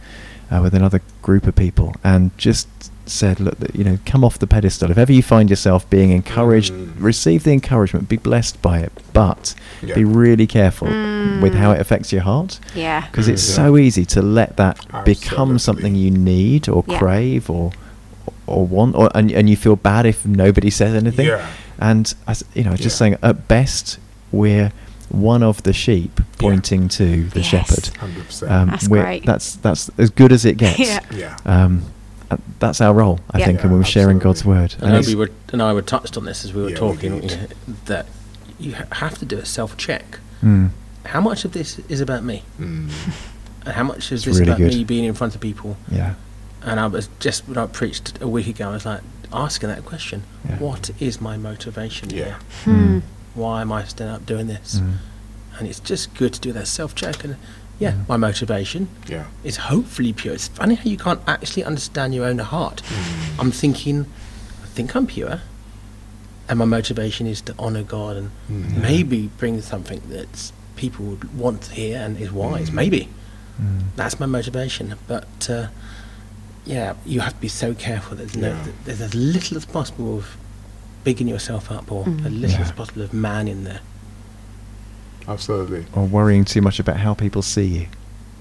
uh, 0.50 0.60
with 0.62 0.74
another 0.74 1.00
group 1.22 1.46
of 1.46 1.54
people, 1.56 1.94
and 2.04 2.36
just 2.38 2.68
said, 3.06 3.40
look, 3.40 3.56
you 3.74 3.82
know, 3.82 3.98
come 4.06 4.22
off 4.22 4.38
the 4.38 4.46
pedestal. 4.46 4.88
If 4.90 4.96
ever 4.98 5.12
you 5.12 5.22
find 5.22 5.50
yourself 5.50 5.88
being 5.90 6.10
encouraged, 6.10 6.72
Mm. 6.72 6.92
receive 6.98 7.42
the 7.42 7.50
encouragement, 7.52 8.08
be 8.08 8.16
blessed 8.16 8.62
by 8.62 8.78
it, 8.80 8.92
but 9.12 9.54
Yeah. 9.82 9.96
be 9.96 10.04
really 10.04 10.46
careful 10.46 10.86
with 11.42 11.54
how 11.54 11.72
Mm. 11.72 11.76
it 11.76 11.80
affects 11.80 12.12
your 12.12 12.22
heart, 12.22 12.60
yeah. 12.74 13.06
because 13.10 13.26
it's 13.26 13.48
Yeah. 13.48 13.54
so 13.56 13.76
easy 13.76 14.04
to 14.06 14.22
let 14.22 14.56
that 14.58 14.78
become 15.04 15.58
something 15.58 15.96
you 15.96 16.10
need 16.12 16.68
or 16.68 16.84
Yeah. 16.86 16.98
crave 16.98 17.50
or 17.50 17.72
or 18.46 18.66
want, 18.66 18.96
or 18.96 19.08
and, 19.14 19.30
and 19.30 19.48
you 19.48 19.56
feel 19.56 19.76
bad 19.76 20.04
if 20.06 20.26
nobody 20.26 20.70
says 20.70 20.92
anything. 20.94 21.26
Yeah. 21.26 21.46
And 21.78 22.12
as 22.26 22.44
you 22.54 22.64
know, 22.64 22.74
just 22.74 22.96
Yeah. 22.96 22.98
saying, 22.98 23.16
at 23.22 23.46
best, 23.48 23.98
we're 24.32 24.72
one 25.10 25.42
of 25.42 25.62
the 25.64 25.72
sheep 25.72 26.20
pointing 26.38 26.88
to 26.88 27.24
the 27.30 27.40
Yes. 27.40 27.46
shepherd. 27.48 27.86
Hundred 27.96 28.26
percent. 28.26 28.50
Um, 28.52 28.68
That's 28.70 28.88
great. 28.88 29.26
That's 29.26 29.56
that's 29.56 29.90
as 29.98 30.10
good 30.10 30.32
as 30.32 30.44
it 30.44 30.56
gets. 30.64 30.78
Yeah. 30.78 31.00
yeah. 31.12 31.36
Um, 31.44 31.82
uh, 32.30 32.36
that's 32.60 32.80
our 32.80 32.94
role, 32.94 33.18
I 33.32 33.38
Yeah. 33.38 33.46
think, 33.46 33.64
and 33.64 33.72
we're 33.72 33.82
sharing 33.84 34.18
God's 34.20 34.44
word. 34.44 34.74
And 34.78 34.94
And 34.94 35.04
I, 35.04 35.08
we 35.08 35.16
were, 35.16 35.30
and 35.52 35.60
I 35.60 35.72
were 35.72 35.82
touched 35.82 36.16
on 36.16 36.24
this 36.26 36.44
as 36.44 36.52
we 36.54 36.62
were 36.62 36.68
Yeah, 36.68 36.74
we 36.74 36.78
talking, 36.78 37.20
did. 37.22 37.54
that 37.86 38.06
you 38.60 38.74
have 38.92 39.18
to 39.18 39.24
do 39.24 39.36
a 39.38 39.44
self 39.44 39.76
check. 39.76 40.20
Mm, 40.42 40.70
How 41.06 41.20
much 41.20 41.44
of 41.44 41.52
this 41.52 41.80
is 41.88 42.00
about 42.00 42.22
me? 42.24 42.42
Mm. 42.60 42.88
And 43.66 43.74
how 43.74 43.82
much 43.84 44.10
is 44.10 44.12
It's 44.12 44.24
this 44.24 44.38
really 44.38 44.52
about 44.52 44.58
good. 44.58 44.72
me 44.74 44.84
being 44.84 45.04
in 45.04 45.12
front 45.12 45.34
of 45.34 45.40
people? 45.42 45.76
yeah, 45.90 46.14
And 46.62 46.80
I 46.80 46.86
was 46.86 47.10
just, 47.18 47.46
when 47.46 47.58
I 47.58 47.66
preached 47.66 48.18
a 48.22 48.26
week 48.26 48.46
ago, 48.46 48.70
I 48.70 48.72
was 48.72 48.86
like 48.86 49.02
asking 49.34 49.68
that 49.68 49.84
question 49.84 50.22
Yeah. 50.48 50.56
What 50.58 50.90
is 50.98 51.20
my 51.20 51.36
motivation 51.36 52.08
Yeah. 52.08 52.36
Here? 53.34 53.42
Why 53.42 53.60
am 53.62 53.72
I 53.72 53.84
standing 53.84 54.14
up 54.16 54.26
doing 54.26 54.46
this? 54.46 54.76
Mm, 54.80 54.96
And 55.58 55.68
it's 55.68 55.80
just 55.80 56.14
good 56.14 56.32
to 56.34 56.40
do 56.40 56.52
that 56.52 56.66
self 56.68 56.94
check. 56.94 57.22
And 57.24 57.36
yeah, 57.78 57.90
Yeah. 57.90 58.04
my 58.08 58.16
motivation 58.16 58.88
Yeah. 59.06 59.24
is 59.44 59.56
hopefully 59.56 60.12
pure. 60.12 60.34
It's 60.34 60.48
funny 60.48 60.74
how 60.76 60.84
you 60.84 60.96
can't 60.96 61.20
actually 61.26 61.64
understand 61.64 62.14
your 62.14 62.24
own 62.26 62.38
heart. 62.38 62.82
Mm. 62.88 63.40
I'm 63.40 63.50
thinking, 63.52 64.06
I 64.64 64.66
think 64.74 64.94
I'm 64.96 65.06
pure, 65.06 65.40
and 66.48 66.58
my 66.58 66.64
motivation 66.64 67.26
is 67.26 67.40
to 67.42 67.54
honour 67.58 67.82
God 67.82 68.16
and 68.16 68.30
Mm. 68.50 68.80
maybe 68.82 69.30
bring 69.38 69.60
something 69.62 70.00
that 70.10 70.52
people 70.76 71.04
would 71.04 71.36
want 71.36 71.62
to 71.62 71.72
hear 71.72 71.98
and 71.98 72.18
is 72.18 72.30
wise. 72.32 72.70
Mm. 72.70 72.74
Maybe 72.74 73.08
mm. 73.60 73.82
that's 73.96 74.18
my 74.18 74.26
motivation. 74.26 74.94
But 75.06 75.50
uh, 75.50 75.66
yeah, 76.64 76.94
you 77.04 77.20
have 77.20 77.34
to 77.34 77.40
be 77.40 77.48
so 77.48 77.74
careful. 77.74 78.16
There's 78.16 78.36
no, 78.36 78.48
Yeah. 78.48 78.66
there's 78.84 79.00
as 79.02 79.14
little 79.14 79.56
as 79.58 79.66
possible 79.66 80.16
of 80.18 80.36
bigging 81.04 81.28
yourself 81.28 81.70
up, 81.70 81.90
or 81.90 82.04
Mm. 82.04 82.26
as 82.26 82.32
little 82.32 82.50
Yeah. 82.50 82.62
as 82.62 82.72
possible 82.72 83.02
of 83.02 83.12
man 83.14 83.48
in 83.48 83.64
there. 83.64 83.80
Absolutely. 85.28 85.86
Or 85.92 86.04
worrying 86.06 86.44
too 86.44 86.60
much 86.62 86.78
about 86.80 86.96
how 86.98 87.14
people 87.14 87.42
see 87.42 87.66
you, 87.66 87.86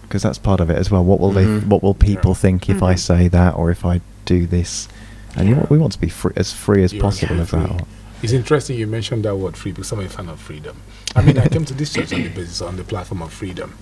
because 0.04 0.24
that's 0.24 0.38
part 0.38 0.60
of 0.60 0.70
it 0.70 0.78
as 0.78 0.90
well. 0.90 1.04
What 1.04 1.20
will 1.20 1.32
Mhm. 1.32 1.62
they? 1.62 1.66
What 1.68 1.84
will 1.84 1.94
people 1.94 2.32
Yeah. 2.32 2.36
think 2.38 2.70
if 2.70 2.82
I 2.82 2.94
Mhm. 2.96 3.00
say 3.00 3.28
that, 3.28 3.56
or 3.56 3.70
if 3.70 3.86
I 3.86 4.02
do 4.26 4.46
this? 4.48 4.88
And 5.36 5.48
you 5.48 5.56
Yeah. 5.56 5.66
we 5.70 5.78
want 5.78 5.94
to 5.94 6.00
be 6.00 6.10
free, 6.10 6.34
as 6.36 6.52
free 6.52 6.84
as 6.84 6.92
Yeah, 6.94 7.02
possible 7.02 7.40
of 7.40 7.52
that. 7.52 7.86
It's 8.22 8.34
interesting 8.34 8.78
you 8.78 8.88
mentioned 8.88 9.24
that 9.26 9.36
word 9.38 9.56
free 9.56 9.72
because 9.72 9.92
I'm 9.94 10.00
a 10.02 10.10
fan 10.10 10.28
of 10.28 10.40
freedom. 10.40 10.78
I 11.16 11.22
mean, 11.22 11.38
I 11.38 11.48
came 11.48 11.64
to 11.66 11.74
this 11.74 11.94
church 11.94 12.12
on 12.12 12.24
the 12.24 12.30
basis 12.30 12.62
on 12.62 12.76
the 12.76 12.84
platform 12.84 13.22
of 13.22 13.32
freedom, 13.32 13.74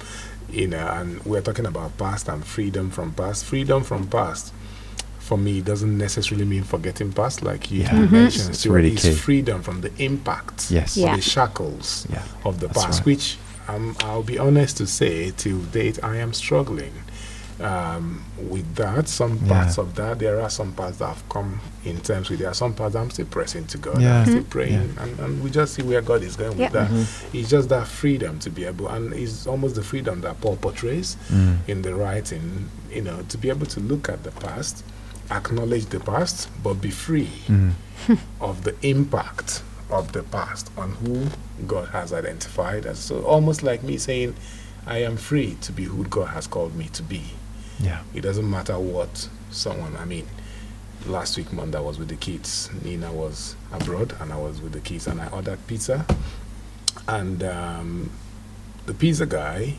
you 0.51 0.67
know, 0.67 0.85
and 0.87 1.19
we're 1.25 1.41
talking 1.41 1.65
about 1.65 1.97
past 1.97 2.27
and 2.27 2.45
freedom 2.45 2.91
from 2.91 3.13
past. 3.13 3.45
Freedom 3.45 3.83
from 3.83 4.05
past, 4.07 4.53
for 5.27 5.37
me, 5.37 5.57
it 5.59 5.65
doesn't 5.65 5.97
necessarily 5.97 6.45
mean 6.45 6.63
forgetting 6.63 7.11
past, 7.11 7.43
like 7.43 7.69
you 7.69 7.81
Yeah. 7.81 7.89
Mhm. 7.91 8.11
mentioned. 8.11 8.49
It's 8.49 8.59
Stuart. 8.59 8.75
really 8.75 8.93
It's 8.93 9.03
key. 9.03 9.13
freedom 9.13 9.61
from 9.61 9.81
the 9.81 9.91
impact, 10.01 10.71
Yes. 10.71 10.95
Yeah. 10.95 11.15
the 11.17 11.21
shackles 11.21 12.07
Yeah. 12.09 12.23
of 12.45 12.59
the 12.61 12.67
That's 12.67 12.83
past, 12.85 12.99
right. 12.99 13.05
which 13.05 13.37
um, 13.67 13.97
I'll 13.99 14.23
be 14.23 14.39
honest 14.39 14.77
to 14.77 14.87
say, 14.87 15.31
till 15.35 15.59
date, 15.59 15.99
I 16.01 16.15
am 16.17 16.31
struggling 16.33 16.93
um, 17.59 18.23
with 18.37 18.75
that. 18.75 19.09
Some 19.09 19.39
Yeah. 19.41 19.47
parts 19.63 19.77
of 19.79 19.95
that, 19.95 20.19
there 20.19 20.39
are 20.39 20.49
some 20.49 20.71
parts 20.73 20.97
that 20.99 21.07
have 21.07 21.27
come 21.27 21.59
in 21.83 21.99
terms 22.01 22.29
with. 22.29 22.39
There 22.39 22.49
are 22.49 22.53
some 22.53 22.73
parts 22.73 22.95
I'm 22.95 23.09
still 23.09 23.25
pressing 23.25 23.65
to 23.65 23.77
God. 23.79 23.99
Yeah. 23.99 24.19
I'm 24.21 24.25
still 24.27 24.43
Mhm. 24.43 24.49
praying, 24.49 24.95
and, 25.01 25.19
and 25.19 25.43
we 25.43 25.49
just 25.49 25.73
see 25.73 25.81
where 25.81 26.01
God 26.01 26.21
is 26.23 26.35
going 26.35 26.57
Yep. 26.57 26.71
with 26.71 26.79
that. 26.81 26.91
Mm-hmm. 26.91 27.37
It's 27.37 27.49
just 27.49 27.67
that 27.69 27.87
freedom 27.87 28.37
to 28.39 28.49
be 28.51 28.63
able, 28.63 28.87
and 28.87 29.11
it's 29.11 29.47
almost 29.47 29.73
the 29.75 29.83
freedom 29.83 30.21
that 30.21 30.39
Paul 30.39 30.55
portrays 30.57 31.17
Mm. 31.33 31.57
in 31.67 31.81
the 31.81 31.93
writing. 31.95 32.69
You 32.93 33.01
know, 33.01 33.17
to 33.27 33.37
be 33.39 33.49
able 33.49 33.65
to 33.65 33.79
look 33.79 34.07
at 34.07 34.23
the 34.23 34.31
past, 34.31 34.83
acknowledge 35.31 35.85
the 35.87 35.99
past, 35.99 36.49
but 36.63 36.75
be 36.75 36.89
free 36.91 37.29
Mm. 37.47 37.73
of 38.41 38.63
the 38.63 38.75
impact 38.87 39.63
of 39.89 40.11
the 40.13 40.23
past 40.23 40.69
on 40.77 40.91
who 40.93 41.27
God 41.65 41.89
has 41.89 42.13
identified 42.13 42.85
as. 42.85 42.99
So 42.99 43.21
almost 43.23 43.63
like 43.63 43.83
me 43.83 43.97
saying, 43.97 44.35
I 44.85 44.99
am 44.99 45.17
free 45.17 45.57
to 45.61 45.71
be 45.71 45.83
who 45.85 46.03
God 46.05 46.27
has 46.29 46.47
called 46.47 46.75
me 46.75 46.87
to 46.93 47.03
be. 47.03 47.23
Yeah. 47.79 48.01
It 48.13 48.21
doesn't 48.21 48.49
matter 48.49 48.77
what 48.79 49.27
someone, 49.51 49.95
I 49.97 50.05
mean, 50.05 50.27
last 51.05 51.37
week 51.37 51.51
Monday 51.53 51.77
I 51.77 51.81
was 51.81 51.97
with 51.99 52.07
the 52.09 52.15
kids. 52.15 52.69
Nina 52.83 53.11
was 53.11 53.55
abroad 53.71 54.13
and 54.19 54.31
I 54.31 54.37
was 54.37 54.61
with 54.61 54.73
the 54.73 54.79
kids 54.81 55.07
and 55.07 55.19
I 55.21 55.27
ordered 55.27 55.59
pizza. 55.67 56.05
And 57.07 57.43
um, 57.43 58.09
the 58.85 58.93
pizza 58.93 59.25
guy, 59.25 59.75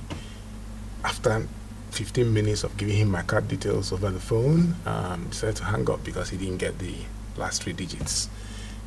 after 1.05 1.46
15 1.91 2.32
minutes 2.32 2.64
of 2.64 2.76
giving 2.76 2.97
him 2.97 3.11
my 3.11 3.22
card 3.22 3.49
details 3.49 3.93
over 3.93 4.11
the 4.11 4.20
phone, 4.20 4.74
um, 4.86 5.26
decided 5.28 5.57
to 5.57 5.64
hang 5.64 5.89
up 5.91 6.05
because 6.05 6.30
he 6.30 6.36
didn't 6.36 6.59
get 6.59 6.78
the 6.78 6.95
last 7.36 7.62
three 7.62 7.72
digits. 7.72 8.28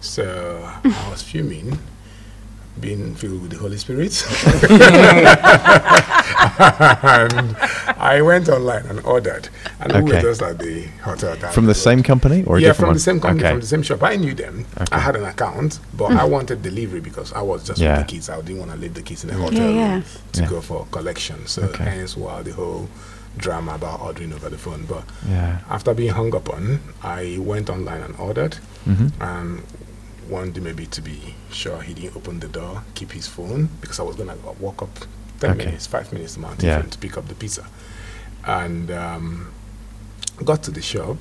So 0.02 0.62
I 0.84 1.10
was 1.10 1.22
fuming, 1.22 1.78
being 2.80 3.14
filled 3.16 3.42
with 3.42 3.52
the 3.52 3.58
Holy 3.58 3.78
Spirit. 3.78 4.12
and 6.60 7.56
I 7.98 8.22
went 8.22 8.50
online 8.50 8.86
and 8.88 9.00
ordered. 9.02 9.50
And 9.80 9.92
we 10.06 10.12
were 10.14 10.22
just 10.22 10.42
at 10.42 10.58
the 10.60 10.84
hotel. 11.04 11.36
down 11.36 11.52
From 11.54 11.66
the 11.66 11.70
road. 11.70 11.76
same 11.78 12.04
company 12.04 12.44
or 12.46 12.58
a 12.58 12.62
yeah, 12.62 12.74
from 12.74 12.86
one? 12.88 12.94
the 12.94 13.00
same 13.00 13.20
company, 13.20 13.44
Okay. 13.44 13.52
from 13.54 13.60
the 13.62 13.68
same 13.68 13.84
shop. 13.84 14.04
I 14.04 14.16
knew 14.16 14.34
them. 14.34 14.66
Okay. 14.80 14.96
I 14.96 15.00
had 15.00 15.16
an 15.16 15.26
account, 15.26 15.80
but 15.96 16.12
I 16.12 16.24
wanted 16.24 16.62
delivery 16.62 17.00
because 17.02 17.34
I 17.34 17.42
was 17.42 17.64
just 17.66 17.80
Yeah. 17.80 17.98
with 17.98 18.08
the 18.08 18.14
kids. 18.14 18.30
I 18.30 18.40
didn't 18.42 18.60
want 18.60 18.72
to 18.72 18.78
leave 18.78 18.94
the 18.94 19.02
kids 19.02 19.24
in 19.24 19.30
the 19.30 19.36
hotel 19.36 19.70
yeah. 19.72 19.94
room 19.94 20.04
to 20.34 20.42
Yeah. 20.42 20.50
go 20.50 20.62
for 20.62 20.86
collection. 20.92 21.46
So 21.48 21.64
Okay. 21.64 21.84
hence 21.84 22.16
why 22.18 22.42
the 22.44 22.52
whole 22.54 22.88
drama 23.38 23.76
about 23.76 24.02
ordering 24.02 24.34
over 24.34 24.50
the 24.50 24.58
phone. 24.58 24.86
But 24.88 25.04
Yeah. 25.28 25.60
after 25.70 25.94
being 25.94 26.12
hung 26.14 26.34
up 26.36 26.50
on, 26.50 26.80
I 27.04 27.38
went 27.40 27.70
online 27.70 28.02
and 28.02 28.16
ordered. 28.18 28.56
hmm 28.86 29.08
And 29.20 29.62
wanted 30.30 30.62
maybe 30.64 30.86
to 30.88 31.02
be 31.02 31.36
sure 31.52 31.82
he 31.82 31.94
didn't 31.94 32.16
open 32.16 32.40
the 32.40 32.48
door, 32.48 32.84
keep 32.96 33.12
his 33.12 33.28
phone 33.28 33.70
because 33.82 34.00
I 34.00 34.04
was 34.04 34.16
gonna 34.16 34.36
walk 34.60 34.82
up 34.82 34.90
ten 35.40 35.52
Okay. 35.52 35.66
minutes, 35.66 35.88
five 35.88 36.12
minutes 36.14 36.34
to 36.36 36.40
Mount 36.40 36.62
Yeah. 36.64 36.82
To 36.82 36.98
pick 36.98 37.18
up 37.18 37.28
the 37.28 37.36
pizza, 37.36 37.66
and 38.46 38.92
um, 38.92 39.52
got 40.46 40.64
to 40.64 40.72
the 40.72 40.82
shop. 40.82 41.18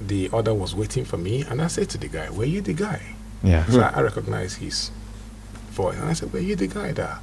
The 0.00 0.28
order 0.28 0.52
was 0.52 0.74
waiting 0.74 1.04
for 1.06 1.16
me, 1.16 1.42
and 1.48 1.62
I 1.62 1.68
said 1.68 1.88
to 1.90 1.98
the 1.98 2.08
guy, 2.08 2.28
"Were 2.30 2.44
you 2.44 2.60
the 2.60 2.74
guy?" 2.74 3.00
Yeah. 3.42 3.64
So 3.66 3.80
I, 3.80 3.88
I 3.98 4.02
recognized 4.02 4.58
his 4.58 4.90
voice, 5.70 5.96
and 5.98 6.08
I 6.08 6.12
said, 6.12 6.32
"Were 6.32 6.40
you 6.40 6.54
the 6.56 6.66
guy 6.68 6.92
that 6.92 7.20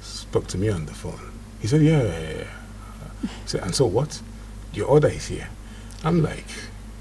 spoke 0.00 0.46
to 0.48 0.58
me 0.58 0.68
on 0.70 0.86
the 0.86 0.94
phone?" 0.94 1.32
He 1.60 1.66
said, 1.68 1.82
"Yeah." 1.82 2.02
yeah, 2.02 2.30
yeah." 2.38 3.28
Said, 3.46 3.62
"And 3.62 3.74
so 3.74 3.86
what? 3.86 4.20
Your 4.72 4.86
order 4.88 5.08
is 5.08 5.26
here." 5.28 5.48
I'm 6.02 6.22
like, 6.22 6.46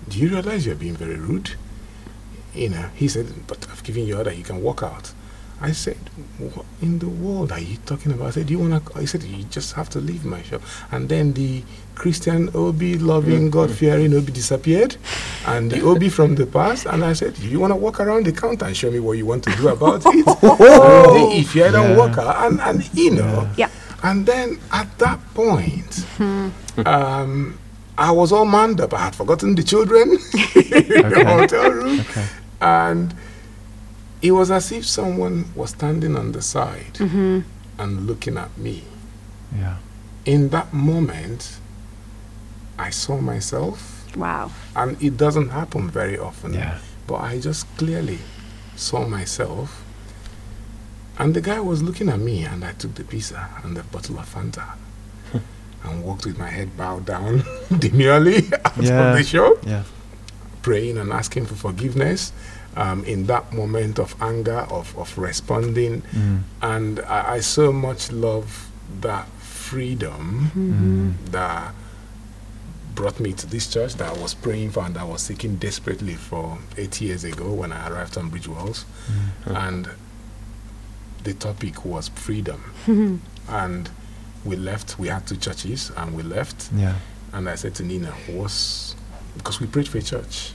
"Do 0.10 0.20
you 0.20 0.30
realize 0.30 0.66
you're 0.66 0.76
being 0.76 0.96
very 0.96 1.16
rude?" 1.16 1.52
You 2.56 2.70
know, 2.70 2.86
he 2.96 3.08
said, 3.08 3.28
"But 3.48 3.66
I've 3.72 3.84
given 3.84 4.06
you 4.06 4.18
order. 4.18 4.32
You 4.34 4.44
can 4.44 4.62
walk 4.62 4.84
out." 4.84 5.12
I 5.62 5.72
said, 5.72 5.98
"What 6.40 6.66
in 6.82 7.00
the 7.00 7.08
world 7.08 7.52
are 7.52 7.60
you 7.60 7.78
talking 7.86 8.12
about?" 8.12 8.28
I 8.28 8.32
said, 8.32 8.48
"Do 8.48 8.54
you 8.54 8.60
want 8.60 8.86
to?" 8.86 9.00
He 9.00 9.06
said, 9.06 9.24
"You 9.24 9.44
just 9.50 9.74
have 9.74 9.90
to 9.92 10.00
leave 10.00 10.26
my 10.26 10.42
shop." 10.44 10.62
And 10.92 11.08
then 11.10 11.34
the 11.34 11.64
Christian 11.96 12.50
Obi, 12.54 12.98
loving, 12.98 13.50
God 13.50 13.72
fearing 13.72 14.14
Obi 14.14 14.32
disappeared, 14.34 14.98
and 15.48 15.72
the 15.72 15.82
Obi 15.82 16.10
from 16.10 16.36
the 16.36 16.46
past. 16.46 16.86
And 16.86 17.04
I 17.06 17.14
said, 17.14 17.38
"You 17.40 17.60
want 17.60 17.72
to 17.72 17.78
walk 17.78 18.00
around 18.02 18.26
the 18.26 18.34
counter 18.34 18.66
and 18.66 18.76
show 18.76 18.92
me 18.92 19.00
what 19.00 19.14
you 19.18 19.26
want 19.26 19.44
to 19.46 19.52
do 19.56 19.70
about 19.70 20.04
it?" 20.06 20.06
And 20.44 21.16
then 21.16 21.32
if 21.42 21.56
you 21.56 21.64
don't 21.72 21.92
Yeah. 21.92 21.98
walk 21.98 22.18
out, 22.18 22.36
and, 22.52 22.60
and 22.62 22.90
you 22.94 23.12
know, 23.12 23.48
Yeah. 23.58 23.70
and 24.04 24.26
then 24.26 24.60
at 24.72 24.90
that 25.00 25.20
point, 25.34 26.06
um, 26.86 27.58
I 27.98 28.12
was 28.12 28.32
all 28.34 28.46
manned 28.46 28.82
up. 28.82 28.94
I 28.94 29.00
had 29.06 29.16
forgotten 29.16 29.56
the 29.56 29.64
children 29.64 30.12
in 30.56 31.10
the 31.10 31.24
hotel 31.26 31.72
room. 31.72 32.00
Okay. 32.02 32.26
And 32.64 33.14
it 34.22 34.32
was 34.32 34.50
as 34.52 34.72
if 34.72 34.86
someone 34.88 35.46
was 35.54 35.72
standing 35.72 36.16
on 36.16 36.32
the 36.32 36.42
side 36.42 36.94
mm-hmm. 36.94 37.42
and 37.78 38.08
looking 38.08 38.38
at 38.38 38.58
me. 38.58 38.84
Yeah. 39.56 39.78
In 40.26 40.50
that 40.50 40.74
moment, 40.74 41.58
I 42.80 42.90
saw 42.90 43.20
myself, 43.20 44.08
Wow. 44.16 44.52
and 44.76 45.02
it 45.04 45.18
doesn't 45.18 45.50
happen 45.50 45.90
very 45.90 46.18
often. 46.18 46.54
Yeah. 46.54 46.78
But 47.06 47.16
I 47.16 47.40
just 47.40 47.66
clearly 47.78 48.20
saw 48.78 49.06
myself. 49.08 49.84
And 51.20 51.34
the 51.36 51.42
guy 51.42 51.60
was 51.60 51.84
looking 51.84 52.08
at 52.10 52.20
me, 52.20 52.46
and 52.46 52.64
I 52.64 52.72
took 52.74 52.96
the 52.96 53.04
pizza 53.04 53.50
and 53.64 53.76
the 53.76 53.84
bottle 53.84 54.18
of 54.20 54.34
Fanta 54.34 54.64
and 55.84 56.04
walked 56.04 56.26
with 56.26 56.38
my 56.40 56.48
head 56.50 56.76
bowed 56.78 57.06
down 57.06 57.44
demurely 57.78 58.38
out 58.66 58.78
Yeah. 58.78 59.12
of 59.12 59.18
the 59.18 59.24
shop 59.24 59.58
Yeah. 59.68 59.84
praying 60.62 60.98
and 60.98 61.12
asking 61.12 61.46
for 61.46 61.56
forgiveness 61.56 62.32
um, 62.76 63.04
in 63.06 63.26
that 63.28 63.54
moment 63.54 64.00
of 64.00 64.16
anger, 64.22 64.60
of, 64.70 64.98
of 64.98 65.18
responding. 65.18 66.02
Mm. 66.14 66.42
And 66.62 67.00
I, 67.02 67.34
I 67.36 67.40
so 67.42 67.72
much 67.72 68.12
love 68.12 68.70
that 69.02 69.28
freedom 69.40 70.52
Mm. 70.56 71.32
that 71.32 71.74
brought 72.96 73.20
me 73.20 73.34
to 73.34 73.48
this 73.48 73.68
church 73.74 73.96
that 73.96 74.16
I 74.16 74.22
was 74.22 74.34
praying 74.36 74.70
for 74.72 74.84
and 74.84 74.96
that 74.96 75.02
I 75.02 75.06
was 75.06 75.22
seeking 75.24 75.56
desperately 75.56 76.14
for 76.14 76.60
eight 76.78 77.02
years 77.02 77.24
ago 77.24 77.52
when 77.52 77.72
I 77.72 77.90
arrived 77.90 78.18
on 78.18 78.30
Bridge 78.30 78.48
Walls. 78.48 78.86
And 79.46 79.90
the 81.24 81.34
topic 81.34 81.86
was 81.86 82.10
freedom. 82.10 82.62
and 83.50 83.90
we 84.46 84.56
left, 84.58 85.00
we 85.00 85.08
had 85.08 85.26
two 85.26 85.38
churches, 85.38 85.92
and 85.98 86.14
we 86.16 86.22
left. 86.22 86.70
Yeah. 86.76 86.96
And 87.32 87.50
I 87.50 87.56
said 87.56 87.74
to 87.76 87.84
Nina, 87.84 88.12
what's 88.28 88.96
because 89.38 89.60
we 89.60 89.66
prayed 89.68 89.88
for 89.88 89.98
a 89.98 90.02
church. 90.02 90.52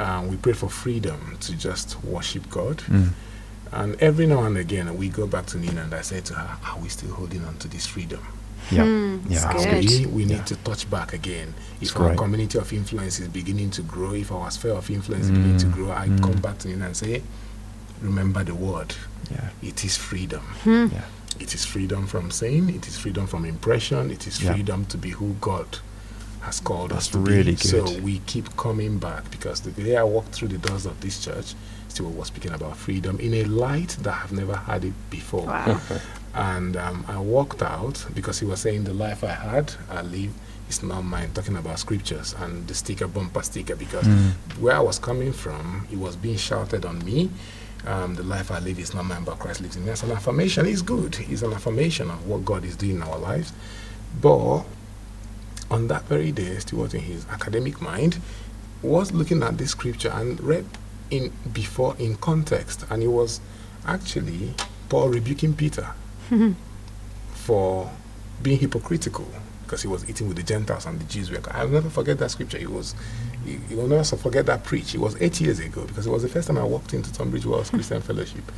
Um, 0.00 0.28
we 0.28 0.36
pray 0.36 0.54
for 0.54 0.70
freedom 0.70 1.36
to 1.40 1.52
just 1.56 2.02
worship 2.04 2.48
God. 2.48 2.78
Mm. 2.78 3.10
And 3.72 3.94
every 4.00 4.26
now 4.26 4.42
and 4.44 4.56
again, 4.56 4.96
we 4.96 5.08
go 5.10 5.26
back 5.26 5.46
to 5.46 5.58
Nina 5.58 5.82
and 5.82 5.94
I 5.94 6.00
say 6.02 6.20
to 6.22 6.34
her, 6.34 6.56
Are 6.66 6.78
we 6.80 6.88
still 6.88 7.12
holding 7.12 7.44
on 7.44 7.56
to 7.58 7.68
this 7.68 7.86
freedom? 7.86 8.20
Yeah. 8.70 8.84
Hmm, 8.84 9.18
Yeah. 9.28 9.52
good. 9.52 9.84
we, 9.84 10.06
we 10.06 10.24
need 10.24 10.38
Yeah. 10.38 10.44
to 10.44 10.56
touch 10.56 10.88
back 10.90 11.12
again. 11.12 11.52
It's 11.80 11.90
If 11.90 11.96
our 12.00 12.06
great. 12.08 12.18
community 12.18 12.58
of 12.58 12.72
influence 12.72 13.20
is 13.20 13.28
beginning 13.28 13.70
to 13.72 13.82
grow, 13.82 14.14
if 14.14 14.32
our 14.32 14.50
sphere 14.50 14.72
of 14.72 14.88
influence 14.90 15.26
is 15.26 15.30
beginning 15.32 15.58
to 15.58 15.66
Mm, 15.66 15.72
grow, 15.74 15.90
I 15.92 16.08
mm. 16.08 16.22
come 16.22 16.40
back 16.40 16.58
to 16.60 16.68
Nina 16.68 16.86
and 16.86 16.96
say, 16.96 17.22
Remember 18.00 18.42
the 18.42 18.54
word. 18.54 18.94
Yeah. 19.30 19.50
It 19.62 19.84
is 19.84 19.96
freedom. 19.98 20.42
Yeah. 20.64 20.88
It 21.38 21.54
is 21.54 21.64
freedom 21.66 22.06
from 22.06 22.30
sin. 22.30 22.70
It 22.70 22.88
is 22.88 22.96
freedom 22.96 23.26
from 23.26 23.44
impression. 23.44 24.10
It 24.10 24.26
is 24.26 24.40
Yeah. 24.40 24.54
freedom 24.54 24.86
to 24.86 24.96
be 24.96 25.10
who 25.10 25.36
God 25.40 25.78
has 26.50 26.60
called 26.60 26.90
us 26.92 27.06
That's 27.08 27.08
to 27.08 27.18
really 27.18 27.52
be. 27.52 27.56
So 27.56 27.84
we 28.00 28.18
keep 28.26 28.56
coming 28.56 28.98
back 28.98 29.30
because 29.30 29.60
the 29.60 29.70
day 29.70 29.96
I 29.96 30.02
walked 30.02 30.32
through 30.34 30.48
the 30.48 30.58
doors 30.58 30.84
of 30.84 31.00
this 31.00 31.24
church, 31.24 31.54
still 31.88 32.06
was 32.10 32.26
speaking 32.28 32.52
about 32.52 32.76
freedom 32.76 33.18
in 33.20 33.34
a 33.34 33.44
light 33.44 33.90
that 34.00 34.14
I've 34.24 34.32
never 34.32 34.56
had 34.56 34.84
it 34.84 34.94
before. 35.10 35.46
Wow. 35.46 35.80
And 36.32 36.76
um, 36.76 37.04
I 37.08 37.18
walked 37.18 37.60
out 37.60 38.06
because 38.14 38.38
he 38.38 38.46
was 38.46 38.60
saying 38.60 38.84
the 38.84 38.94
life 38.94 39.24
I 39.24 39.32
had, 39.32 39.72
I 39.90 40.02
live. 40.02 40.32
It's 40.68 40.80
not 40.80 41.02
mine. 41.02 41.30
Talking 41.34 41.56
about 41.56 41.80
scriptures 41.80 42.36
and 42.38 42.68
the 42.68 42.74
sticker, 42.74 43.08
bumper 43.08 43.42
sticker, 43.42 43.74
because 43.74 44.06
Mm. 44.06 44.30
where 44.60 44.76
I 44.76 44.80
was 44.80 45.00
coming 45.00 45.32
from, 45.32 45.88
it 45.90 45.98
was 45.98 46.14
being 46.14 46.36
shouted 46.36 46.84
on 46.84 47.04
me. 47.04 47.30
Um, 47.84 48.14
the 48.14 48.22
life 48.22 48.52
I 48.52 48.60
live 48.60 48.78
is 48.78 48.94
not 48.94 49.06
mine, 49.06 49.24
but 49.24 49.40
Christ 49.40 49.60
lives 49.60 49.74
in 49.74 49.84
me. 49.84 49.90
It's 49.90 50.04
an 50.04 50.12
affirmation. 50.12 50.66
It's 50.66 50.82
good. 50.82 51.16
It's 51.28 51.42
an 51.42 51.52
affirmation 51.52 52.08
of 52.10 52.24
what 52.28 52.44
God 52.44 52.64
is 52.64 52.76
doing 52.76 52.96
in 52.96 53.02
our 53.02 53.18
lives. 53.18 53.52
But 54.20 54.62
on 55.70 55.88
that 55.88 56.04
very 56.04 56.32
day, 56.32 56.58
Stuart, 56.58 56.94
in 56.94 57.00
his 57.00 57.26
academic 57.28 57.80
mind, 57.80 58.18
was 58.82 59.12
looking 59.12 59.42
at 59.42 59.58
this 59.58 59.70
scripture 59.70 60.10
and 60.10 60.40
read 60.40 60.66
in 61.10 61.32
before 61.52 61.96
in 61.98 62.16
context, 62.16 62.84
and 62.90 63.02
it 63.02 63.08
was 63.08 63.40
actually 63.86 64.54
Paul 64.88 65.08
rebuking 65.08 65.54
Peter 65.54 65.88
mm-hmm. 66.30 66.52
for 67.32 67.90
being 68.42 68.58
hypocritical 68.58 69.26
because 69.62 69.82
he 69.82 69.88
was 69.88 70.08
eating 70.10 70.26
with 70.26 70.36
the 70.36 70.42
Gentiles 70.42 70.86
and 70.86 71.00
the 71.00 71.04
Jews. 71.04 71.30
Were, 71.30 71.38
I'll 71.50 71.68
never 71.68 71.90
forget 71.90 72.18
that 72.18 72.30
scripture. 72.30 72.58
It 72.58 72.70
was 72.70 72.94
You, 73.46 73.76
will 73.76 73.86
never 73.86 74.04
forget 74.04 74.46
that 74.46 74.64
preach. 74.64 74.94
It 74.94 74.98
was 74.98 75.20
eight 75.20 75.40
years 75.40 75.60
ago 75.60 75.84
because 75.86 76.06
it 76.06 76.10
was 76.10 76.22
the 76.22 76.28
first 76.28 76.48
time 76.48 76.58
I 76.58 76.64
walked 76.64 76.92
into 76.92 77.12
Tunbridge 77.12 77.46
Wells 77.46 77.70
hmm. 77.70 77.76
Christian 77.76 78.02
Fellowship. 78.02 78.50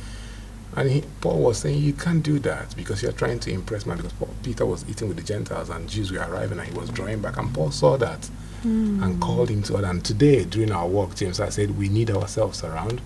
And 0.75 0.89
he, 0.89 1.03
Paul 1.21 1.39
was 1.41 1.59
saying, 1.59 1.81
You 1.81 1.93
can't 1.93 2.23
do 2.23 2.39
that 2.39 2.75
because 2.75 3.03
you're 3.03 3.11
trying 3.11 3.39
to 3.41 3.51
impress 3.51 3.85
man. 3.85 3.97
Because 3.97 4.13
Paul, 4.13 4.29
Peter 4.43 4.65
was 4.65 4.87
eating 4.89 5.07
with 5.07 5.17
the 5.17 5.23
Gentiles 5.23 5.69
and 5.69 5.89
Jews 5.89 6.11
were 6.11 6.19
arriving 6.19 6.59
and 6.59 6.67
he 6.67 6.77
was 6.77 6.89
drawing 6.89 7.21
back. 7.21 7.37
And 7.37 7.53
Paul 7.53 7.71
saw 7.71 7.97
that 7.97 8.29
and 8.63 9.01
hmm. 9.01 9.19
called 9.19 9.49
him 9.49 9.61
to 9.63 9.75
order. 9.75 9.87
And 9.87 10.03
today, 10.03 10.45
during 10.45 10.71
our 10.71 10.87
walk, 10.87 11.15
James, 11.15 11.39
I 11.39 11.49
said, 11.49 11.77
We 11.77 11.89
need 11.89 12.09
ourselves 12.09 12.63
around. 12.63 13.01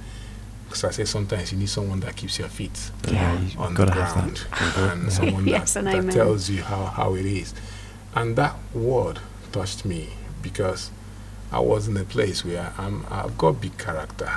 Because 0.65 0.83
I 0.83 0.91
said, 0.91 1.07
Sometimes 1.07 1.51
you 1.51 1.57
need 1.57 1.69
someone 1.69 1.99
that 2.01 2.15
keeps 2.15 2.39
your 2.39 2.49
feet 2.49 2.91
Yeah, 3.09 3.39
you've 3.39 3.59
on 3.59 3.73
the 3.73 3.85
to 3.85 3.91
have 3.93 4.13
ground 4.13 4.45
that. 4.51 4.77
and 4.77 5.11
someone 5.11 5.47
Yes, 5.47 5.73
that, 5.73 5.87
and 5.87 6.09
that 6.09 6.13
tells 6.13 6.49
you 6.49 6.63
how, 6.63 6.85
how 6.85 7.15
it 7.15 7.25
is. 7.25 7.53
And 8.15 8.35
that 8.37 8.55
word 8.73 9.19
touched 9.51 9.85
me 9.85 10.09
because 10.41 10.91
I 11.51 11.59
was 11.59 11.87
in 11.87 11.97
a 11.97 12.03
place 12.03 12.43
where 12.43 12.73
I'm, 12.77 13.05
I've 13.09 13.37
got 13.37 13.61
big 13.61 13.77
character, 13.77 14.31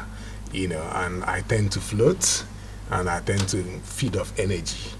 you 0.53 0.69
know, 0.69 0.83
and 0.95 1.25
I 1.25 1.41
tend 1.43 1.73
to 1.73 1.81
float 1.81 2.45
and 2.91 3.09
I 3.09 3.21
tend 3.21 3.49
to 3.51 3.63
feed 3.83 4.17
off 4.17 4.33
energy. 4.39 4.91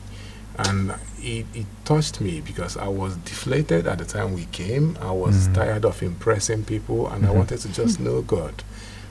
And 0.59 0.93
it, 1.21 1.47
it 1.55 1.67
touched 1.85 2.21
me 2.21 2.41
because 2.41 2.77
I 2.77 2.89
was 2.89 3.17
deflated 3.19 3.87
at 3.87 3.99
the 3.99 4.05
time 4.05 4.35
we 4.35 4.45
came. 4.47 4.99
I 5.01 5.11
was 5.11 5.49
Mm. 5.49 5.55
tired 5.55 5.85
of 5.85 6.03
impressing 6.03 6.65
people 6.65 7.09
and 7.09 7.25
I 7.25 7.31
Mhm. 7.31 7.35
wanted 7.37 7.61
to 7.61 7.69
just 7.69 7.99
know 8.01 8.21
God 8.23 8.63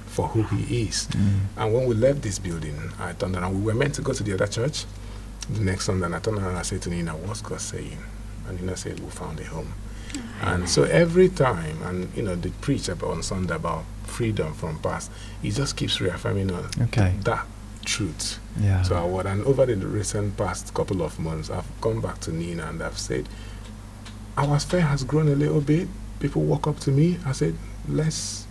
for 0.07 0.27
who 0.27 0.43
He 0.43 0.84
is. 0.84 1.07
Mm. 1.11 1.39
And 1.57 1.73
when 1.73 1.86
we 1.88 1.95
left 1.95 2.21
this 2.21 2.38
building, 2.39 2.77
I 2.99 3.13
turned 3.13 3.36
around. 3.36 3.55
We 3.55 3.61
were 3.65 3.73
meant 3.77 3.95
to 3.95 4.01
go 4.01 4.13
to 4.13 4.21
the 4.23 4.34
other 4.34 4.47
church 4.47 4.86
the 5.49 5.61
next 5.61 5.86
Sunday. 5.86 6.05
And 6.05 6.15
I 6.15 6.19
turned 6.19 6.38
around 6.38 6.49
and 6.49 6.57
I 6.57 6.61
said 6.63 6.82
to 6.84 6.89
Nina, 6.89 7.13
What's 7.15 7.41
God 7.41 7.61
saying? 7.61 7.97
And 8.47 8.59
Nina 8.59 8.77
said, 8.77 8.99
We 8.99 9.09
found 9.09 9.39
a 9.39 9.45
home. 9.45 9.73
And 10.41 10.67
so 10.69 10.84
every 10.84 11.30
time, 11.30 11.82
and 11.84 12.09
you 12.15 12.23
know, 12.23 12.36
they 12.36 12.49
preach 12.61 12.89
about 12.89 13.11
on 13.11 13.23
Sunday 13.23 13.55
about 13.55 13.86
freedom 14.05 14.53
from 14.53 14.80
past, 14.80 15.09
he 15.41 15.51
just 15.51 15.75
keeps 15.75 15.99
reaffirming 16.01 16.51
on 16.51 16.67
Okay. 16.82 17.13
that 17.23 17.45
truth. 17.86 18.39
Yeah. 18.59 18.82
So 18.84 18.95
I 18.95 19.05
would, 19.05 19.25
and 19.25 19.43
over 19.45 19.65
the 19.65 19.75
recent 19.75 20.38
past 20.38 20.73
couple 20.73 21.01
of 21.01 21.19
months, 21.19 21.49
I've 21.49 21.65
gone 21.82 22.01
back 22.01 22.19
to 22.21 22.32
Nina 22.34 22.65
and 22.67 22.82
I've 22.82 22.97
said, 22.97 23.27
Our 24.38 24.59
faith 24.59 24.84
has 24.84 25.03
grown 25.03 25.27
a 25.27 25.36
little 25.36 25.61
bit. 25.61 25.88
People 26.19 26.41
walk 26.43 26.67
up 26.67 26.80
to 26.82 26.91
me. 26.91 27.17
I 27.25 27.32
said, 27.32 27.55
Let's 27.88 28.45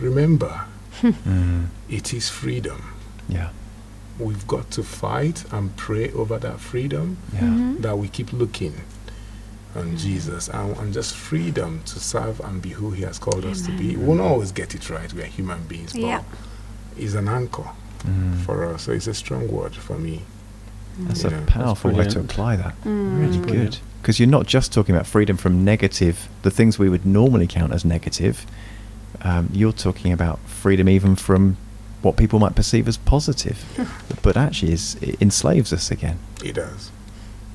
remember 0.00 0.64
Mm. 1.02 1.66
it 1.90 2.14
is 2.14 2.30
freedom. 2.30 2.82
Yeah. 3.28 3.50
We've 4.18 4.46
got 4.46 4.70
to 4.72 4.82
fight 4.82 5.44
and 5.52 5.76
pray 5.76 6.10
over 6.12 6.38
that 6.38 6.58
freedom 6.58 7.18
Yeah. 7.34 7.40
Mhm. 7.42 7.82
that 7.82 7.98
we 7.98 8.08
keep 8.08 8.32
looking 8.32 8.72
on 9.74 9.94
Jesus 9.98 10.48
and, 10.48 10.74
and 10.78 10.94
just 10.94 11.14
freedom 11.14 11.82
to 11.84 12.00
serve 12.00 12.40
and 12.40 12.62
be 12.62 12.70
who 12.70 12.92
He 12.92 13.02
has 13.02 13.18
called 13.18 13.44
us 13.44 13.60
to 13.66 13.72
be. 13.76 13.94
We 13.94 14.04
won't 14.06 14.20
always 14.22 14.52
get 14.52 14.74
it 14.74 14.88
right. 14.88 15.12
We 15.12 15.20
are 15.20 15.26
human 15.26 15.64
beings, 15.64 15.92
but 15.92 16.00
Yeah. 16.00 16.22
He's 16.96 17.14
an 17.14 17.28
anchor 17.28 17.68
Mm. 18.06 18.38
for 18.44 18.64
us. 18.64 18.82
So 18.84 18.92
it's 18.92 19.06
a 19.06 19.14
strong 19.14 19.48
word 19.50 19.74
for 19.74 19.98
me. 19.98 20.22
That's 21.00 21.24
Yeah. 21.24 21.30
a 21.38 21.42
powerful 21.42 21.90
way 21.90 22.06
to 22.06 22.20
apply 22.20 22.56
that. 22.56 22.74
Mm. 22.84 23.20
Really 23.20 23.38
Brilliant. 23.38 23.70
good. 23.72 23.78
Because 24.02 24.18
you're 24.20 24.28
not 24.28 24.46
just 24.46 24.72
talking 24.72 24.94
about 24.94 25.06
freedom 25.06 25.36
from 25.36 25.64
negative, 25.64 26.28
the 26.42 26.50
things 26.50 26.78
we 26.78 26.88
would 26.88 27.04
normally 27.04 27.46
count 27.46 27.72
as 27.72 27.84
negative. 27.84 28.46
Um, 29.22 29.48
you're 29.52 29.72
talking 29.72 30.12
about 30.12 30.38
freedom 30.46 30.88
even 30.88 31.16
from 31.16 31.56
what 32.02 32.16
people 32.16 32.38
might 32.38 32.54
perceive 32.54 32.86
as 32.86 32.96
positive, 32.96 33.64
but 34.22 34.36
actually 34.36 34.72
is, 34.72 34.96
it 35.00 35.20
enslaves 35.20 35.72
us 35.72 35.90
again. 35.90 36.18
He 36.42 36.52
does. 36.52 36.90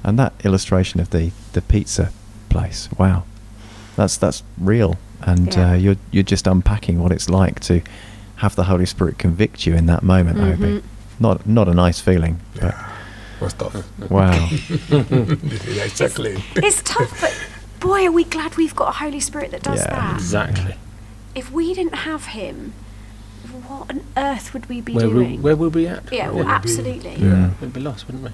And 0.03 0.19
that 0.19 0.33
illustration 0.43 0.99
of 0.99 1.11
the, 1.11 1.31
the 1.53 1.61
pizza 1.61 2.11
place, 2.49 2.89
wow, 2.97 3.23
that's 3.95 4.17
that's 4.17 4.43
real. 4.57 4.97
And 5.21 5.53
Yeah. 5.53 5.71
uh, 5.71 5.73
you're 5.75 5.95
you're 6.11 6.23
just 6.23 6.47
unpacking 6.47 6.99
what 6.99 7.11
it's 7.11 7.29
like 7.29 7.59
to 7.61 7.81
have 8.41 8.55
the 8.55 8.63
Holy 8.65 8.85
Spirit 8.85 9.17
convict 9.19 9.65
you 9.67 9.73
in 9.75 9.85
that 9.85 10.01
moment, 10.03 10.37
Mhm. 10.37 10.53
Obi. 10.53 10.83
Not 11.19 11.45
not 11.45 11.67
a 11.67 11.73
nice 11.73 11.99
feeling, 11.99 12.39
but 12.55 12.63
Yeah. 12.63 12.87
Was 13.39 13.53
tough. 13.53 13.75
wow. 14.09 14.49
exactly. 15.89 16.43
It's 16.55 16.81
tough, 16.83 17.11
but 17.21 17.33
boy, 17.79 18.05
are 18.07 18.11
we 18.11 18.23
glad 18.23 18.57
we've 18.57 18.75
got 18.75 18.89
a 18.89 18.97
Holy 19.03 19.19
Spirit 19.19 19.51
that 19.51 19.63
does 19.63 19.79
Yeah. 19.79 19.89
that. 19.95 20.13
Exactly. 20.15 20.75
If 21.35 21.51
we 21.51 21.73
didn't 21.73 21.95
have 22.09 22.25
Him, 22.37 22.73
what 23.67 23.89
on 23.89 24.01
earth 24.17 24.53
would 24.53 24.67
we 24.69 24.81
be 24.81 24.93
Where, 24.93 25.07
we, 25.07 25.13
doing? 25.13 25.41
where 25.41 25.55
would 25.55 25.73
we 25.75 25.81
be 25.83 25.87
at? 25.87 26.11
yeah, 26.11 26.27
well, 26.27 26.37
would 26.37 26.45
be- 26.47 26.51
absolutely. 26.51 27.15
Yeah. 27.17 27.49
We'd 27.61 27.73
be 27.73 27.79
lost, 27.81 28.07
wouldn't 28.07 28.23
we? 28.23 28.31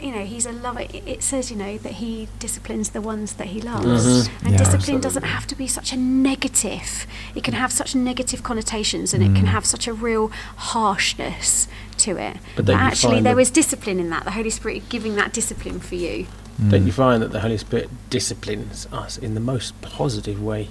You 0.00 0.12
know, 0.12 0.24
He's 0.24 0.46
a 0.46 0.52
lover. 0.52 0.80
It 0.80 1.02
it 1.06 1.22
says, 1.22 1.50
you 1.50 1.56
know, 1.56 1.76
that 1.78 1.92
He 1.94 2.28
disciplines 2.38 2.90
the 2.90 3.00
ones 3.00 3.32
that 3.34 3.48
He 3.48 3.60
loves. 3.60 4.06
Mhm. 4.06 4.30
And 4.44 4.50
Yeah. 4.52 4.58
discipline 4.58 5.00
doesn't 5.00 5.24
have 5.24 5.46
to 5.48 5.54
be 5.56 5.66
such 5.66 5.92
a 5.92 5.96
negative. 5.96 7.06
It 7.34 7.42
can 7.44 7.54
have 7.54 7.72
such 7.72 7.94
negative 7.94 8.42
connotations 8.42 9.12
and 9.14 9.22
it 9.22 9.34
can 9.34 9.46
Mm. 9.46 9.56
have 9.56 9.64
such 9.66 9.86
a 9.88 9.92
real 9.92 10.30
harshness 10.56 11.66
to 11.98 12.16
it. 12.16 12.36
But 12.56 12.66
then 12.66 12.76
you 12.78 12.82
actually, 12.84 13.14
find 13.16 13.26
there 13.26 13.36
was 13.36 13.50
discipline 13.50 13.98
in 13.98 14.10
that. 14.10 14.24
The 14.24 14.32
Holy 14.32 14.50
Spirit 14.50 14.88
giving 14.88 15.16
that 15.16 15.32
discipline 15.32 15.80
for 15.80 15.96
you. 15.96 16.26
Don't 16.70 16.82
Mm. 16.82 16.86
you 16.86 16.92
find 16.92 17.22
that 17.22 17.32
the 17.32 17.40
Holy 17.40 17.58
Spirit 17.58 17.88
disciplines 18.10 18.86
us 18.92 19.16
in 19.18 19.34
the 19.34 19.40
most 19.40 19.80
positive 19.82 20.42
way 20.42 20.68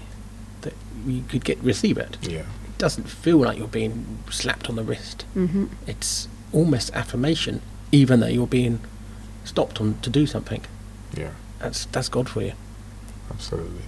that 0.61 0.73
we 1.05 1.21
could 1.29 1.43
get 1.43 1.61
receive 1.63 1.97
it? 1.97 2.17
Yeah. 2.21 2.39
It 2.39 2.77
doesn't 2.77 3.09
feel 3.09 3.37
like 3.37 3.57
you're 3.57 3.67
being 3.67 4.19
slapped 4.29 4.69
on 4.69 4.75
the 4.75 4.83
wrist. 4.83 5.25
hmm 5.33 5.65
It's 5.85 6.27
almost 6.53 6.91
affirmation, 6.93 7.61
even 7.91 8.19
though 8.21 8.27
you're 8.27 8.47
being 8.47 8.79
stopped 9.47 9.79
on 9.81 9.97
to 10.01 10.09
do 10.09 10.25
something. 10.27 10.61
Yeah. 11.15 11.31
That's 11.59 11.85
that's 11.85 12.09
God 12.09 12.29
for 12.29 12.41
you. 12.41 12.53
Absolutely. 13.31 13.81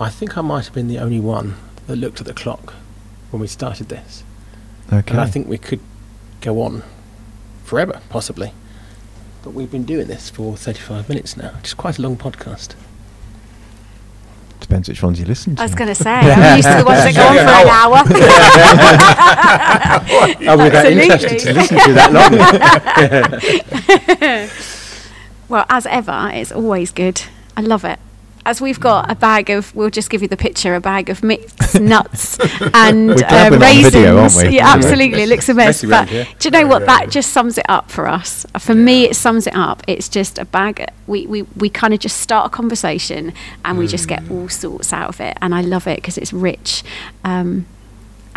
I 0.00 0.10
think 0.10 0.36
I 0.38 0.42
might 0.42 0.64
have 0.66 0.74
been 0.74 0.88
the 0.88 0.98
only 0.98 1.20
one 1.20 1.56
that 1.86 1.96
looked 1.96 2.20
at 2.20 2.26
the 2.26 2.34
clock 2.34 2.74
when 3.30 3.40
we 3.40 3.46
started 3.48 3.88
this, 3.88 4.22
Okay. 4.92 5.10
and 5.10 5.20
I 5.20 5.26
think 5.26 5.48
we 5.48 5.58
could 5.58 5.80
go 6.40 6.62
on 6.62 6.82
forever, 7.64 8.00
possibly. 8.08 8.52
But 9.42 9.50
we've 9.54 9.70
been 9.70 9.84
doing 9.84 10.06
this 10.06 10.30
for 10.30 10.56
35 10.56 11.08
minutes 11.08 11.36
now, 11.36 11.50
which 11.56 11.68
is 11.68 11.74
quite 11.74 11.98
a 11.98 12.02
long 12.02 12.16
podcast. 12.16 12.74
Depends 14.68 14.86
which 14.90 15.02
ones 15.02 15.18
you 15.18 15.24
listen 15.24 15.56
to. 15.56 15.62
I 15.62 15.64
was 15.64 15.74
going 15.74 15.88
to 15.88 15.94
say, 15.94 16.10
I'm 16.10 16.56
used 16.58 16.68
to 16.68 16.76
the 16.76 16.84
ones 16.84 17.02
that 17.02 17.14
go 17.14 17.22
on 17.26 17.36
for 17.36 17.40
an 17.40 17.68
hour. 17.72 18.04
I 20.46 20.54
would 20.56 20.72
that 20.74 20.84
Absolutely. 20.84 21.04
interested 21.04 21.38
to 21.38 21.52
listen 21.54 21.78
to 21.78 21.92
that 21.94 22.12
long. 24.28 24.48
well, 25.48 25.64
as 25.70 25.86
ever, 25.86 26.30
it's 26.34 26.52
always 26.52 26.92
good. 26.92 27.22
I 27.56 27.62
love 27.62 27.86
it. 27.86 27.98
As 28.48 28.62
we've 28.62 28.80
got 28.80 29.10
a 29.10 29.14
bag 29.14 29.50
of, 29.50 29.74
we'll 29.76 29.90
just 29.90 30.08
give 30.08 30.22
you 30.22 30.28
the 30.28 30.36
picture, 30.38 30.74
a 30.74 30.80
bag 30.80 31.10
of 31.10 31.22
mixed 31.22 31.78
nuts 31.94 32.38
and 32.72 33.08
We're 33.08 33.14
uh, 33.26 33.50
we're 33.50 33.50
not 33.50 33.52
on 33.52 33.60
raisins. 33.60 33.92
video, 33.94 34.16
aren't 34.16 34.34
we? 34.36 34.48
Yeah, 34.56 34.68
absolutely. 34.74 35.22
It 35.24 35.28
looks 35.28 35.50
a 35.50 35.54
mess. 35.54 35.84
But 35.84 36.08
do 36.08 36.24
you 36.44 36.50
know 36.50 36.66
what? 36.66 36.86
That 36.86 37.10
just 37.10 37.30
sums 37.30 37.58
it 37.58 37.66
up 37.68 37.90
for 37.90 38.08
us. 38.08 38.46
For 38.58 38.74
me, 38.74 39.04
it 39.04 39.16
sums 39.16 39.46
it 39.46 39.54
up. 39.54 39.82
It's 39.86 40.08
just 40.08 40.38
a 40.38 40.46
bag. 40.46 40.90
We, 41.06 41.26
we, 41.26 41.42
we 41.42 41.68
kind 41.68 41.92
of 41.92 42.00
just 42.00 42.16
start 42.20 42.46
a 42.46 42.48
conversation 42.48 43.34
and 43.66 43.76
we 43.76 43.86
just 43.86 44.08
get 44.08 44.30
all 44.30 44.48
sorts 44.48 44.94
out 44.94 45.10
of 45.10 45.20
it. 45.20 45.36
And 45.42 45.54
I 45.54 45.60
love 45.60 45.86
it 45.86 45.96
because 45.96 46.16
it's 46.16 46.32
rich. 46.32 46.82
Um, 47.24 47.66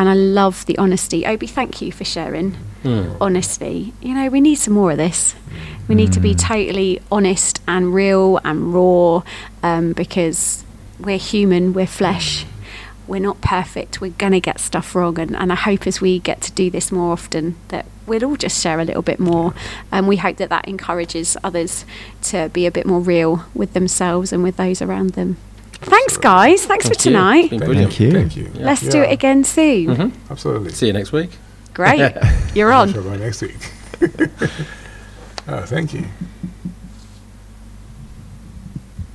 and 0.01 0.09
I 0.09 0.15
love 0.15 0.65
the 0.65 0.75
honesty. 0.79 1.27
Obi, 1.27 1.45
thank 1.45 1.79
you 1.79 1.91
for 1.91 2.03
sharing 2.03 2.53
Hmm. 2.81 3.11
honesty. 3.21 3.93
You 4.01 4.15
know, 4.15 4.29
we 4.29 4.41
need 4.41 4.55
some 4.55 4.73
more 4.73 4.89
of 4.89 4.97
this. 4.97 5.35
We 5.87 5.93
need 5.93 6.11
to 6.13 6.19
be 6.19 6.33
Mm. 6.33 6.39
totally 6.39 6.99
honest 7.11 7.61
and 7.67 7.93
real 7.93 8.39
and 8.43 8.73
raw 8.73 9.21
um, 9.61 9.93
because 9.93 10.63
we're 10.99 11.19
human, 11.19 11.73
we're 11.73 11.85
flesh. 11.85 12.47
We're 13.07 13.21
not 13.21 13.41
perfect. 13.41 14.01
We're 14.01 14.17
going 14.17 14.31
to 14.31 14.39
get 14.39 14.59
stuff 14.59 14.95
wrong. 14.95 15.19
And, 15.19 15.35
and 15.35 15.51
I 15.51 15.55
hope 15.55 15.85
as 15.85 16.01
we 16.01 16.17
get 16.17 16.41
to 16.41 16.51
do 16.51 16.71
this 16.71 16.91
more 16.91 17.11
often 17.13 17.55
that 17.67 17.85
we'll 18.07 18.23
all 18.25 18.37
just 18.37 18.59
share 18.59 18.79
a 18.79 18.85
little 18.85 19.03
bit 19.03 19.19
more. 19.19 19.53
And 19.91 20.07
we 20.07 20.17
hope 20.17 20.37
that 20.37 20.49
that 20.49 20.67
encourages 20.67 21.37
others 21.43 21.85
to 22.23 22.49
be 22.49 22.65
a 22.65 22.71
bit 22.71 22.87
more 22.87 23.01
real 23.01 23.45
with 23.53 23.73
themselves 23.73 24.33
and 24.33 24.41
with 24.41 24.57
those 24.57 24.81
around 24.81 25.11
them. 25.11 25.37
Thanks, 25.81 26.17
guys. 26.17 26.65
Thanks 26.65 26.85
Thank 26.85 26.99
for 27.01 27.09
you. 27.09 27.13
tonight. 27.15 27.51
It's 27.51 27.63
been 27.65 27.75
Thank 27.75 27.99
you. 27.99 28.11
Thank 28.11 28.35
you. 28.37 28.51
Yeah. 28.53 28.65
Let's 28.65 28.81
do 28.81 29.01
it 29.01 29.11
again 29.11 29.43
soon. 29.43 29.87
Mhm. 29.95 30.11
Absolutely. 30.29 30.71
See 30.73 30.87
you 30.87 30.93
next 30.93 31.11
week. 31.11 31.31
Great. 31.73 32.13
You're 32.55 32.71
I'm 32.71 32.89
on. 32.89 32.93
sure 32.93 33.01
by 33.01 33.17
next 33.17 33.41
week. 33.41 33.57
oh, 35.47 35.61
thank 35.65 35.93
you. 35.93 36.05